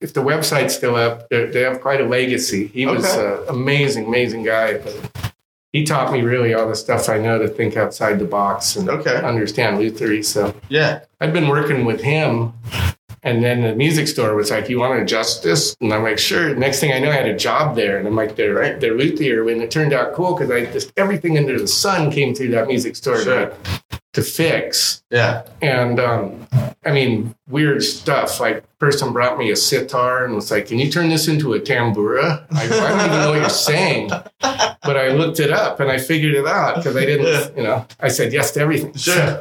[0.00, 2.66] if the website's still up, they have quite a legacy.
[2.68, 3.42] He was Okay.
[3.42, 4.74] an amazing, amazing guy.
[4.78, 4.94] But
[5.72, 8.88] he taught me really all the stuff I know to think outside the box and
[8.88, 9.16] Okay.
[9.16, 10.24] understand Lutherie.
[10.24, 11.00] So Yeah.
[11.20, 12.52] I'd been working with him.
[13.26, 16.18] And then the music store was like, "You want to adjust this?" And I'm like,
[16.18, 18.78] "Sure." Next thing I know, I had a job there, and I'm like, "They're right,
[18.78, 22.34] they're luthier." And it turned out cool because I just everything under the sun came
[22.34, 23.50] through that music store Sure.
[24.14, 25.42] To fix Yeah.
[25.62, 26.46] and um,
[26.84, 28.40] I mean weird stuff.
[28.40, 31.60] Like person brought me a sitar and was like, "Can you turn this into a
[31.60, 34.08] tambura?" I, I don't even know what you're saying,
[34.40, 37.86] but I looked it up and I figured it out because I didn't, you know,
[38.00, 38.94] I said yes to everything.
[38.94, 39.40] Sure.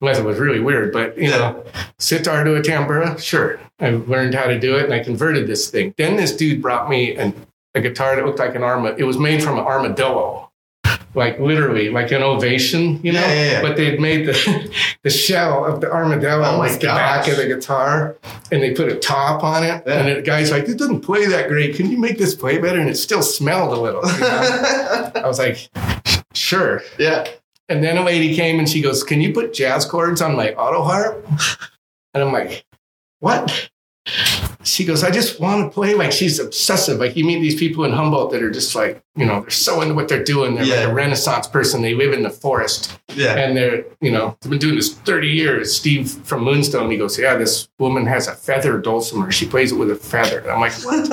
[0.00, 1.64] Unless it was really weird, but you know,
[1.98, 3.58] sitar to a tambura, sure.
[3.80, 5.92] I learned how to do it and I converted this thing.
[5.98, 7.34] Then this dude brought me an,
[7.74, 8.94] a guitar that looked like an arma.
[8.96, 10.47] It was made from an armadillo,
[11.14, 13.20] like literally, like an ovation, you know.
[13.20, 13.62] Yeah, yeah, yeah.
[13.62, 17.46] But they'd made the the shell of the armadillo Oh was the back of the
[17.46, 18.16] guitar,
[18.52, 19.86] and they put a top on it.
[19.86, 21.76] And the guy's like, "It doesn't play that great.
[21.76, 24.04] Can you make this play better?" And it still smelled a little.
[24.04, 25.12] you know?
[25.16, 25.68] I was like,
[26.34, 27.26] "Sure." yeah.
[27.70, 30.54] And then a lady came and she goes, Can you put jazz chords on my
[30.54, 31.26] auto harp?
[32.14, 32.64] And I'm like,
[33.20, 33.68] What?
[34.64, 36.98] She goes, I just want to play like she's obsessive.
[36.98, 39.80] Like you meet these people in Humboldt that are just like, you know, they're so
[39.80, 40.54] into what they're doing.
[40.54, 40.80] They're Yeah.
[40.80, 41.80] like a renaissance person.
[41.82, 43.34] They live in the forest Yeah.
[43.36, 45.74] and they're, you know, they've been doing this 30 years.
[45.74, 49.30] Steve from Moonstone, he goes, Yeah, this woman has a feather dulcimer.
[49.32, 50.38] She plays it with a feather.
[50.40, 51.10] And I'm like, What?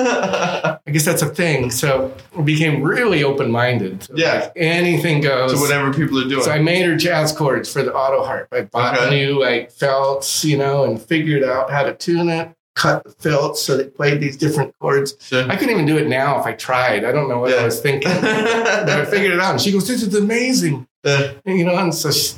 [0.86, 1.70] I guess that's a thing.
[1.70, 4.06] So I became really open minded.
[4.14, 4.50] Yeah.
[4.56, 5.52] anything goes.
[5.52, 6.42] so whatever people are doing.
[6.44, 8.48] So I made her jazz chords for the auto harp.
[8.52, 9.10] I bought Okay.
[9.10, 13.62] new like felts, you know, and figured out how to tune it, cut the felts
[13.62, 15.16] so they played these different chords.
[15.20, 15.50] Sure.
[15.50, 17.04] I couldn't even do it now if I tried.
[17.04, 17.62] I don't know what Yeah.
[17.62, 18.08] I was thinking.
[18.20, 19.52] but I figured it out.
[19.52, 20.86] And she goes, This is amazing.
[21.04, 22.34] Uh, And, you know, and so she,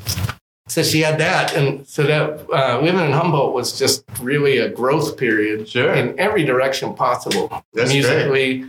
[0.68, 1.54] so she had that.
[1.56, 5.92] And so that uh, living in Humboldt was just really a growth period Sure.
[5.92, 8.64] in every direction possible That's musically,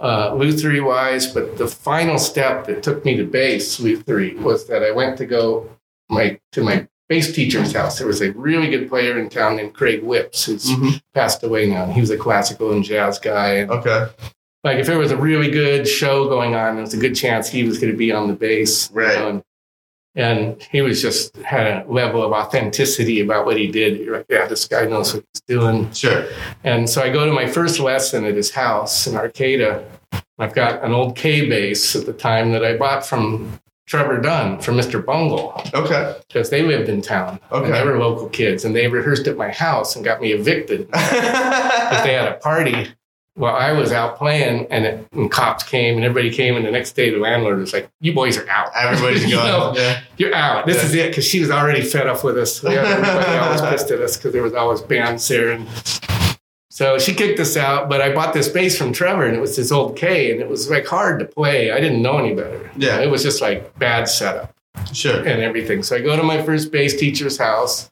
[0.00, 1.26] uh, Lutherie wise.
[1.32, 5.26] But the final step that took me to bass Lutherie was that I went to
[5.26, 5.68] go
[6.08, 7.98] my to my bass teacher's house.
[7.98, 11.02] There was a really good player in town named Craig Whips, who's mhm.
[11.12, 11.84] passed away now.
[11.84, 13.48] He was a classical and jazz guy.
[13.56, 14.06] And Okay.
[14.64, 17.50] like if there was a really good show going on, there was a good chance
[17.50, 18.88] he was going to be on the bass.
[18.90, 19.18] you Right.
[19.18, 19.42] know, and,
[20.14, 23.98] and he was just had a level of authenticity about what he did.
[23.98, 25.92] You're like, yeah, this guy knows what he's doing.
[25.92, 26.24] Sure.
[26.64, 29.84] And so I go to my first lesson at his house in Arcata.
[30.38, 33.60] I've got an old Kay bass at the time that I bought from
[33.92, 35.04] Trevor Dunn from Mr.
[35.04, 36.16] Bungle Okay.
[36.26, 37.38] because they lived in town.
[37.52, 37.70] Okay.
[37.72, 40.88] They were local kids and they rehearsed at my house and got me evicted.
[40.92, 42.88] But they had a party
[43.34, 46.56] while I was out playing and, it, and cops came and everybody came.
[46.56, 48.70] And the next day, the landlord was like, You boys are out.
[48.74, 49.34] Everybody's going.
[49.46, 50.00] know, Yeah.
[50.16, 50.64] You're out.
[50.64, 50.84] This Yeah.
[50.84, 51.08] is it.
[51.10, 52.62] Because she was already fed up with us.
[52.62, 55.50] Had everybody always pissed at us because there was always bands there.
[55.50, 55.68] And
[56.72, 57.90] so she kicked us out.
[57.90, 60.48] But I bought this bass from Trevor and it was this old Kay and it
[60.48, 61.70] was like hard to play.
[61.70, 62.70] I didn't know any better.
[62.78, 63.00] Yeah.
[63.00, 64.54] It was just like bad setup
[64.94, 65.18] Sure.
[65.18, 65.82] and everything.
[65.82, 67.90] So I go to my first bass teacher's house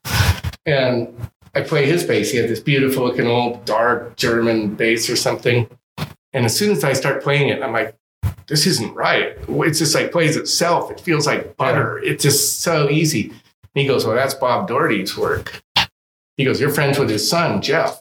[0.65, 1.15] and
[1.55, 2.31] I play his bass.
[2.31, 5.69] He had this beautiful looking old dark German bass or something.
[6.33, 7.95] And as soon as I start playing it, I'm like,
[8.47, 9.37] this isn't right.
[9.47, 10.91] It's just like plays itself.
[10.91, 11.99] It feels like butter.
[11.99, 13.29] It's just so easy.
[13.29, 15.63] And he goes, Well, that's Bob Doherty's work.
[16.39, 18.01] He goes, You're friends with his son, Jeff.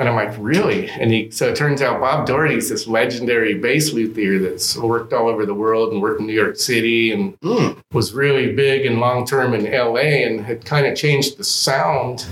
[0.00, 0.88] And I'm like, really?
[0.88, 5.28] And he, so it turns out Bob Doherty's this legendary bass luthier that's worked all
[5.28, 7.76] over the world and worked in New York City and Mm.
[7.92, 12.24] was really big and long term in LA and had kind of changed the sound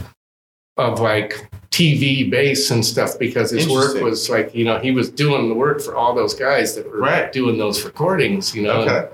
[0.79, 5.11] of like TV bass and stuff because his work was like, you know, he was
[5.11, 7.31] doing the work for all those guys that were Right.
[7.33, 9.09] doing those recordings, you know, Okay.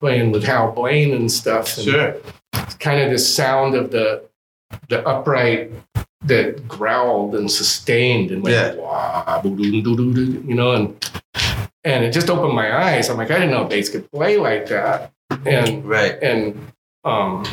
[0.00, 1.76] playing with Hal Blaine and stuff.
[1.78, 2.14] And Sure.
[2.80, 4.22] kind of the sound of the
[4.88, 5.70] the upright
[6.24, 8.74] that growled and sustained and went Yeah.
[8.82, 11.10] wah, you know, and
[11.84, 13.10] and it just opened my eyes.
[13.10, 15.12] I'm like, I didn't know bass could play like that.
[15.44, 16.16] And Right.
[16.22, 16.58] and
[17.04, 17.44] um,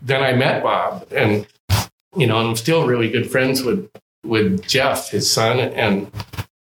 [0.00, 1.46] then I met Bob, and
[2.16, 3.90] you know, and I'm still really good friends with
[4.24, 6.10] with Jeff, his son, and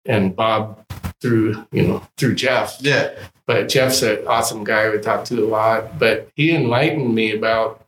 [0.06, 0.86] and Bob
[1.22, 2.78] through you know through Jeff.
[2.82, 3.12] Yeah.
[3.48, 5.98] But Jeff's an awesome guy we talk to a lot.
[6.00, 7.84] But he enlightened me about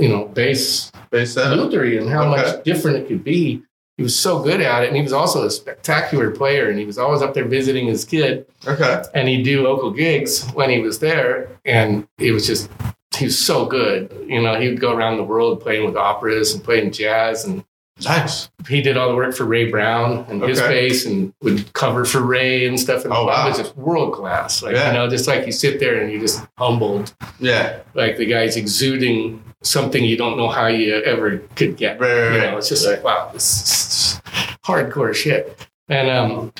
[0.00, 2.42] you know bass Bass lutherie and how Okay.
[2.42, 3.62] much different it could be.
[3.96, 6.70] He was so good at it, and he was also a spectacular player.
[6.70, 9.02] And he was always up there visiting his kid Okay.
[9.14, 12.70] and he'd do local gigs when he was there and it was just
[13.16, 16.54] he was so good you know he would go around the world playing with operas
[16.54, 17.64] and playing jazz and
[18.02, 18.48] Nice.
[18.66, 22.20] he did all the work for ray brown and his bass and would cover for
[22.20, 23.48] ray and stuff and Oh, bob wow.
[23.48, 24.86] was just world class like Yeah.
[24.88, 27.80] you know just like you sit there and you're just humbled Yeah.
[27.94, 32.34] like the guy's exuding something you don't know how you ever could get Right, right,
[32.34, 34.20] you know, it's just like, wow, this is
[34.64, 35.66] hardcore shit.
[35.88, 36.52] And um,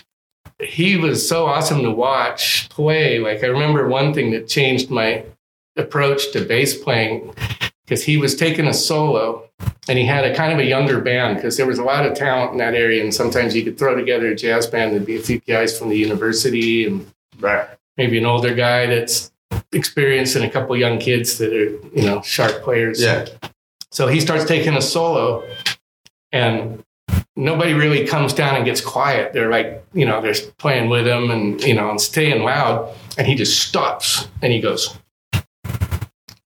[0.61, 3.18] he was so awesome to watch play.
[3.18, 5.24] Like, I remember one thing that changed my
[5.76, 7.32] approach to bass playing
[7.84, 9.48] because he was taking a solo
[9.88, 12.14] and he had a kind of a younger band because there was a lot of
[12.14, 13.03] talent in that area.
[13.03, 14.92] And sometimes you could throw together a jazz band.
[14.92, 17.07] There'd be a few guys from the university and
[17.38, 17.66] Right.
[17.96, 19.32] maybe an older guy that's
[19.72, 23.00] experienced and a couple young kids that are, you know, sharp players.
[23.00, 23.26] Yeah.
[23.92, 25.44] So he starts taking a solo,
[26.32, 26.84] and
[27.36, 29.32] nobody really comes down and gets quiet.
[29.32, 32.94] They're like, you know, they're playing with him and, you know, and staying loud.
[33.18, 34.96] And he just stops and he goes,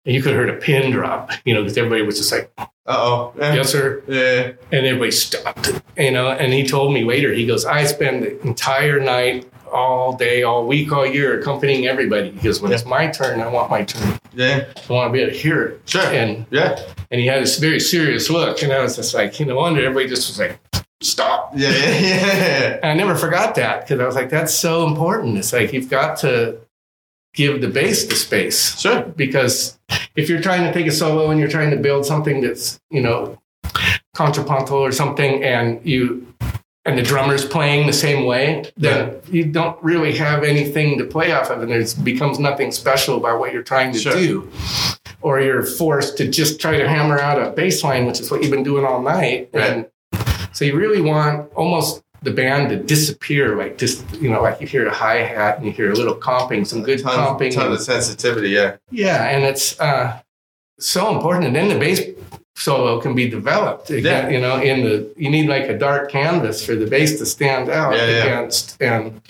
[0.06, 2.50] and you could have heard a pin drop, you know, because everybody was just like,
[2.58, 3.32] Uh oh.
[3.38, 4.02] yes, sir.
[4.06, 4.52] Yeah.
[4.70, 6.30] And everybody stopped, you know.
[6.30, 10.66] And he told me later, he goes, I spend the entire night, all day, all
[10.66, 12.30] week, all year accompanying everybody.
[12.30, 14.18] Because when it's my turn, I want my turn.
[14.32, 14.64] Yeah.
[14.88, 15.80] I want to be able to hear it.
[15.86, 16.02] Sure.
[16.02, 16.80] And Yeah.
[17.10, 19.80] and he had this very serious look, and I was just like, you know, wonder
[19.84, 20.58] everybody just was like,
[21.02, 21.52] stop.
[21.56, 21.70] Yeah.
[21.70, 21.76] Yeah.
[22.44, 22.78] Yeah.
[22.82, 25.36] And I never forgot that because I was like, that's so important.
[25.38, 26.58] It's like you've got to
[27.34, 29.02] give the bass the space Sure.
[29.02, 29.76] because
[30.14, 33.02] if you're trying to take a solo and you're trying to build something that's you
[33.02, 33.36] know
[34.14, 36.26] contrapuntal or something, and you
[36.86, 41.32] and the drummer's playing the same way, then you don't really have anything to play
[41.32, 44.12] off of, and it becomes nothing special about what you're trying to Sure.
[44.12, 44.50] do.
[45.22, 48.42] Or you're forced to just try to hammer out a bass line, which is what
[48.42, 49.48] you've been doing all night.
[49.54, 49.70] Right.
[49.70, 49.86] And
[50.52, 54.66] so you really want almost the band to disappear, like just you know, like you
[54.66, 57.54] hear a hi hat and you hear a little comping, some good Ton, comping.
[57.54, 58.50] ton and- of sensitivity.
[58.50, 58.76] Yeah.
[58.90, 60.20] yeah, and it's uh,
[60.78, 61.46] so important.
[61.46, 62.00] And then the bass
[62.56, 63.90] solo can be developed.
[63.90, 64.22] It Yeah.
[64.22, 67.26] can- you know, in the you need like a dark canvas for the bass to
[67.26, 68.22] stand out Yeah, yeah.
[68.24, 68.80] against.
[68.80, 69.20] And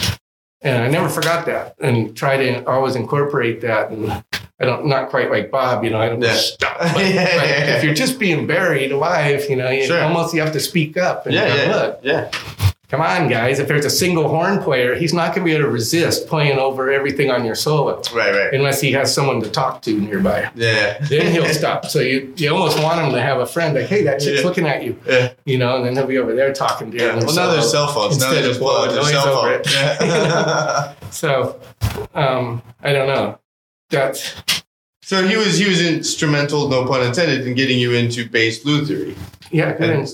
[0.63, 3.91] and I never forgot that, and try to always incorporate that.
[3.91, 5.99] And I don't not quite like Bob, you know.
[6.01, 6.33] I don't Yeah.
[6.35, 6.79] stop.
[6.95, 7.77] But, Yeah, but yeah, yeah.
[7.77, 10.03] if you're just being buried alive, you know, you Sure.
[10.03, 11.55] almost you have to speak up and Yeah.
[11.55, 11.75] Yeah.
[11.77, 12.29] look, Yeah.
[12.95, 13.59] Come on, guys.
[13.59, 16.59] If there's a single horn player, he's not going to be able to resist playing
[16.61, 18.33] over everything on your solo Right.
[18.33, 18.55] Right.
[18.55, 20.49] unless he has someone to talk to nearby.
[20.55, 20.99] Yeah.
[21.01, 21.87] Then he'll stop.
[21.87, 24.47] So you, you almost want him to have a friend like, hey, that chick's Yeah.
[24.47, 25.33] looking at you, Yeah.
[25.45, 27.03] you know, and then he'll be over there talking to you.
[27.05, 27.17] Yeah.
[27.17, 28.21] Well, now there's cell phones.
[28.21, 29.63] Now Instead they of just blow their cell phone.
[29.73, 30.95] Yeah.
[31.11, 31.59] So
[32.15, 33.41] um, I don't know.
[33.91, 34.35] That's
[35.03, 39.17] so he was he was instrumental, no pun intended, in getting you into bass lutherie.
[39.55, 40.07] Yeah, good,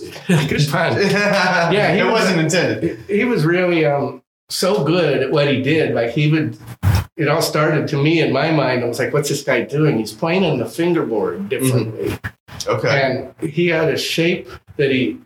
[0.49, 0.93] good pun.
[1.01, 2.99] yeah, he it was- wasn't intended.
[3.09, 5.95] He was really um, so good at what he did.
[5.95, 6.59] Like he would,
[7.17, 8.85] it all started to me in my mind.
[8.85, 9.99] I was like, what's this guy doing?
[9.99, 12.19] He's playing on the fingerboard differently.
[12.67, 13.33] Okay.
[13.41, 15.19] And he had a shape that he,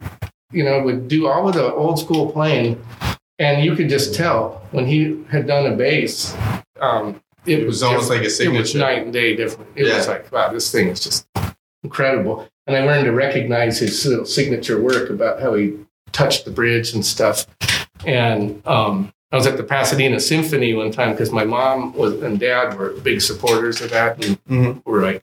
[0.52, 2.80] you know, would do all of the old school playing.
[3.40, 6.36] And you could just tell when he had done a bass,
[6.80, 8.56] um, it, It was almost like a signature.
[8.58, 9.70] It was night and day different.
[9.74, 11.26] It was like, wow, this thing is just
[11.84, 12.48] incredible.
[12.66, 15.74] And I learned to recognize his little signature work about how he
[16.12, 17.46] touched the bridge and stuff.
[18.06, 22.40] And um, I was at the Pasadena Symphony one time because my mom was and
[22.40, 24.82] dad were big supporters of that and Mhm.
[24.86, 25.22] were like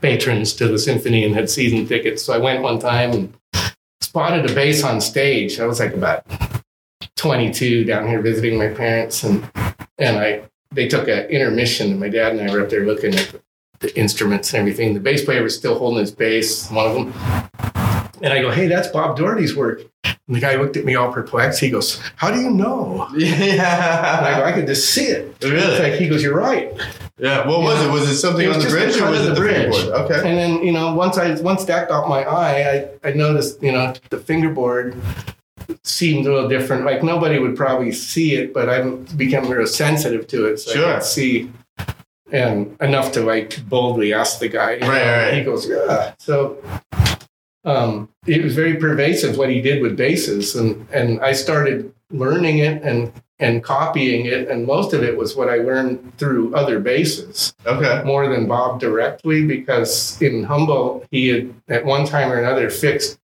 [0.00, 2.22] patrons to the symphony and had season tickets.
[2.22, 3.34] So I went one time and
[4.02, 5.58] spotted a bass on stage.
[5.60, 6.26] I was like about
[7.16, 9.48] 22 down here visiting my parents and
[9.98, 10.42] and I
[10.72, 13.40] they took an intermission and my dad and I were up there looking at the,
[13.84, 14.94] the instruments and everything.
[14.94, 17.12] The bass player was still holding his bass, one of them.
[18.22, 19.82] And I go, hey, that's Bob Doherty's work.
[20.04, 21.60] And the guy looked at me all perplexed.
[21.60, 23.06] He goes, how do you know?
[23.14, 24.42] And I go, Yeah.
[24.46, 25.34] I could just see it.
[25.40, 25.78] It's really?
[25.78, 26.72] like, he goes, you're right.
[27.18, 27.46] Yeah.
[27.46, 27.88] What was Yeah.
[27.88, 27.92] it?
[27.92, 29.74] Was it something It was on the bridge or was it the bridge.
[29.74, 30.10] fingerboard?
[30.10, 30.28] Okay.
[30.28, 33.72] And then, you know, once I once that got my eye, I, I noticed, you
[33.72, 34.96] know, the fingerboard
[35.82, 36.84] seemed a little different.
[36.86, 38.82] Like nobody would probably see it, but I
[39.16, 40.58] became real sensitive to it.
[40.58, 41.50] So I could see
[42.32, 44.74] and enough to like boldly ask the guy.
[44.74, 45.34] you know, Right, right.
[45.34, 46.14] He goes, Yeah.
[46.18, 46.58] So
[47.64, 52.58] um, it was very pervasive what he did with bases, and and I started learning
[52.58, 56.78] it and and copying it and most of it was what I learned through other
[56.78, 57.52] bases.
[57.66, 58.00] Okay.
[58.04, 63.18] more than Bob directly because in Humboldt he had at one time or another fixed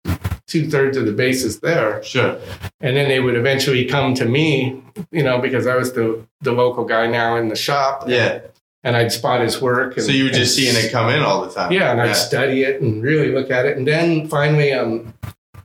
[0.46, 2.38] two thirds of the bases there, Sure.
[2.80, 6.52] and then they would eventually come to me, you know, because I was the the
[6.52, 8.26] local guy now in the shop, Yeah.
[8.34, 8.42] and
[8.84, 9.96] I'd spot his work.
[9.96, 11.72] And, So you were just and seeing it come in all the time.
[11.72, 15.14] yeah, and I'd study it and really look at it, and then finally, um.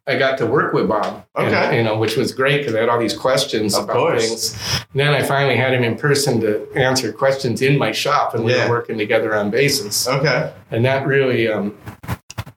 [0.05, 1.78] I got to work with Bob, and, Okay.
[1.78, 4.28] you know, which was great because I had all these questions Of about course.
[4.28, 4.59] things.
[4.91, 8.43] And then I finally had him in person to answer questions in my shop, and
[8.43, 8.68] we Yeah.
[8.68, 10.51] were working together on bases Okay.
[10.72, 11.78] and that really um,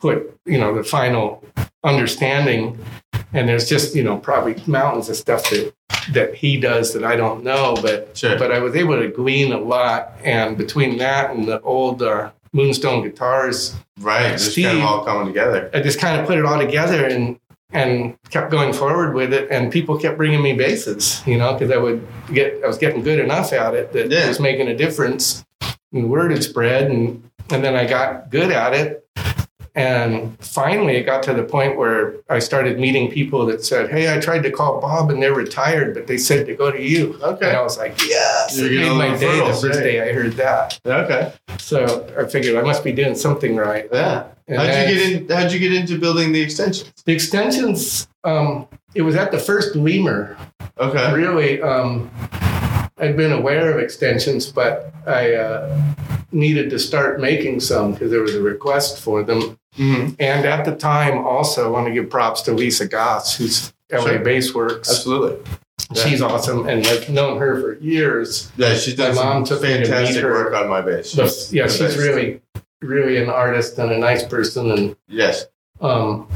[0.01, 1.45] put you know the final
[1.85, 2.77] understanding
[3.37, 5.73] and there's just you know probably mountains of stuff that
[6.13, 8.39] that he does that i don't know but Sure.
[8.39, 12.31] but i was able to glean a lot and between that and the old uh,
[12.53, 14.33] moonstone guitars Right.
[14.33, 15.71] Just Steve- kind of all coming together.
[15.75, 17.39] i just kind of put it all together and
[17.73, 21.71] and kept going forward with it and people kept bringing me basses you know because
[21.71, 24.25] i would get i was getting good enough at it that Yeah.
[24.25, 25.45] it was making a difference
[25.93, 29.06] and the word had spread and and then i got good at it
[29.77, 34.13] and finally it got to the point where i started meeting people that said hey
[34.15, 37.15] i tried to call bob and they're retired but they said to go to you
[37.23, 37.49] Okay.
[37.49, 40.13] and i was like yes You're it getting made my day the first day i
[40.13, 41.33] heard that Okay.
[41.59, 44.25] so i figured i must be doing something right Yeah.
[44.49, 45.29] And How'd you get in?
[45.37, 46.93] How'd you get into building the extensions?
[47.05, 50.37] the extensions, um, it was at the first lemur.
[50.79, 51.13] Okay.
[51.13, 52.09] Really, um,
[52.97, 55.83] I'd been aware of extensions, but I uh,
[56.31, 59.59] needed to start making some because there was a request for them.
[59.77, 63.73] Hmm And at the time, also, I want to give props to Lisa Gass, who's
[63.93, 64.19] LA Sure.
[64.21, 64.91] Bass Works.
[64.91, 65.39] Absolutely.
[65.93, 66.03] yeah.
[66.05, 68.51] She's awesome, and I've known her for years.
[68.57, 70.31] Yeah, she's done My mom took to fantastic her.
[70.33, 71.11] work on my bass.
[71.11, 71.99] She's yeah, she's best.
[71.99, 72.41] really,
[72.81, 75.47] really an artist and a nice person, and yes.
[75.81, 76.29] um,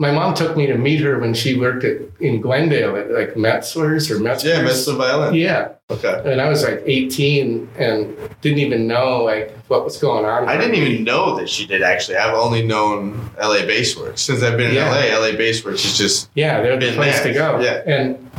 [0.00, 3.34] my mom took me to meet her when she worked at in Glendale at like
[3.34, 4.44] Metzler's or Metzler's.
[4.44, 4.96] Yeah, Mr.
[4.96, 5.34] Violin.
[5.34, 6.22] Yeah, Okay.
[6.24, 10.48] and I was like 18 and didn't even know like what was going on.
[10.48, 12.16] I didn't even know that she did actually.
[12.16, 14.88] I've only known LA Bassworks since I've been in Yeah.
[14.90, 15.18] LA.
[15.18, 17.32] LA Bassworks is just Yeah, they're the been place there.
[17.32, 17.60] to go.
[17.60, 17.82] Yeah.
[17.86, 18.30] and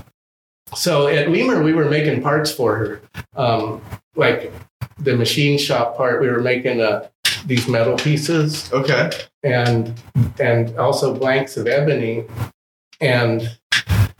[0.75, 3.01] so at Lemur we were making parts for her,
[3.35, 3.81] um,
[4.15, 4.53] like
[4.99, 6.21] the machine shop part.
[6.21, 7.07] We were making uh,
[7.45, 9.11] these metal pieces okay.
[9.43, 9.93] and
[10.39, 12.25] and also blanks of ebony.
[13.01, 13.57] And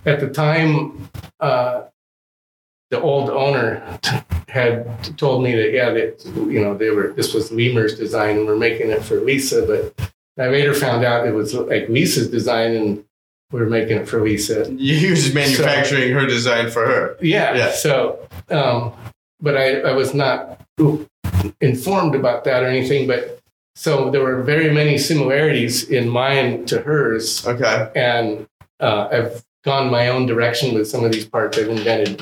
[0.05, 1.09] at the time,
[1.39, 1.83] uh,
[2.89, 3.99] the old owner
[4.47, 8.47] had told me that yeah, that you know they were this was Lemur's design and
[8.47, 12.75] we're making it for Lisa, but I later found out it was like Lisa's design
[12.75, 13.05] and
[13.51, 14.69] we were making it for Lisa.
[14.77, 17.17] You was manufacturing her design for her.
[17.21, 17.55] Yeah.
[17.55, 17.71] Yeah.
[17.71, 18.93] So, um,
[19.41, 20.59] but I, I was not
[21.61, 23.07] informed about that or anything.
[23.07, 23.39] But
[23.75, 27.89] so there were very many similarities in mine to hers, Okay.
[27.95, 28.47] and
[28.79, 31.57] uh, I've gone my own direction with some of these parts.
[31.57, 32.21] I've invented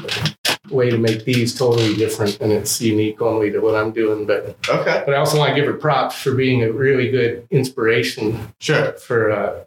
[0.69, 4.25] a way to make these totally different, and it's unique only to what I'm doing.
[4.25, 5.03] But Okay.
[5.05, 8.91] but I also want to give her props for being a really good inspiration Sure.
[8.93, 9.63] for uh,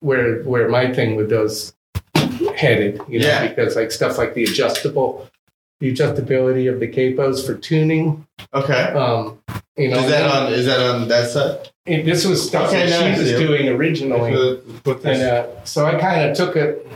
[0.00, 1.74] where where my thing with those
[2.56, 3.48] headed, you know, Yeah.
[3.48, 5.28] because like stuff like the adjustable,
[5.80, 8.82] the adjustability of the capos for tuning, Okay.
[8.94, 9.38] um,
[9.76, 10.52] you know, Is that on?
[10.52, 11.70] Is that on that side?
[11.86, 15.94] it- this was stuff Okay, that she was doing originally, Put and uh, so I
[15.98, 16.86] kind of took it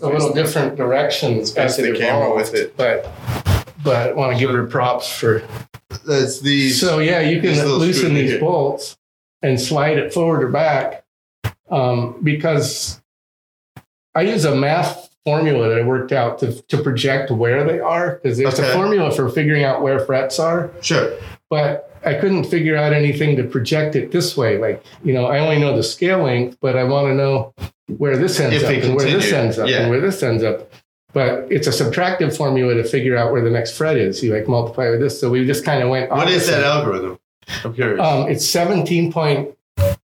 [0.00, 2.76] a little different directions Face as the it camera with it.
[2.76, 3.10] but
[3.82, 5.42] but I want to give her props for.
[6.06, 8.40] That's the So yeah, you can loosen these here.
[8.40, 8.96] bolts
[9.42, 11.04] and slide it forward or back
[11.70, 13.00] um, because
[14.14, 18.20] I use a math formula that I worked out to, to project where they are
[18.22, 18.70] because there's Okay.
[18.70, 21.18] a formula for figuring out where frets are, sure.
[21.50, 24.56] but I couldn't figure out anything to project it this way.
[24.58, 27.52] Like, you know, I only know the scale length, but I want to know
[27.98, 29.80] where this ends If up and where this ends up yeah.
[29.80, 30.70] and where this ends up.
[31.12, 34.22] But it's a subtractive formula to figure out where the next fret is.
[34.22, 35.18] You like multiply with this.
[35.20, 36.10] So we just kind of went.
[36.10, 37.18] What is that algorithm?
[37.64, 38.00] I'm curious.
[38.00, 39.56] Um, it's seventeen point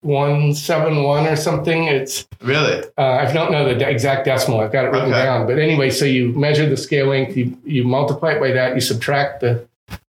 [0.02, 1.84] one seven one or something.
[1.84, 2.84] It's really?
[2.96, 4.60] uh, I don't know the exact decimal.
[4.60, 5.22] I've got it written Okay.
[5.24, 5.46] down.
[5.46, 8.80] But anyway, so you measure the scale length, you you multiply it by that, you
[8.80, 9.66] subtract the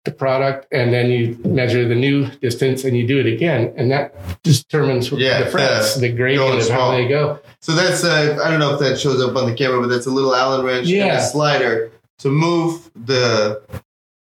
[0.04, 3.90] the product, and then you measure the new distance, and you do it again, and
[3.92, 4.12] that
[4.42, 7.38] determines Yeah, the frets, the the gradient of how they go.
[7.60, 10.06] So that's uh, I don't know if that shows up on the camera, but that's
[10.06, 11.18] a little Allen wrench and Yeah.
[11.18, 13.62] a slider to move the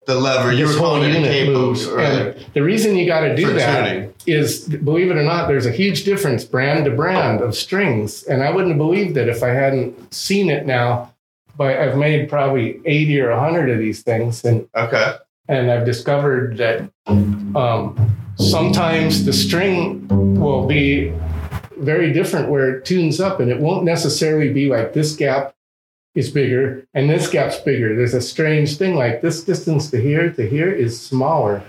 [0.10, 0.52] the lever.
[0.52, 2.32] You were calling it a moves, earlier.
[2.32, 4.14] and the reason you got to do For that tuning.
[4.26, 8.44] is, believe it or not, there's a huge difference brand to brand of strings, and
[8.44, 11.14] I wouldn't have believed it if I hadn't seen it now.
[11.58, 15.16] But I've made probably eighty or hundred of these things, and Okay.
[15.48, 20.08] and I've discovered that um, sometimes the string
[20.40, 21.14] will be
[21.78, 25.54] very different where it tunes up, and it won't necessarily be like this gap
[26.16, 27.96] is bigger and this gap's bigger.
[27.96, 31.62] There's a strange thing like this distance to here to here is smaller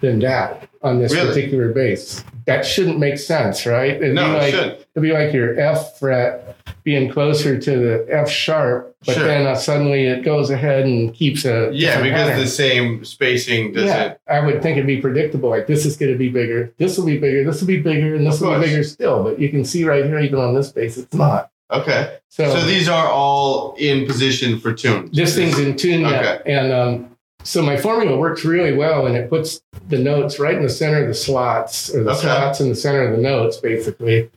[0.00, 1.28] than that on this Really?
[1.28, 2.24] particular bass.
[2.46, 3.96] That shouldn't make sense, right?
[3.96, 4.72] It'd No, be it like, shouldn't.
[4.94, 9.24] It'd be like your F fret being closer to the F sharp, but Sure.
[9.26, 12.40] then uh, suddenly it goes ahead and keeps a Yeah, because pattern.
[12.40, 13.88] the same spacing doesn't.
[13.88, 15.50] Yeah, I would think it'd be predictable.
[15.50, 18.14] Like this is going to be bigger, this will be bigger, this will be bigger,
[18.14, 19.22] and this will be bigger still.
[19.24, 21.50] But you can see right here, even on this base, it's not.
[21.70, 22.18] Okay.
[22.28, 25.10] So, So these are all in position for tunes.
[25.16, 29.28] this thing's in tune yet, and um, so my formula works really well, and it
[29.28, 32.20] puts the notes right in the center of the slots, or the Okay.
[32.22, 34.30] slots in the center of the notes, basically.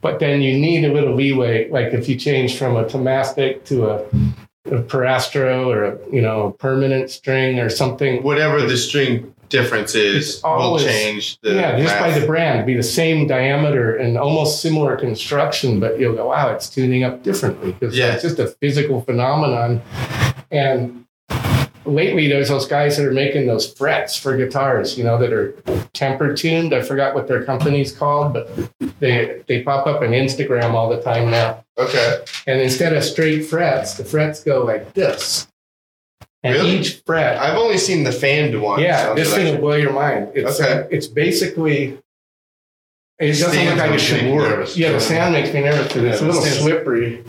[0.00, 3.90] But then you need a little leeway, like if you change from a Thomastik to
[3.90, 3.96] a,
[4.66, 8.22] a Pirastro or a you know a permanent string or something.
[8.22, 12.74] whatever the string difference is always- will change the yeah, just by the brand, be
[12.74, 17.72] the same diameter and almost similar construction, but you'll go, wow, it's tuning up differently
[17.78, 18.14] because Yeah.
[18.14, 19.82] it's just a physical phenomenon.
[20.50, 21.04] And
[21.84, 25.54] lately, there's those guys that are making those frets for guitars, you know, that are
[25.92, 26.72] temper tuned.
[26.74, 28.48] I forgot what their company's called, but
[29.00, 31.64] they they pop up on Instagram all the time now.
[31.78, 32.18] Okay.
[32.46, 35.46] And instead of straight frets, the frets go like this.
[36.42, 36.78] And Really?
[36.78, 38.80] each fret I've only seen the fanned one.
[38.80, 40.28] yeah, this thing will blow your mind.
[40.34, 40.72] It's Okay.
[40.72, 41.98] uh, it's basically
[43.18, 44.76] it doesn't Stands look like it should work.
[44.76, 47.22] Yeah, the sound makes me nervous because it's a little slippery.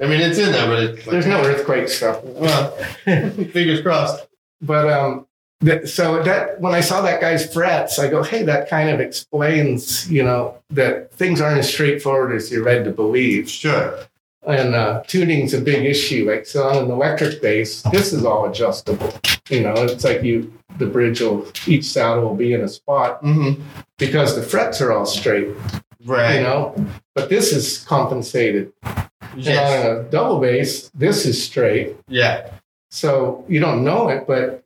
[0.00, 2.22] I mean, it's in there, but it's like, There's no earthquake stuff.
[2.22, 2.70] Well,
[3.04, 4.26] fingers crossed.
[4.60, 5.26] But um,
[5.60, 9.00] that, so that when I saw that guy's frets, I go, hey, that kind of
[9.00, 13.50] explains, you know, that things aren't as straightforward as you're led to believe.
[13.50, 13.98] Sure.
[14.46, 16.30] And uh, tuning's a big issue.
[16.30, 19.12] Like so on an electric bass, this is all adjustable.
[19.48, 23.22] You know, it's like you the bridge will each saddle will be in a spot
[23.22, 23.62] Mm-hmm.
[23.98, 25.48] because the frets are all straight.
[26.06, 26.34] Right.
[26.36, 26.74] you know
[27.14, 28.74] but this is compensated
[29.34, 29.56] Yes.
[29.56, 32.50] and on a double bass this is straight Yeah.
[32.90, 34.62] so you don't know it but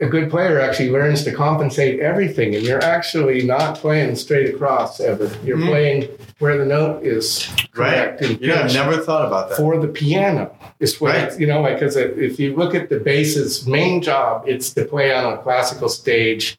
[0.00, 4.98] a good player actually learns to compensate everything and you're actually not playing straight across
[5.00, 5.66] ever you're Mhm.
[5.68, 9.56] playing where the note is correct and Yeah, I've never thought about that.
[9.56, 11.38] for the piano it's what Right.
[11.40, 15.12] you know like because if you look at the bass's main job it's to play
[15.12, 16.58] on a classical stage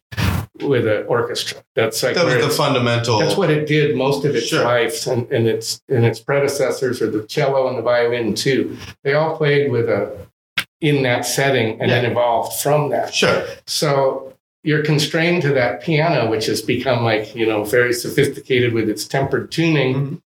[0.61, 3.17] with an orchestra that's like that was the fundamental.
[3.17, 4.63] that's what it did most of its Sure.
[4.63, 8.77] life, and, and its and its predecessors, or the cello and the violin too.
[9.03, 10.11] They all played with a
[10.81, 13.13] in that setting, and then evolved from that.
[13.13, 13.45] Sure.
[13.67, 18.89] So you're constrained to that piano, which has become like you know very sophisticated with
[18.89, 20.21] its tempered tuning, Mhm.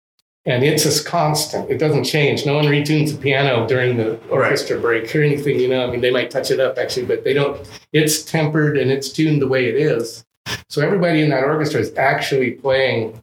[0.45, 1.69] and it's a constant.
[1.69, 2.45] It doesn't change.
[2.45, 5.59] No one retunes the piano during the orchestra break or anything.
[5.59, 7.59] You know, I mean, they might touch it up actually, but they don't.
[7.93, 10.25] It's tempered and it's tuned the way it is.
[10.69, 13.21] So everybody in that orchestra is actually playing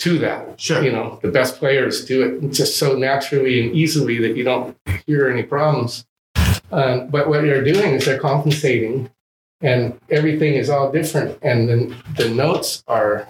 [0.00, 0.60] to that.
[0.60, 0.82] Sure.
[0.82, 4.76] You know, the best players do it just so naturally and easily that you don't
[5.06, 6.04] hear any problems.
[6.70, 9.10] Um, but what they're doing is they're compensating,
[9.60, 11.38] and everything is all different.
[11.42, 13.28] And then the notes are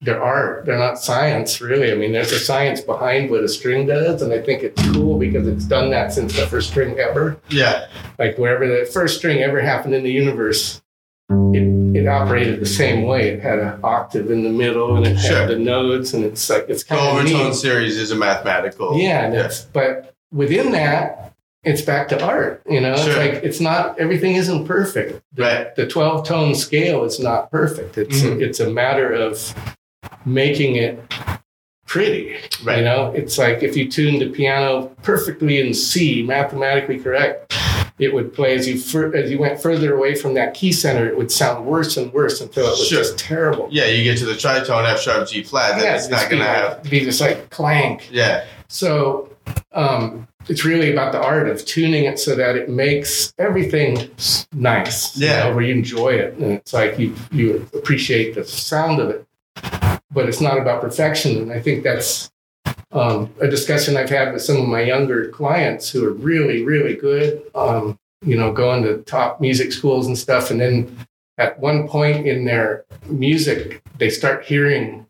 [0.00, 0.64] they're art.
[0.64, 1.90] They're not science, really.
[1.90, 5.18] I mean, there's a science behind what a string does, and I think it's cool
[5.18, 7.36] because it's done that since the first string ever.
[7.50, 7.88] Yeah.
[8.18, 10.80] Like wherever the first string ever happened in the universe,
[11.30, 13.28] it, it operated the same way.
[13.30, 15.36] It had an octave in the middle, and it Sure.
[15.40, 17.54] had the notes, and it's like it's The kind of overtone neat.
[17.54, 18.96] series is a mathematical.
[18.96, 21.27] Yeah, it's, but within that,
[21.64, 22.62] it's back to art.
[22.68, 23.08] You know, Sure.
[23.08, 25.20] it's like it's not everything isn't perfect.
[25.34, 25.74] The, Right.
[25.76, 27.98] the twelve tone scale is not perfect.
[27.98, 28.40] It's Mhm.
[28.42, 29.54] it's a matter of
[30.24, 31.00] making it
[31.86, 32.36] pretty.
[32.62, 32.78] Right.
[32.78, 37.54] You know, it's like if you tuned the piano perfectly in C, mathematically correct,
[37.98, 41.08] it would play as you fur- as you went further away from that key center.
[41.08, 42.98] It would sound worse and worse until it was Sure.
[43.00, 43.68] just terrible.
[43.72, 46.44] Yeah, you get to the tritone F sharp G flat, then Yeah, it's not gonna
[46.44, 46.82] like- have.
[46.84, 48.08] be just like clank.
[48.12, 49.30] Yeah, So
[49.72, 54.10] um, it's really about the art of tuning it so that it makes everything
[54.52, 55.16] nice.
[55.44, 59.10] you know, where you enjoy it, and it's like you you appreciate the sound of
[59.10, 59.26] it,
[60.10, 61.36] but it's not about perfection.
[61.36, 62.30] And I think that's
[62.92, 66.94] um, a discussion I've had with some of my younger clients who are really really
[66.94, 67.42] good.
[67.54, 70.96] Um, you know, going to top music schools and stuff, and then
[71.36, 75.06] at one point in their music, they start hearing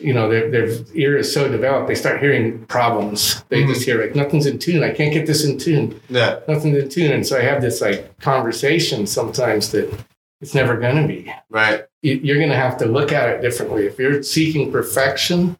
[0.00, 3.42] you know, their, their ear is so developed, they start hearing problems.
[3.48, 3.68] They Mhm.
[3.68, 4.82] just hear like nothing's in tune.
[4.82, 6.00] I can't get this in tune.
[6.08, 7.12] yeah, Nothing's in tune.
[7.12, 9.92] And so I have this like conversation sometimes that
[10.40, 11.32] it's never going to be.
[11.50, 11.84] right.
[12.02, 13.86] You- You're going to have to look at it differently.
[13.86, 15.56] If you're seeking perfection,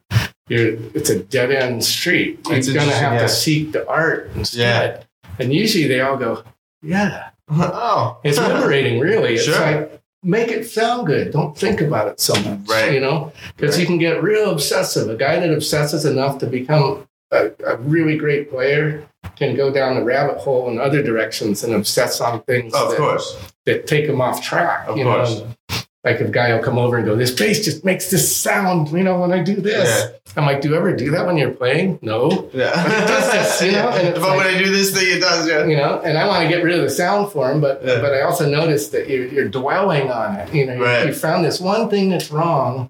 [0.49, 2.41] you're, it's a dead end street.
[2.49, 3.23] You're going to have yeah.
[3.23, 5.07] to seek the art instead.
[5.39, 6.45] And usually they all go,
[6.83, 9.35] yeah, oh, it's liberating, really.
[9.35, 9.59] It's Sure.
[9.61, 9.96] like,
[10.27, 11.33] make it sound good.
[11.33, 12.69] Don't think about it so much.
[12.69, 12.93] Right.
[12.93, 15.09] You know, because you can get real obsessive.
[15.09, 19.07] A guy that obsesses enough to become a, a really great player
[19.37, 22.99] can go down the rabbit hole in other directions and obsess on things of that,
[22.99, 23.53] course.
[23.65, 24.87] that take him off track.
[24.89, 25.41] Of you course.
[25.41, 25.76] Know?
[26.07, 29.03] Like a guy will come over and go, "This bass just makes this sound." You
[29.03, 30.09] know, when I do this, Yeah.
[30.37, 32.49] I'm like, "Do you ever do that when you're playing?" No.
[32.55, 35.17] Yeah, But it does this, you know, and but like- when I do this thing,
[35.17, 35.49] it does.
[35.49, 37.83] Yeah, you know, and I want to get rid of the sound for him, but
[37.85, 38.01] Yeah.
[38.01, 40.55] but I also noticed that you're, you're dwelling on it.
[40.55, 42.89] You know, you- you found this one thing that's wrong,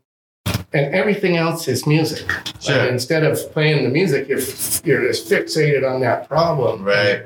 [0.73, 2.27] and everything else is music.
[2.29, 2.87] Like, Sure.
[2.87, 4.41] instead of playing the music, you're
[4.85, 6.85] you're just fixated on that problem.
[6.85, 7.23] right.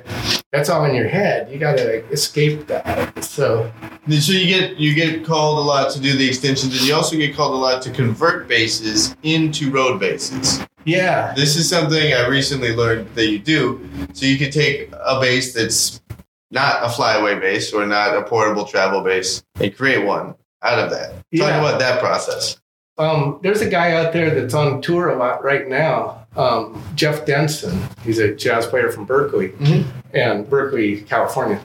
[0.53, 1.51] That's all in your head.
[1.51, 3.25] You got to like, escape that.
[3.25, 3.71] So
[4.09, 7.17] So you get you get called a lot to do the extensions, and you also
[7.17, 10.61] get called a lot to convert bases into road bases.
[10.85, 13.81] yeah, This is something I recently learned that you do.
[14.13, 16.01] So you could take a base that's
[16.51, 20.91] not a flyaway base or not a portable travel base and create one out of
[20.91, 21.15] that.
[21.31, 21.49] Yeah.
[21.49, 22.57] Talk about that process.
[22.99, 27.25] Um, there's a guy out there that's on tour a lot right now, um, Jeff
[27.25, 27.81] Denson.
[28.05, 29.85] He's a jazz player from Berkeley Mhm.
[30.13, 31.61] and Berkeley, California.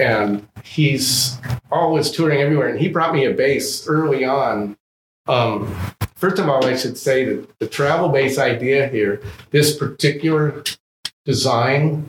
[0.00, 1.38] And he's
[1.70, 2.68] always touring everywhere.
[2.68, 4.76] And he brought me a bass early on.
[5.28, 5.72] Um,
[6.16, 10.64] first of all, I should say that the travel bass idea here, this particular
[11.24, 12.06] design,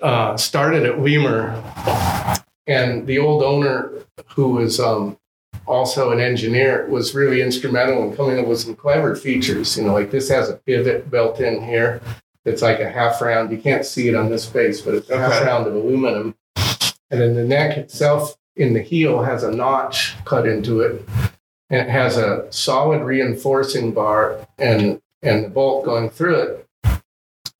[0.00, 1.60] uh, started at Lemur.
[2.68, 3.90] And the old owner,
[4.36, 5.16] who was um,
[5.68, 9.76] also an engineer, was really instrumental in coming up with some clever features.
[9.76, 12.00] You know, like this has a pivot built in here.
[12.44, 13.50] It's like a half round.
[13.52, 16.34] You can't see it on this face, but it's a half round of aluminum.
[17.10, 21.06] And then the neck itself in the heel has a notch cut into it.
[21.70, 26.66] And it has a solid reinforcing bar and and the bolt going through it.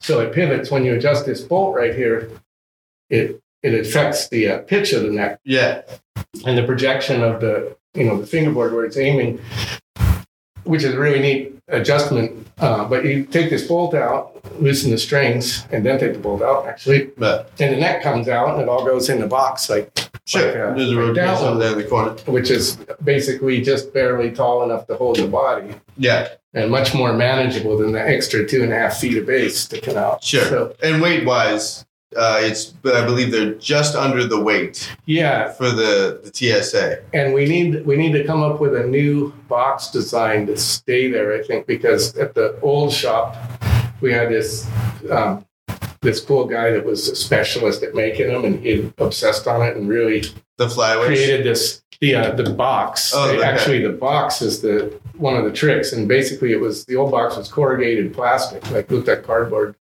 [0.01, 2.31] So it pivots when you adjust this bolt right here.
[3.11, 5.83] It it affects the uh, pitch of the neck Yeah.
[6.47, 9.41] and the projection of the you know the fingerboard where it's aiming,
[10.65, 12.47] which is a really neat adjustment.
[12.59, 16.43] Uh, but you take this bolt out, loosen the strings, and then take the bolt
[16.43, 19.69] out actually, But and the neck comes out, and it all goes in the box
[19.71, 19.91] like
[20.27, 20.47] sure.
[20.47, 22.11] Like, uh, There's a like road that base over there in the corner.
[22.27, 25.75] which is basically just barely tall enough to hold the body.
[25.97, 26.29] Yeah.
[26.55, 29.97] And much more manageable than the extra two and a half feet of base sticking
[29.97, 30.25] out.
[30.25, 30.45] Sure.
[30.47, 31.85] So, And weight wise,
[32.17, 37.03] uh, it's but I believe they're just under the weight yeah, for the, the TSA.
[37.13, 41.11] and we need we need to come up with a new box design to stay
[41.11, 41.35] there.
[41.39, 43.37] I think because at the old shop
[44.01, 44.67] we had this
[45.11, 45.45] um,
[46.01, 49.77] this cool guy that was a specialist at making them, and he obsessed on it
[49.77, 50.21] and really
[50.57, 51.07] The flyways.
[51.07, 53.13] created this the uh, the box.
[53.15, 53.43] Oh, okay.
[53.43, 57.11] Actually, the box is the one of the tricks, and basically it was the old
[57.11, 59.75] box was corrugated plastic, like looked like cardboard,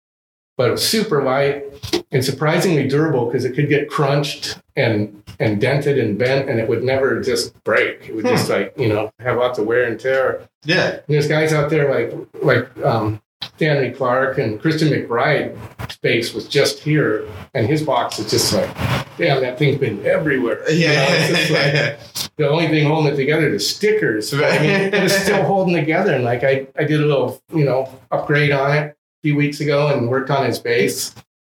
[0.57, 1.65] but it was super light
[2.13, 6.67] and surprisingly durable because it could get crunched and and dented and bent, and it
[6.69, 8.09] would never just break.
[8.09, 8.31] It would Hmm.
[8.33, 10.41] just like you know have lots of wear and tear.
[10.65, 10.91] Yeah.
[10.93, 13.21] And there's guys out there like like um,
[13.57, 15.57] Stanley Clarke and Christian McBride.
[15.93, 18.73] Space was just here, and his box is just like,
[19.19, 20.69] damn, that thing's been everywhere.
[20.71, 21.97] You know, it's just like- Yeah.
[22.37, 24.31] the only thing holding it together is stickers.
[24.31, 26.15] But, I mean, it was still holding together.
[26.15, 28.96] And like I, I did a little, you know, upgrade on it
[29.27, 31.13] few weeks ago and worked on his bass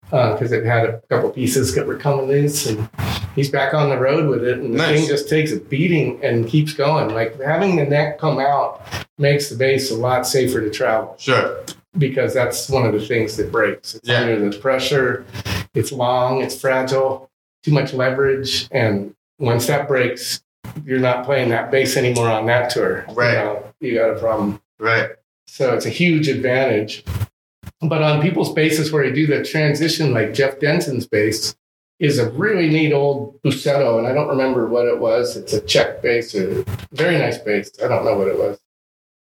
[0.05, 2.67] because uh, it had a couple pieces that were coming loose.
[2.67, 2.89] And
[3.35, 4.57] he's back on the road with it.
[4.57, 5.01] And the Nice.
[5.01, 7.13] thing just takes a beating and keeps going.
[7.13, 8.81] Like having the neck come out
[9.19, 11.15] makes the bass a lot safer to travel.
[11.19, 11.61] Sure.
[11.99, 13.95] because that's one of the things that breaks.
[13.97, 14.21] It's Yeah.
[14.21, 15.25] under the pressure,
[15.75, 17.29] it's long, it's fragile,
[17.65, 18.69] too much leverage.
[18.71, 20.41] And once that breaks,
[20.85, 23.05] you're not playing that bass anymore on that tour.
[23.11, 23.31] Right.
[23.33, 24.61] You, know, you got a problem.
[24.79, 25.11] Right.
[25.49, 27.05] So it's a huge advantage.
[27.81, 31.57] But on people's bases where you do the transition, like Jeff Denson's base,
[31.99, 35.37] is a really neat old Bussetto, and I don't remember what it was.
[35.37, 37.73] It's a Czech bass, a very nice bass.
[37.83, 38.59] I don't know what it was,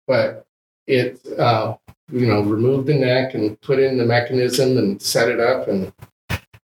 [0.06, 0.46] but
[0.86, 1.76] it uh,
[2.12, 5.94] you know removed the neck and put in the mechanism and set it up, and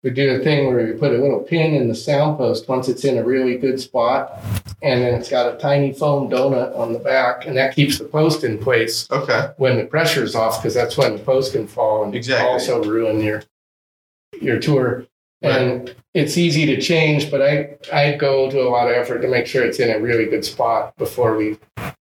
[0.02, 2.88] we do a thing where we put a little pin in the sound post once
[2.88, 4.40] it's in a really good spot,
[4.82, 8.04] and then it's got a tiny foam donut on the back, and that keeps the
[8.04, 9.50] post in place Okay.
[9.58, 12.48] when the pressure's off because that's when the post can fall and Exactly.
[12.48, 13.42] also ruin your
[14.40, 15.06] your tour.
[15.44, 19.28] And it's easy to change, but I I go to a lot of effort to
[19.28, 21.58] make sure it's in a really good spot before we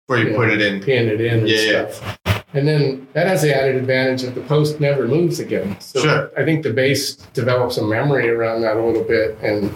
[0.07, 0.37] before you Yeah.
[0.37, 0.81] put it in.
[0.83, 1.89] pin it in and Yeah, yeah.
[1.91, 2.19] stuff.
[2.55, 5.77] And then that has the added advantage that the post never moves again.
[5.81, 6.31] So Sure.
[6.37, 9.71] I think the bass develops a memory around that a little bit and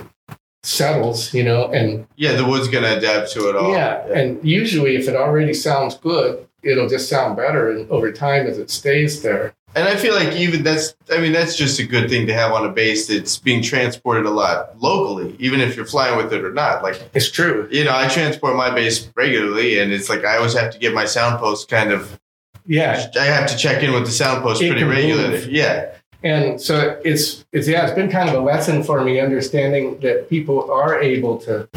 [0.62, 3.72] settles, you know, and Yeah, the wood's gonna adapt to it all.
[3.72, 8.46] yeah, and usually if it already sounds good, it'll just sound better and over time
[8.46, 9.52] as it stays there.
[9.74, 12.52] And I feel like even that's, I mean, that's just a good thing to have
[12.52, 16.44] on a base that's being transported a lot locally, even if you're flying with it
[16.44, 16.82] or not.
[16.82, 17.68] Like, It's true.
[17.70, 20.92] you know, I transport my base regularly, and it's like I always have to get
[20.94, 22.20] my sound post kind of,
[22.66, 23.06] Yeah.
[23.18, 25.28] I have to check in with the sound post It pretty regularly.
[25.30, 25.48] move.
[25.48, 25.94] Yeah.
[26.24, 30.28] And so it's it's yeah, it's been kind of a lesson for me understanding that
[30.28, 31.68] people are able to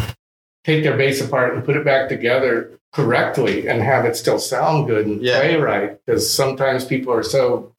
[0.63, 4.87] take their bass apart and put it back together correctly and have it still sound
[4.87, 5.39] good and Yeah.
[5.39, 5.97] play right.
[6.05, 7.73] Because sometimes people are so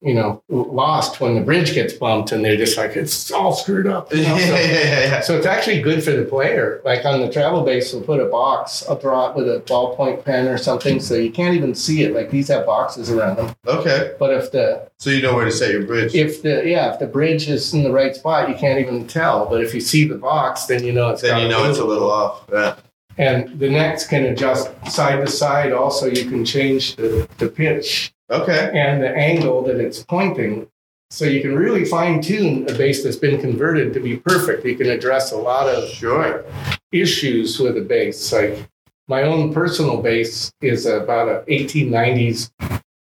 [0.00, 3.86] you know lost when the bridge gets bumped and they're just like it's all screwed
[3.86, 4.12] up.
[4.14, 4.38] you know?
[4.38, 5.20] So- yeah, yeah.
[5.20, 6.80] So it's actually good for the player.
[6.84, 8.84] Like on the travel base, we'll put a box.
[9.00, 12.14] Draw it with a ballpoint pen or something, so you can't even see it.
[12.14, 13.54] Like these have boxes around them.
[13.66, 14.14] Okay.
[14.18, 16.14] But if the So you know where to set your bridge.
[16.14, 19.46] if the yeah if the bridge is in the right spot, you can't even tell.
[19.46, 21.84] But if you see the box, then you know it's then you know it's a
[21.84, 22.44] little off.
[22.52, 22.76] Yeah.
[23.16, 25.72] And the necks can adjust side to side.
[25.72, 28.70] Also, you can change the, the pitch Okay.
[28.74, 30.68] and the angle that it's pointing.
[31.10, 34.64] So you can really fine tune a bass that's been converted to be perfect.
[34.66, 36.44] You can address a lot of Sure.
[36.92, 38.30] issues with a bass.
[38.32, 38.68] Like
[39.08, 42.50] my own personal bass is about a 1890s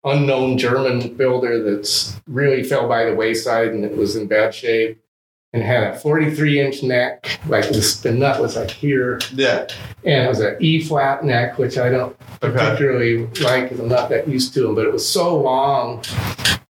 [0.05, 5.01] unknown German builder that's really fell by the wayside and it was in bad shape
[5.53, 7.41] and had a 43 inch neck.
[7.47, 9.67] Like this, the nut was like here, Yeah.
[10.05, 12.53] and it was an E flat neck, which I don't Okay.
[12.53, 13.71] particularly like.
[13.71, 16.03] 'cause I'm not that used to them, but it was so long,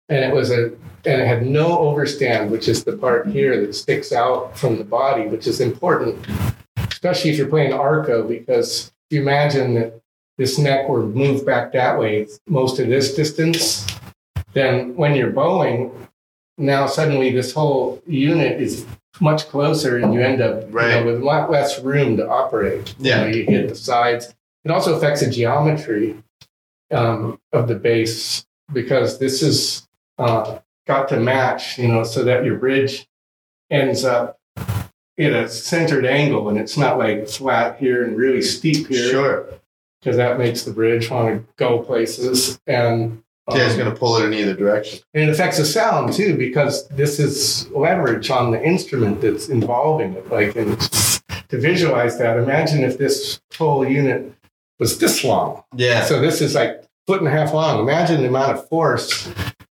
[0.10, 0.72] and it was a
[1.06, 4.84] and it had no overstand, which is the part here that sticks out from the
[4.84, 6.18] body, which is important,
[6.91, 9.94] especially if you're playing arco, because if you imagine that
[10.38, 13.88] this neck were moved back that way most of this distance,
[14.54, 15.91] then when you're bowing,
[16.58, 18.86] now suddenly this whole unit is
[19.20, 22.94] much closer, and you end up you know, with a lot less room to operate.
[23.00, 23.22] You Yeah.
[23.22, 24.34] know, you hit the sides.
[24.64, 26.16] It also affects the geometry
[26.92, 32.44] um, of the base because this is uh, got to match, you know, so that
[32.46, 33.08] your bridge
[33.70, 38.88] ends up at a centered angle and it's not like flat here and really steep
[38.88, 39.50] here Sure.
[40.00, 44.18] because that makes the bridge want to go places and Yeah, it's um, gonna pull
[44.18, 44.99] it in either direction.
[45.14, 50.14] and it affects the sound too because this is leverage on the instrument that's involving
[50.14, 50.30] it.
[50.30, 50.78] Like, and
[51.49, 54.34] to visualize that, imagine if this whole unit
[54.80, 55.64] was this long.
[55.76, 56.03] Yeah.
[56.03, 57.80] So this is like foot and a half long.
[57.80, 59.30] Imagine the amount of force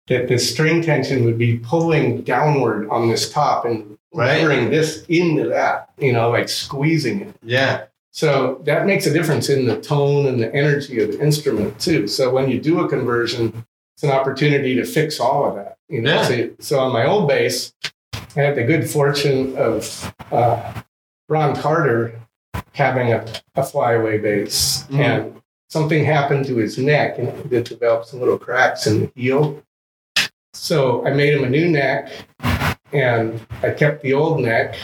[0.09, 4.39] that the string tension would be pulling downward on this top and Right.
[4.40, 5.90] levering this into that.
[5.98, 7.35] You know, like squeezing it.
[7.43, 7.82] Yeah.
[8.16, 12.09] So that makes a difference in the tone and the energy of the instrument too.
[12.09, 15.76] So when you do a conversion, it's an opportunity to fix all of that.
[15.90, 16.22] You know, Yeah.
[16.22, 17.74] so, so on my old bass,
[18.34, 20.80] I had the good fortune of uh,
[21.28, 22.18] Ron Carter
[22.72, 23.22] having a,
[23.55, 24.98] a flyaway bass, Mhm.
[24.98, 29.62] and something happened to his neck, and it developed some little cracks in the heel.
[30.55, 32.10] So I made him a new neck,
[32.94, 34.74] and I kept the old neck,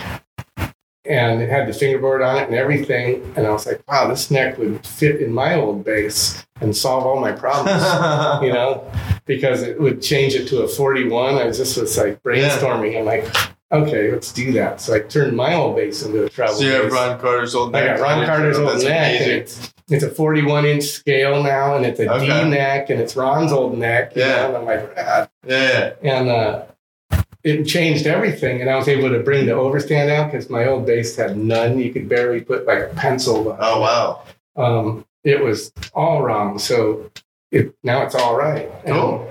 [1.05, 3.33] and it had the fingerboard on it and everything.
[3.37, 7.05] And I was like, wow, this neck would fit in my old bass and solve
[7.05, 7.83] all my problems,
[8.47, 8.89] you know,
[9.25, 11.35] because it would change it to a 41.
[11.37, 12.99] I was just was like brainstorming.
[12.99, 13.27] I'm like,
[13.73, 14.81] okay, let's do that.
[14.81, 16.93] So I turned my old bass into a travel so you have bass.
[16.93, 17.97] Ron Carter's old I neck.
[17.99, 21.85] got Ron Carter's old That's neck, and it's it's a 41 inch scale now, and
[21.85, 22.49] it's a D Okay.
[22.49, 24.13] neck, and it's Ron's old neck.
[24.15, 24.37] Yeah.
[24.37, 24.47] know?
[24.49, 25.93] and I'm like, rad Yeah.
[26.03, 26.63] and uh,
[27.45, 28.61] it changed everything.
[28.61, 31.79] And I was able to bring the overstand out because my old bass had none.
[31.79, 33.45] You could barely put like a pencil.
[33.45, 34.23] behind Oh wow.
[34.57, 36.59] Um, it was all wrong.
[36.59, 37.11] So
[37.51, 38.71] it, now it's all right.
[38.85, 39.29] And Cool.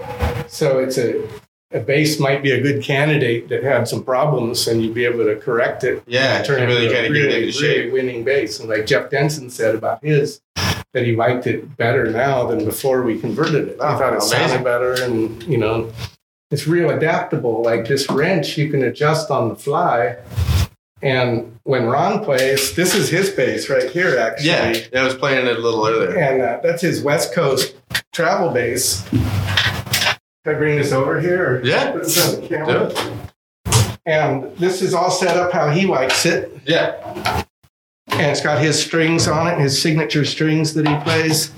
[0.48, 1.28] so it's a,
[1.72, 5.24] a base might be a good candidate that had some problems and you'd be able
[5.26, 6.04] to correct it.
[6.06, 7.78] Yeah, and turn it really a get it really, into shape.
[7.78, 8.60] really winning bass.
[8.60, 10.42] And like Jeff Denson said about his,
[10.94, 13.78] that he liked it better now than before we converted it.
[13.80, 14.30] Oh, he thought it amazing.
[14.30, 15.90] sounded better and, you know,
[16.52, 17.64] it's real adaptable.
[17.64, 20.18] Like this wrench, you can adjust on the fly.
[21.02, 24.50] And when Ron plays, this is his bass right here, actually.
[24.50, 26.16] Yeah, I was playing it a little earlier.
[26.16, 27.76] And uh, that's his West Coast
[28.14, 29.08] travel bass.
[29.10, 29.20] Can
[30.46, 31.56] I bring this over here?
[31.58, 31.92] Or Yeah.
[31.92, 32.92] put this on the camera?
[34.06, 36.52] And this is all set up how he likes it.
[36.66, 37.44] Yeah.
[38.12, 41.52] And it's got his strings on it, his signature strings that he plays.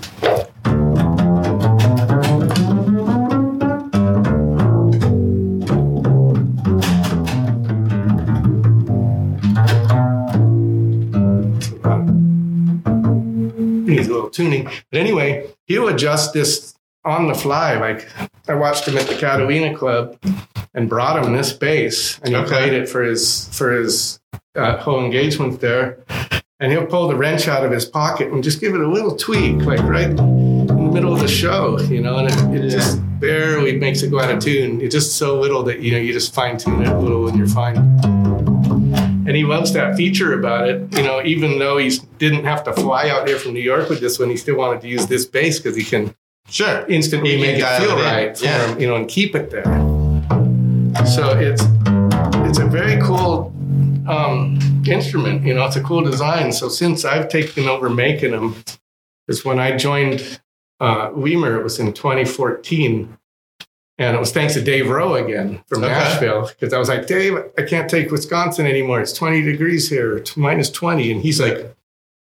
[14.33, 14.65] Tuning.
[14.65, 16.73] But anyway, he'll adjust this
[17.05, 17.77] on the fly.
[17.77, 18.07] Like
[18.47, 20.17] I watched him at the Catalina Club
[20.73, 22.47] and brought him this bass, and he Okay.
[22.47, 24.19] played it for his for his
[24.55, 25.99] uh, whole engagement there.
[26.59, 29.17] And he'll pull the wrench out of his pocket and just give it a little
[29.17, 30.15] tweak, like right in
[30.67, 32.69] the middle of the show, you know, and it, it Yeah.
[32.77, 34.79] just barely makes it go out of tune.
[34.79, 37.37] It's just so little that you know you just fine tune it a little and
[37.37, 37.77] you're fine.
[39.25, 42.73] And he loves that feature about it, you know, even though he didn't have to
[42.73, 45.25] fly out here from New York with this one, he still wanted to use this
[45.25, 46.13] bass because he can
[46.49, 46.85] Sure.
[46.89, 48.67] instantly He make it feel right for Yeah.
[48.67, 49.63] him, you know, and keep it there.
[51.05, 51.63] So it's
[52.47, 53.51] it's a very cool
[54.07, 55.45] um, instrument.
[55.45, 56.51] You know, it's a cool design.
[56.51, 58.55] So since I've taken over making them,
[59.29, 60.39] is when I joined
[60.81, 61.57] uh, Lemur.
[61.59, 63.17] It was in 2014.
[63.99, 65.93] And it was thanks to Dave Roe again from Okay.
[65.93, 68.99] Nashville because I was like, Dave, I can't take Wisconsin anymore.
[69.01, 71.11] It's 20 degrees here, minus 20.
[71.11, 71.75] And he's like,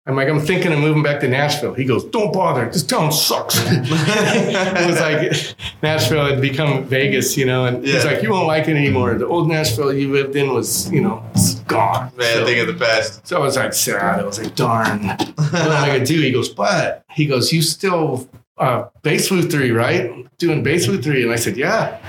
[0.07, 1.73] I'm like, I'm thinking of moving back to Nashville.
[1.73, 2.67] He goes, Don't bother.
[2.69, 3.55] This town sucks.
[3.67, 8.69] it was like Nashville had become Vegas, you know, and he's like, You won't like
[8.69, 9.15] it anymore.
[9.15, 12.13] The old Nashville you lived in was, you know, it's gone.
[12.19, 13.27] Man, So- think of the past.
[13.27, 14.21] so I was like sad.
[14.21, 15.07] I was like, darn.
[15.09, 16.21] What am I gonna do?
[16.21, 18.29] He goes, but he goes, you still
[18.59, 20.27] uh bass flute three, right?
[20.39, 21.23] Doing bass flute three.
[21.23, 22.01] And I said, Yeah.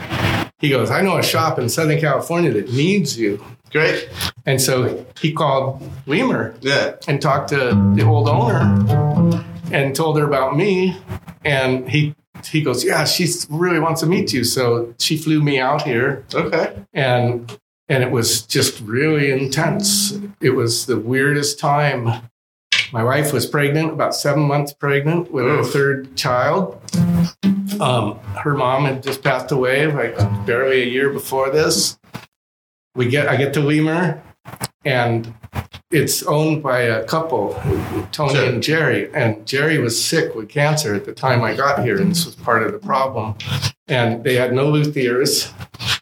[0.59, 3.43] He goes, I know a shop in Southern California that needs you.
[3.71, 4.09] Great.
[4.45, 6.95] And so he called Lemur Yeah.
[7.07, 7.57] and talked to
[7.95, 10.97] the old owner and told her about me.
[11.43, 12.15] And he
[12.45, 14.43] he goes, Yeah, she really wants to meet you.
[14.43, 16.73] So she flew me out here Okay.
[16.93, 17.57] and
[17.89, 20.17] and it was just really intense.
[20.41, 22.09] It was the weirdest time.
[22.91, 26.79] My wife was pregnant, about seven months pregnant with her third child.
[27.79, 31.97] Um, her mom had just passed away, like barely a year before this.
[32.95, 34.21] We get, I get to Lemur,
[34.85, 35.33] and
[35.91, 37.53] it's owned by a couple,
[38.11, 38.45] Tony Sure.
[38.45, 39.13] and Jerry.
[39.13, 42.35] And Jerry was sick with cancer at the time I got here, and this was
[42.35, 43.35] part of the problem.
[43.87, 45.51] And they had no luthiers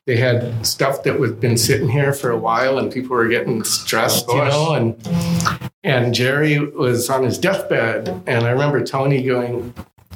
[0.05, 3.63] they had stuff that was been sitting here for a while and people were getting
[3.63, 4.95] stressed, you know, and
[5.83, 9.73] and Jerry was on his deathbed and I remember Tony going,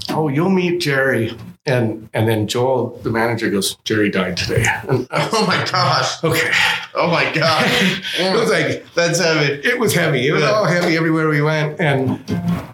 [0.10, 1.38] Oh, you'll meet Jerry.
[1.68, 4.66] And and then Joel, the manager, goes, Jerry died today.
[4.90, 6.24] And Oh my gosh.
[6.24, 6.50] okay.
[6.96, 8.02] Oh my gosh.
[8.20, 9.54] It was like That's heavy.
[9.68, 10.28] it was heavy.
[10.28, 10.52] It was Yeah.
[10.52, 11.80] all heavy everywhere we went.
[11.80, 12.20] And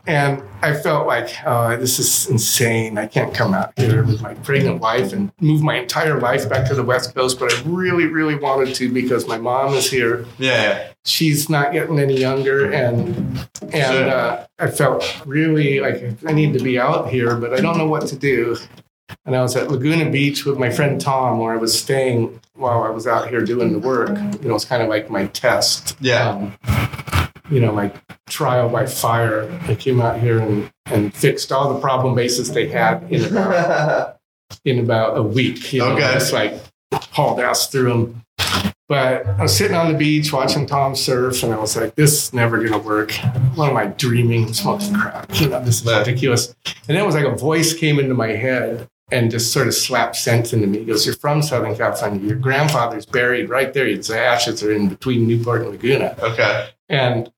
[0.06, 2.98] and I felt like, oh, this is insane.
[2.98, 6.68] I can't come out here with my pregnant wife and move my entire life back
[6.70, 7.40] to the West Coast.
[7.40, 10.26] But I really, really wanted to because my mom is here.
[10.40, 10.90] Yeah.
[11.06, 13.08] She's not getting any younger, and
[13.74, 14.10] and Sure.
[14.10, 17.88] uh, I felt really like I need to be out here, but I don't know
[17.88, 18.56] what to do.
[19.26, 22.84] And I was at Laguna Beach with my friend Tom, where I was staying while
[22.84, 24.10] I was out here doing the work.
[24.42, 26.30] You know, it's kind of like my test Yeah.
[26.30, 26.58] um,
[27.50, 27.92] you know, my
[28.30, 29.50] trial by fire.
[29.68, 34.18] I came out here and, and fixed all the problem bases they had in about
[34.66, 35.74] in about a week.
[35.74, 36.14] You know, Okay.
[36.14, 36.54] just like
[36.94, 38.22] hauled ass through them.
[38.90, 42.26] But I was sitting on the beach watching Tom surf, and I was like, "This
[42.28, 43.12] is never gonna work.
[43.56, 44.54] What am I dreaming?
[44.54, 45.40] Smoking crack?
[45.40, 46.54] You know, this is ridiculous."
[46.88, 49.74] And then it was like a voice came into my head and just sort of
[49.74, 50.80] slapped sense into me.
[50.80, 52.26] He goes, "You're from Southern California.
[52.26, 53.86] Your grandfather's buried right there.
[53.86, 56.70] His ashes are in between Newport and Laguna." Okay.
[56.90, 57.32] And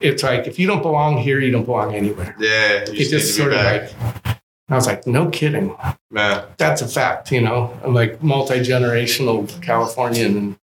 [0.00, 2.36] it's like, if you don't belong here, you don't belong anywhere.
[2.38, 2.84] Yeah.
[2.86, 3.92] It just sort of back.
[4.24, 5.76] like, I was like, no kidding.
[6.10, 6.44] Man.
[6.56, 7.78] That's a fact, you know?
[7.82, 10.36] I'm like multi generational Californian.
[10.36, 10.58] And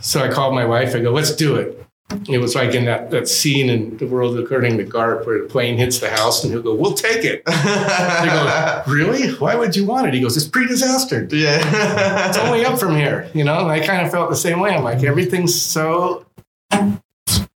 [0.00, 0.94] so I called my wife.
[0.94, 1.86] I go, let's do it.
[2.28, 5.48] It was like in that, that scene in The World According to Garp where the
[5.48, 7.44] plane hits the house and he'll go, we'll take it.
[7.46, 9.32] They go, really?
[9.34, 10.14] Why would you want it?
[10.14, 11.26] He goes, it's pre disaster.
[11.30, 12.28] yeah.
[12.28, 13.60] It's only up from here, you know?
[13.60, 14.74] And I kind of felt the same way.
[14.74, 15.06] I'm like, mm-hmm.
[15.06, 16.26] everything's so,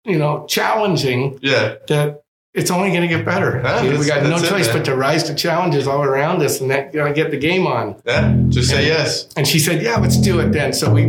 [0.04, 1.76] you know, challenging yeah.
[1.88, 2.23] that
[2.54, 3.60] it's only going to get better.
[3.62, 6.40] Yeah, You know, we got no it, choice but to rise to challenges all around
[6.42, 7.96] us and that, gotta get the game on.
[8.06, 9.28] Yeah, just say yes.
[9.36, 11.02] And she said, "Yeah, let's do it then." So we,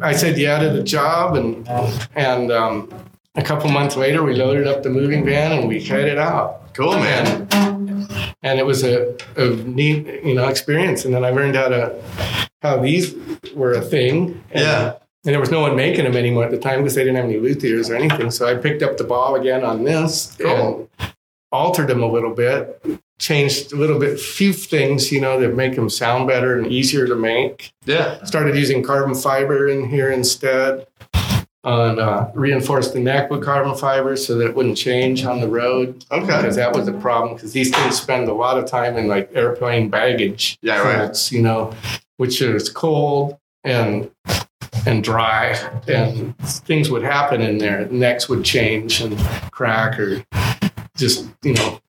[0.00, 1.68] I said yeah to the job, and
[2.14, 2.88] and um,
[3.34, 6.74] a couple months later, we loaded up the moving van and we headed out.
[6.74, 7.48] Cool, man.
[7.52, 8.08] And,
[8.42, 11.04] and it was a, a neat, you know, experience.
[11.04, 12.00] And then I learned how to
[12.62, 13.14] how these
[13.54, 14.42] were a thing.
[14.52, 14.94] And, Yeah.
[15.24, 17.24] And there was no one making them anymore at the time because they didn't have
[17.24, 18.30] any luthiers or anything.
[18.30, 20.88] So I picked up the ball again on this Cool.
[21.00, 21.12] and
[21.50, 22.80] altered them a little bit,
[23.18, 27.06] changed a little bit, few things, you know, that make them sound better and easier
[27.06, 28.22] to make Yeah.
[28.24, 30.86] started using carbon fiber in here instead
[31.64, 35.48] and uh, reinforced the neck with carbon fiber so that it wouldn't change on the
[35.48, 36.26] road Okay.
[36.26, 39.28] because that was a problem because these things spend a lot of time in like
[39.34, 41.32] airplane baggage Yeah, right.
[41.32, 41.72] you know
[42.18, 44.10] which is cold and
[44.86, 45.48] and dry
[45.86, 49.18] and things would happen in there necks would change and
[49.50, 50.24] crack or
[50.96, 51.80] just you know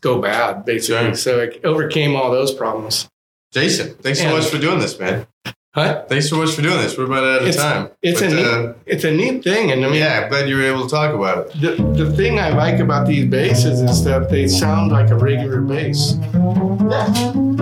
[0.00, 1.14] go bad basically Sure.
[1.14, 3.08] so i overcame all those problems
[3.52, 5.26] Jason, thanks so And- much for doing this, man.
[5.74, 6.04] huh?
[6.08, 6.96] Thanks so much for doing this.
[6.96, 7.90] We're about out of It's- time.
[8.00, 10.48] it's But, a neat- uh, it's a neat thing and i mean yeah, I'm glad
[10.48, 11.60] you were able to talk about it.
[11.60, 15.60] The, the thing I like about these basses is that they sound like a regular
[15.60, 16.14] bass.
[16.32, 17.12] Yeah,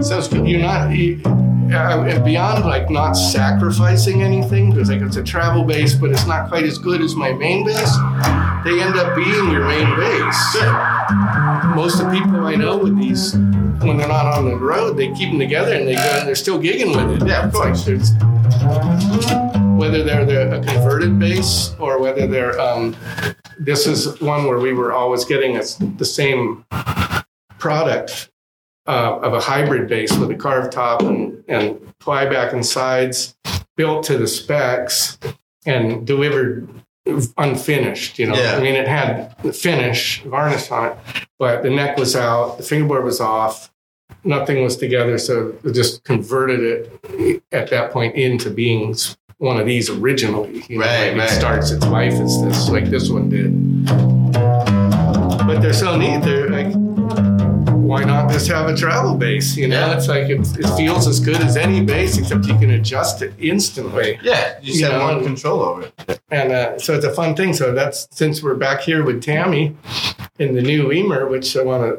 [0.00, 0.46] sounds good.
[0.46, 1.20] You're not you,
[1.72, 6.48] uh, beyond like not sacrificing anything because like it's a travel bass, but it's not
[6.48, 7.96] quite as good as my main bass.
[8.64, 10.56] They end up being your main bass.
[11.74, 15.12] Most of the people I know with these, when they're not on the road, they
[15.12, 17.28] keep them together and they go and they're still gigging with it.
[17.28, 17.84] Yeah, of course.
[17.84, 18.12] there's-
[19.78, 22.94] whether they're the, a converted bass or whether they're um,
[23.58, 25.62] this is one where we were always getting a,
[25.96, 26.64] the same
[27.58, 28.30] product
[28.86, 33.36] uh, of a hybrid bass with a carved top and, and plyback and sides
[33.76, 35.18] built to the specs
[35.66, 36.68] and delivered
[37.38, 38.56] unfinished you know Yeah.
[38.56, 40.96] i mean it had the finish varnish on it
[41.38, 43.70] but the neck was out the fingerboard was off
[44.22, 46.60] nothing was together so it just converted
[47.04, 48.94] it at that point into being
[49.38, 51.32] one of these originally you know, Right, like right.
[51.32, 53.50] it starts its life as this like this one did
[55.46, 56.39] but they're so neat they're
[57.90, 59.96] why not just have a travel base you know Yeah.
[59.96, 63.32] it's like it, it feels as good as any base except you can adjust it
[63.52, 66.20] instantly Yeah, you just You have know, more control over it.
[66.30, 67.52] and uh, so it's a fun thing.
[67.60, 69.64] So that's since we're back here with Tammy
[70.38, 71.92] in the new Lemur, which I want to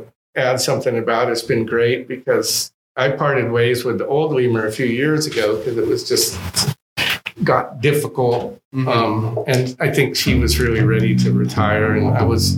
[0.47, 1.29] add something about.
[1.31, 5.45] It's been great because I parted ways with the old Lemur a few years ago
[5.57, 6.29] because it was just
[7.43, 8.43] got difficult.
[8.73, 8.87] Mhm.
[8.87, 12.57] Um, and I think she was really ready to retire, and I was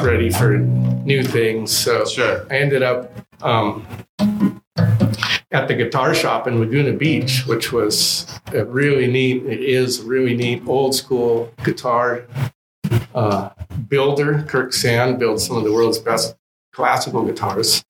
[0.00, 1.76] ready for new things.
[1.76, 2.46] So Sure.
[2.50, 3.12] I ended up
[3.42, 3.86] um,
[5.50, 10.04] at the guitar shop in Laguna Beach, which was a really neat, it is a
[10.04, 12.24] really neat old school guitar
[13.14, 13.50] uh,
[13.88, 14.44] builder.
[14.48, 16.36] Kirk Sand builds some of the world's best
[16.72, 17.84] classical guitars.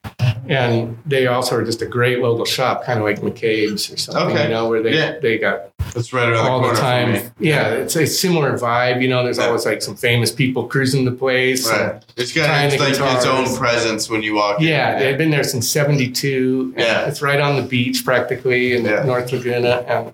[0.48, 4.36] And they also are just a great local shop, kind of like McCabe's or something,
[4.36, 4.44] Okay.
[4.44, 5.18] you know, where they, Yeah.
[5.20, 7.12] they got That's right around all the the corner time.
[7.12, 7.22] me.
[7.38, 9.00] Yeah, it's a similar vibe.
[9.02, 9.46] You know, there's Yeah.
[9.46, 11.68] always like some famous people cruising the place.
[11.70, 12.02] Right.
[12.16, 14.66] It's got it's like its own presence when you walk in.
[14.68, 16.74] Yeah, they've been there since '72.
[16.76, 17.06] Yeah.
[17.06, 19.04] it's right on the beach practically in Yeah.
[19.04, 20.12] North Laguna, and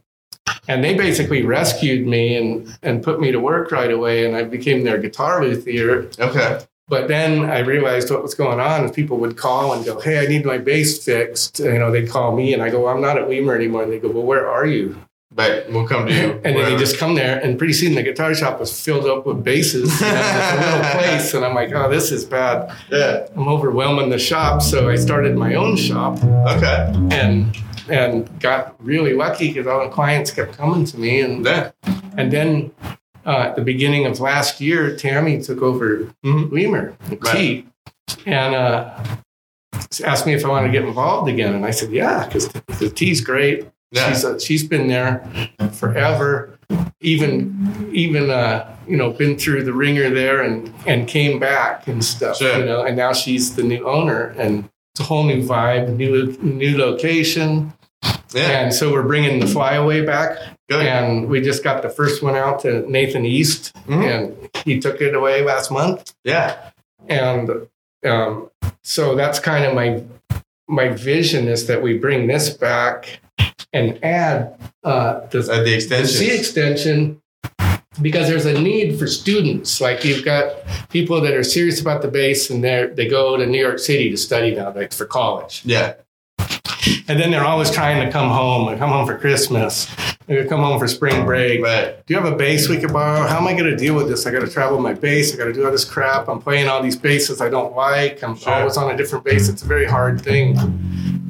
[0.66, 4.42] and they basically rescued me and and put me to work right away, and I
[4.44, 6.06] became their guitar luthier.
[6.18, 6.59] Okay.
[6.89, 10.19] But then I realized what was going on is people would call and go, "Hey,
[10.20, 13.01] I need my bass fixed." You know, they'd call me, and I go, well, "I'm
[13.02, 14.97] not at Lemur anymore." And they go, "Well, where are you?"
[15.31, 16.40] But we'll come to you.
[16.44, 19.27] And then you just come there, and pretty soon the guitar shop was filled up
[19.27, 20.01] with basses.
[20.01, 23.27] You know, it's a little place, and I'm like, "Oh, this is bad." Yeah.
[23.36, 26.90] I'm overwhelming the shop, so I started my own shop Okay.
[27.12, 27.55] and
[27.90, 31.70] and got really lucky because all the clients kept coming to me, and Yeah.
[32.16, 32.70] and then
[33.28, 37.36] uh, at the beginning of last year, Tammy took over Lemur, the Right.
[37.36, 37.66] T,
[38.24, 39.05] and uh,
[40.02, 42.48] asked me if I wanted to get involved again, and I said, "Yeah," because
[42.80, 43.68] the T's great.
[43.92, 44.09] Yeah.
[44.09, 45.28] She's uh, she's been there
[45.72, 46.59] forever.
[47.00, 52.02] Even even uh, you know been through the ringer there and and came back and
[52.02, 52.38] stuff.
[52.38, 52.59] Sure.
[52.59, 56.36] You know, and now she's the new owner and it's a whole new vibe, new
[56.42, 57.72] new location.
[58.34, 58.60] Yeah.
[58.60, 60.38] And so we're bringing the flyaway back,
[60.68, 60.84] Good.
[60.86, 64.05] and we just got the first one out to Nathan East, Mhm.
[64.05, 66.12] and he took it away last month.
[66.24, 66.56] Yeah.
[67.09, 67.50] And
[68.05, 68.50] um,
[68.82, 70.02] so that's kind of my
[70.70, 73.20] my vision is that we bring this back
[73.72, 76.06] and add uh, the, At the the extension.
[76.09, 77.22] C extension
[78.02, 79.80] because there's a need for students.
[79.80, 80.52] Like you've got
[80.90, 84.10] people that are serious about the bass, and they they go to New York City
[84.10, 85.94] to study now, like for college Yeah.
[87.09, 89.86] And then they're always trying to come home and come home for Christmas.
[90.28, 91.62] Gonna come home for spring break.
[91.62, 92.05] Right.
[92.06, 93.26] Do you have a bass we could borrow?
[93.26, 94.26] How am I gonna deal with this?
[94.26, 95.32] I gotta travel my bass.
[95.32, 96.28] I gotta do all this crap.
[96.28, 98.22] I'm playing all these basses I don't like.
[98.22, 98.52] I'm Sure.
[98.52, 99.48] always on a different bass.
[99.48, 100.59] It's a very hard thing.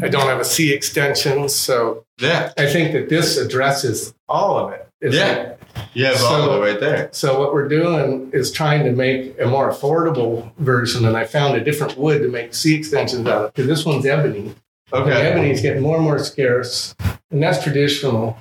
[0.02, 2.50] I don't have a C extension, so Yeah.
[2.58, 4.84] I think that this addresses all of it.
[5.00, 5.52] Yeah.
[5.94, 7.08] have all So- of it right there.
[7.12, 11.56] so what we're doing is trying to make a more affordable version, and I found
[11.56, 13.54] a different wood to make C extensions out of.
[13.54, 14.54] Because this one's ebony.
[14.92, 15.12] Okay.
[15.12, 16.94] ebony's getting more and more scarce,
[17.30, 18.36] and that's traditional.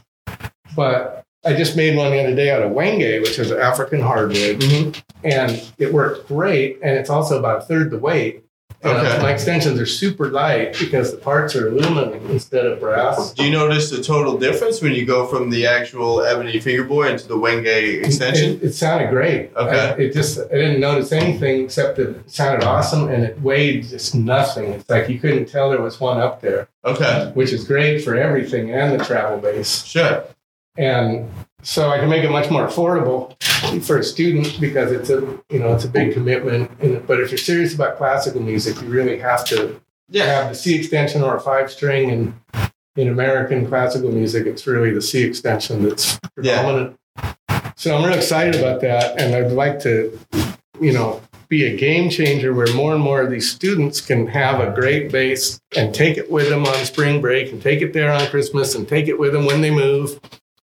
[0.76, 4.60] But I just made one the other day out of wenge, which is African hardwood,
[4.60, 4.99] Mm-hmm.
[5.24, 6.80] and it worked great.
[6.82, 8.44] And it's also about a third the weight.
[8.86, 9.22] Okay.
[9.22, 13.34] my extensions are super light because the parts are aluminum instead of brass.
[13.34, 17.28] Do you notice the total difference when you go from the actual ebony fingerboard into
[17.28, 18.52] the Wenge extension?
[18.54, 19.52] It, it sounded great.
[19.56, 19.80] Okay.
[19.80, 23.84] I, it just I didn't notice anything except that it sounded awesome and it weighed
[23.88, 24.66] just nothing.
[24.74, 27.32] It's like you couldn't tell there was one up there, Okay.
[27.34, 29.84] which is great for everything and the travel base.
[29.86, 30.24] Sure.
[30.78, 31.30] And
[31.68, 33.35] so I can make it much more affordable
[33.84, 35.19] for a student because it's a
[35.49, 36.72] you know it's a big commitment.
[36.80, 40.26] And, but if you're serious about classical music, you really have to Yeah.
[40.26, 42.10] have the C extension or a five string.
[42.10, 42.34] And
[42.95, 46.61] in American classical music, it's really the C extension that's Yeah.
[46.61, 46.95] predominant.
[47.76, 50.18] So I'm really excited about that, and I'd like to,
[50.80, 54.61] you know, be a game changer where more and more of these students can have
[54.61, 58.11] a great bass and take it with them on spring break and take it there
[58.11, 60.19] on Christmas and take it with them when they move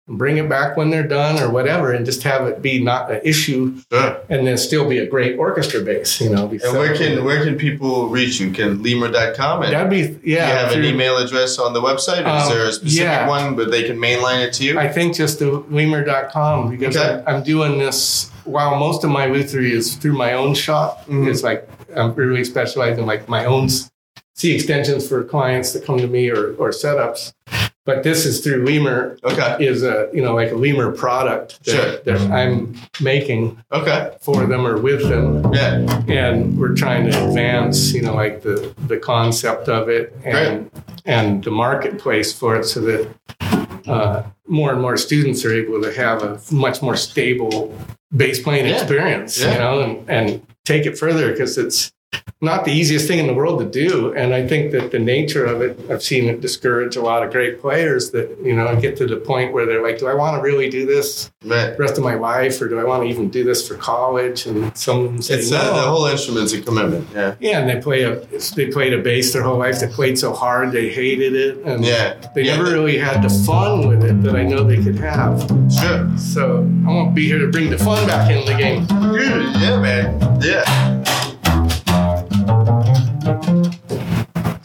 [0.07, 3.21] bring it back when they're done or whatever and just have it be not an
[3.25, 4.19] issue Sure.
[4.29, 6.47] and then still be a great orchestra bass, you know.
[6.49, 8.51] And where can where can people reach you?
[8.51, 10.49] Can lemur.com and That'd be, yeah.
[10.49, 12.25] you have an email address on the website?
[12.27, 13.27] Or is Um, there a specific yeah.
[13.29, 14.79] one but they can mainline it to you?
[14.79, 17.23] I think just the Lemur.com because Okay.
[17.27, 21.07] I, I'm doing this while most of my lutherie is through my own shop.
[21.07, 21.29] Mhm.
[21.31, 21.67] It's like
[21.97, 23.71] I'm really specialized in like my own
[24.35, 27.33] C extensions for clients that come to me or, or setups.
[27.87, 29.57] But this is through Lemur okay.
[29.65, 32.17] is a you know like a Lemur product that, Sure.
[32.17, 34.11] that I'm making Okay.
[34.23, 36.03] for them or with them, Yeah.
[36.09, 40.71] and we're trying to advance you know like the the concept of it and
[41.05, 43.09] and the marketplace for it so that
[43.87, 47.75] uh, more and more students are able to have a much more stable
[48.17, 48.77] bass playing Yeah.
[48.77, 49.53] experience, Yeah.
[49.53, 51.93] you know, and, and take it further because it's
[52.41, 54.13] not the easiest thing in the world to do.
[54.15, 57.33] And I think that the nature of it, I've seen it discourage a lot of
[57.33, 60.37] great players that, you know, get to the point where they're like, do I want
[60.37, 61.77] to really do this Right.
[61.77, 64.47] the rest of my life or do I want to even do this for college?
[64.47, 65.59] And some of them say, It's no.
[65.59, 67.07] uh, the whole instrument's a commitment.
[67.15, 67.35] Yeah.
[67.41, 68.21] yeah, and they play a
[68.57, 69.81] they played a bass their whole life.
[69.81, 72.15] They played so hard they hated it, and Yeah.
[72.35, 72.57] they Yeah.
[72.57, 75.41] never really had the fun with it that I know they could have.
[75.81, 76.09] Sure.
[76.19, 78.87] So I won't be here to bring the fun back into the game.
[78.87, 79.47] Good.
[79.61, 80.39] Yeah, man.
[80.43, 81.04] Yeah.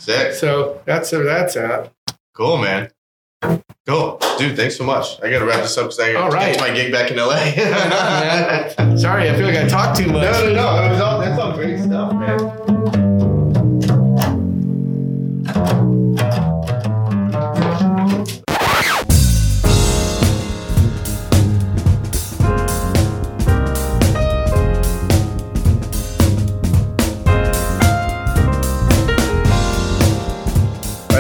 [0.10, 0.34] Sick.
[0.34, 1.94] So that's where that's at.
[2.34, 2.90] Cool, man.
[3.86, 4.20] Cool.
[4.40, 5.22] Dude, thanks so much.
[5.22, 6.56] I got to wrap this up because I gotta right.
[6.56, 7.36] to my gig back in LA.
[7.56, 10.24] Man, Sorry, I feel like I talked too much.
[10.24, 11.06] No, no, no.
[11.06, 12.60] All, that's all great stuff, man.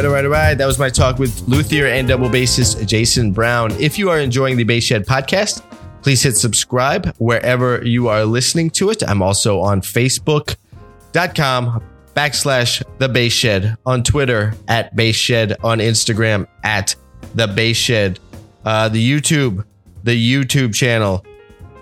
[0.09, 0.55] All right, all right.
[0.55, 3.69] That was my talk with luthier and double bassist Jason Brown.
[3.73, 5.61] If you are enjoying the Bass Shed podcast,
[6.01, 9.07] please hit subscribe wherever you are listening to it.
[9.07, 11.83] I'm also on Facebook.com
[12.15, 16.95] backslash the Bass Shed, on Twitter at Bass Shed, on Instagram at
[17.35, 18.19] the Bass Shed,
[18.65, 19.63] uh, the YouTube,
[20.03, 21.23] the YouTube channel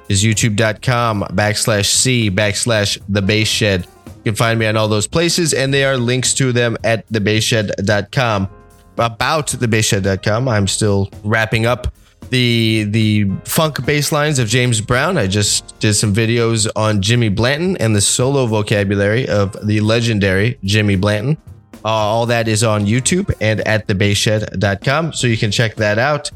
[0.09, 3.87] is youtube.com backslash c backslash the Bass Shed.
[4.27, 7.07] You can find me on all those places, and there are links to them at
[7.07, 8.49] thebasshed.com.
[8.97, 11.95] About thebasshed.com, I'm still wrapping up
[12.29, 15.17] the the funk bass lines of James Brown.
[15.17, 20.59] I just did some videos on Jimmy Blanton and the solo vocabulary of the legendary
[20.65, 21.37] Jimmy Blanton.
[21.85, 26.29] Uh, all that is on YouTube and at thebasshed.com, so you can check that out.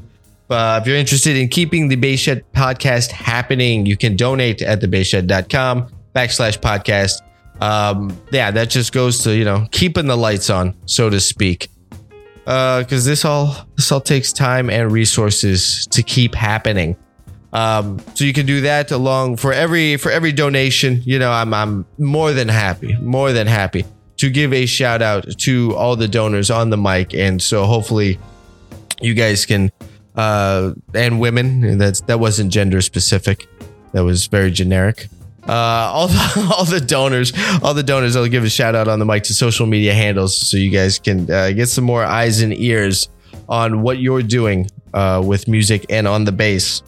[0.49, 4.79] Uh, if you're interested in keeping the Bass Shed podcast happening, you can donate at
[4.79, 7.21] thebasshed.com backslash podcast.
[7.61, 11.69] Um, yeah, that just goes to, you know, keeping the lights on, so to speak.
[12.47, 16.97] Uh, cause this all, this all takes time and resources to keep happening.
[17.53, 21.53] Um, so you can do that along for every, for every donation, you know, I'm,
[21.53, 23.85] I'm more than happy, more than happy
[24.17, 27.13] to give a shout out to all the donors on the mic.
[27.13, 28.19] And so hopefully
[29.01, 29.71] you guys can,
[30.15, 31.77] uh, and women.
[31.77, 33.47] That's that wasn't gender specific.
[33.93, 35.07] That was very generic.
[35.47, 38.15] Uh, all the all the donors, all the donors.
[38.15, 40.99] I'll give a shout out on the mic to social media handles so you guys
[40.99, 43.09] can uh, get some more eyes and ears
[43.49, 46.83] on what you're doing uh, with music and on the bass.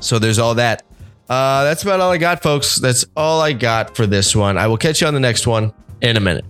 [0.00, 0.82] So there's all that.
[1.28, 2.76] Uh, that's about all I got, folks.
[2.76, 4.58] That's all I got for this one.
[4.58, 5.72] I will catch you on the next one
[6.02, 6.44] in a minute.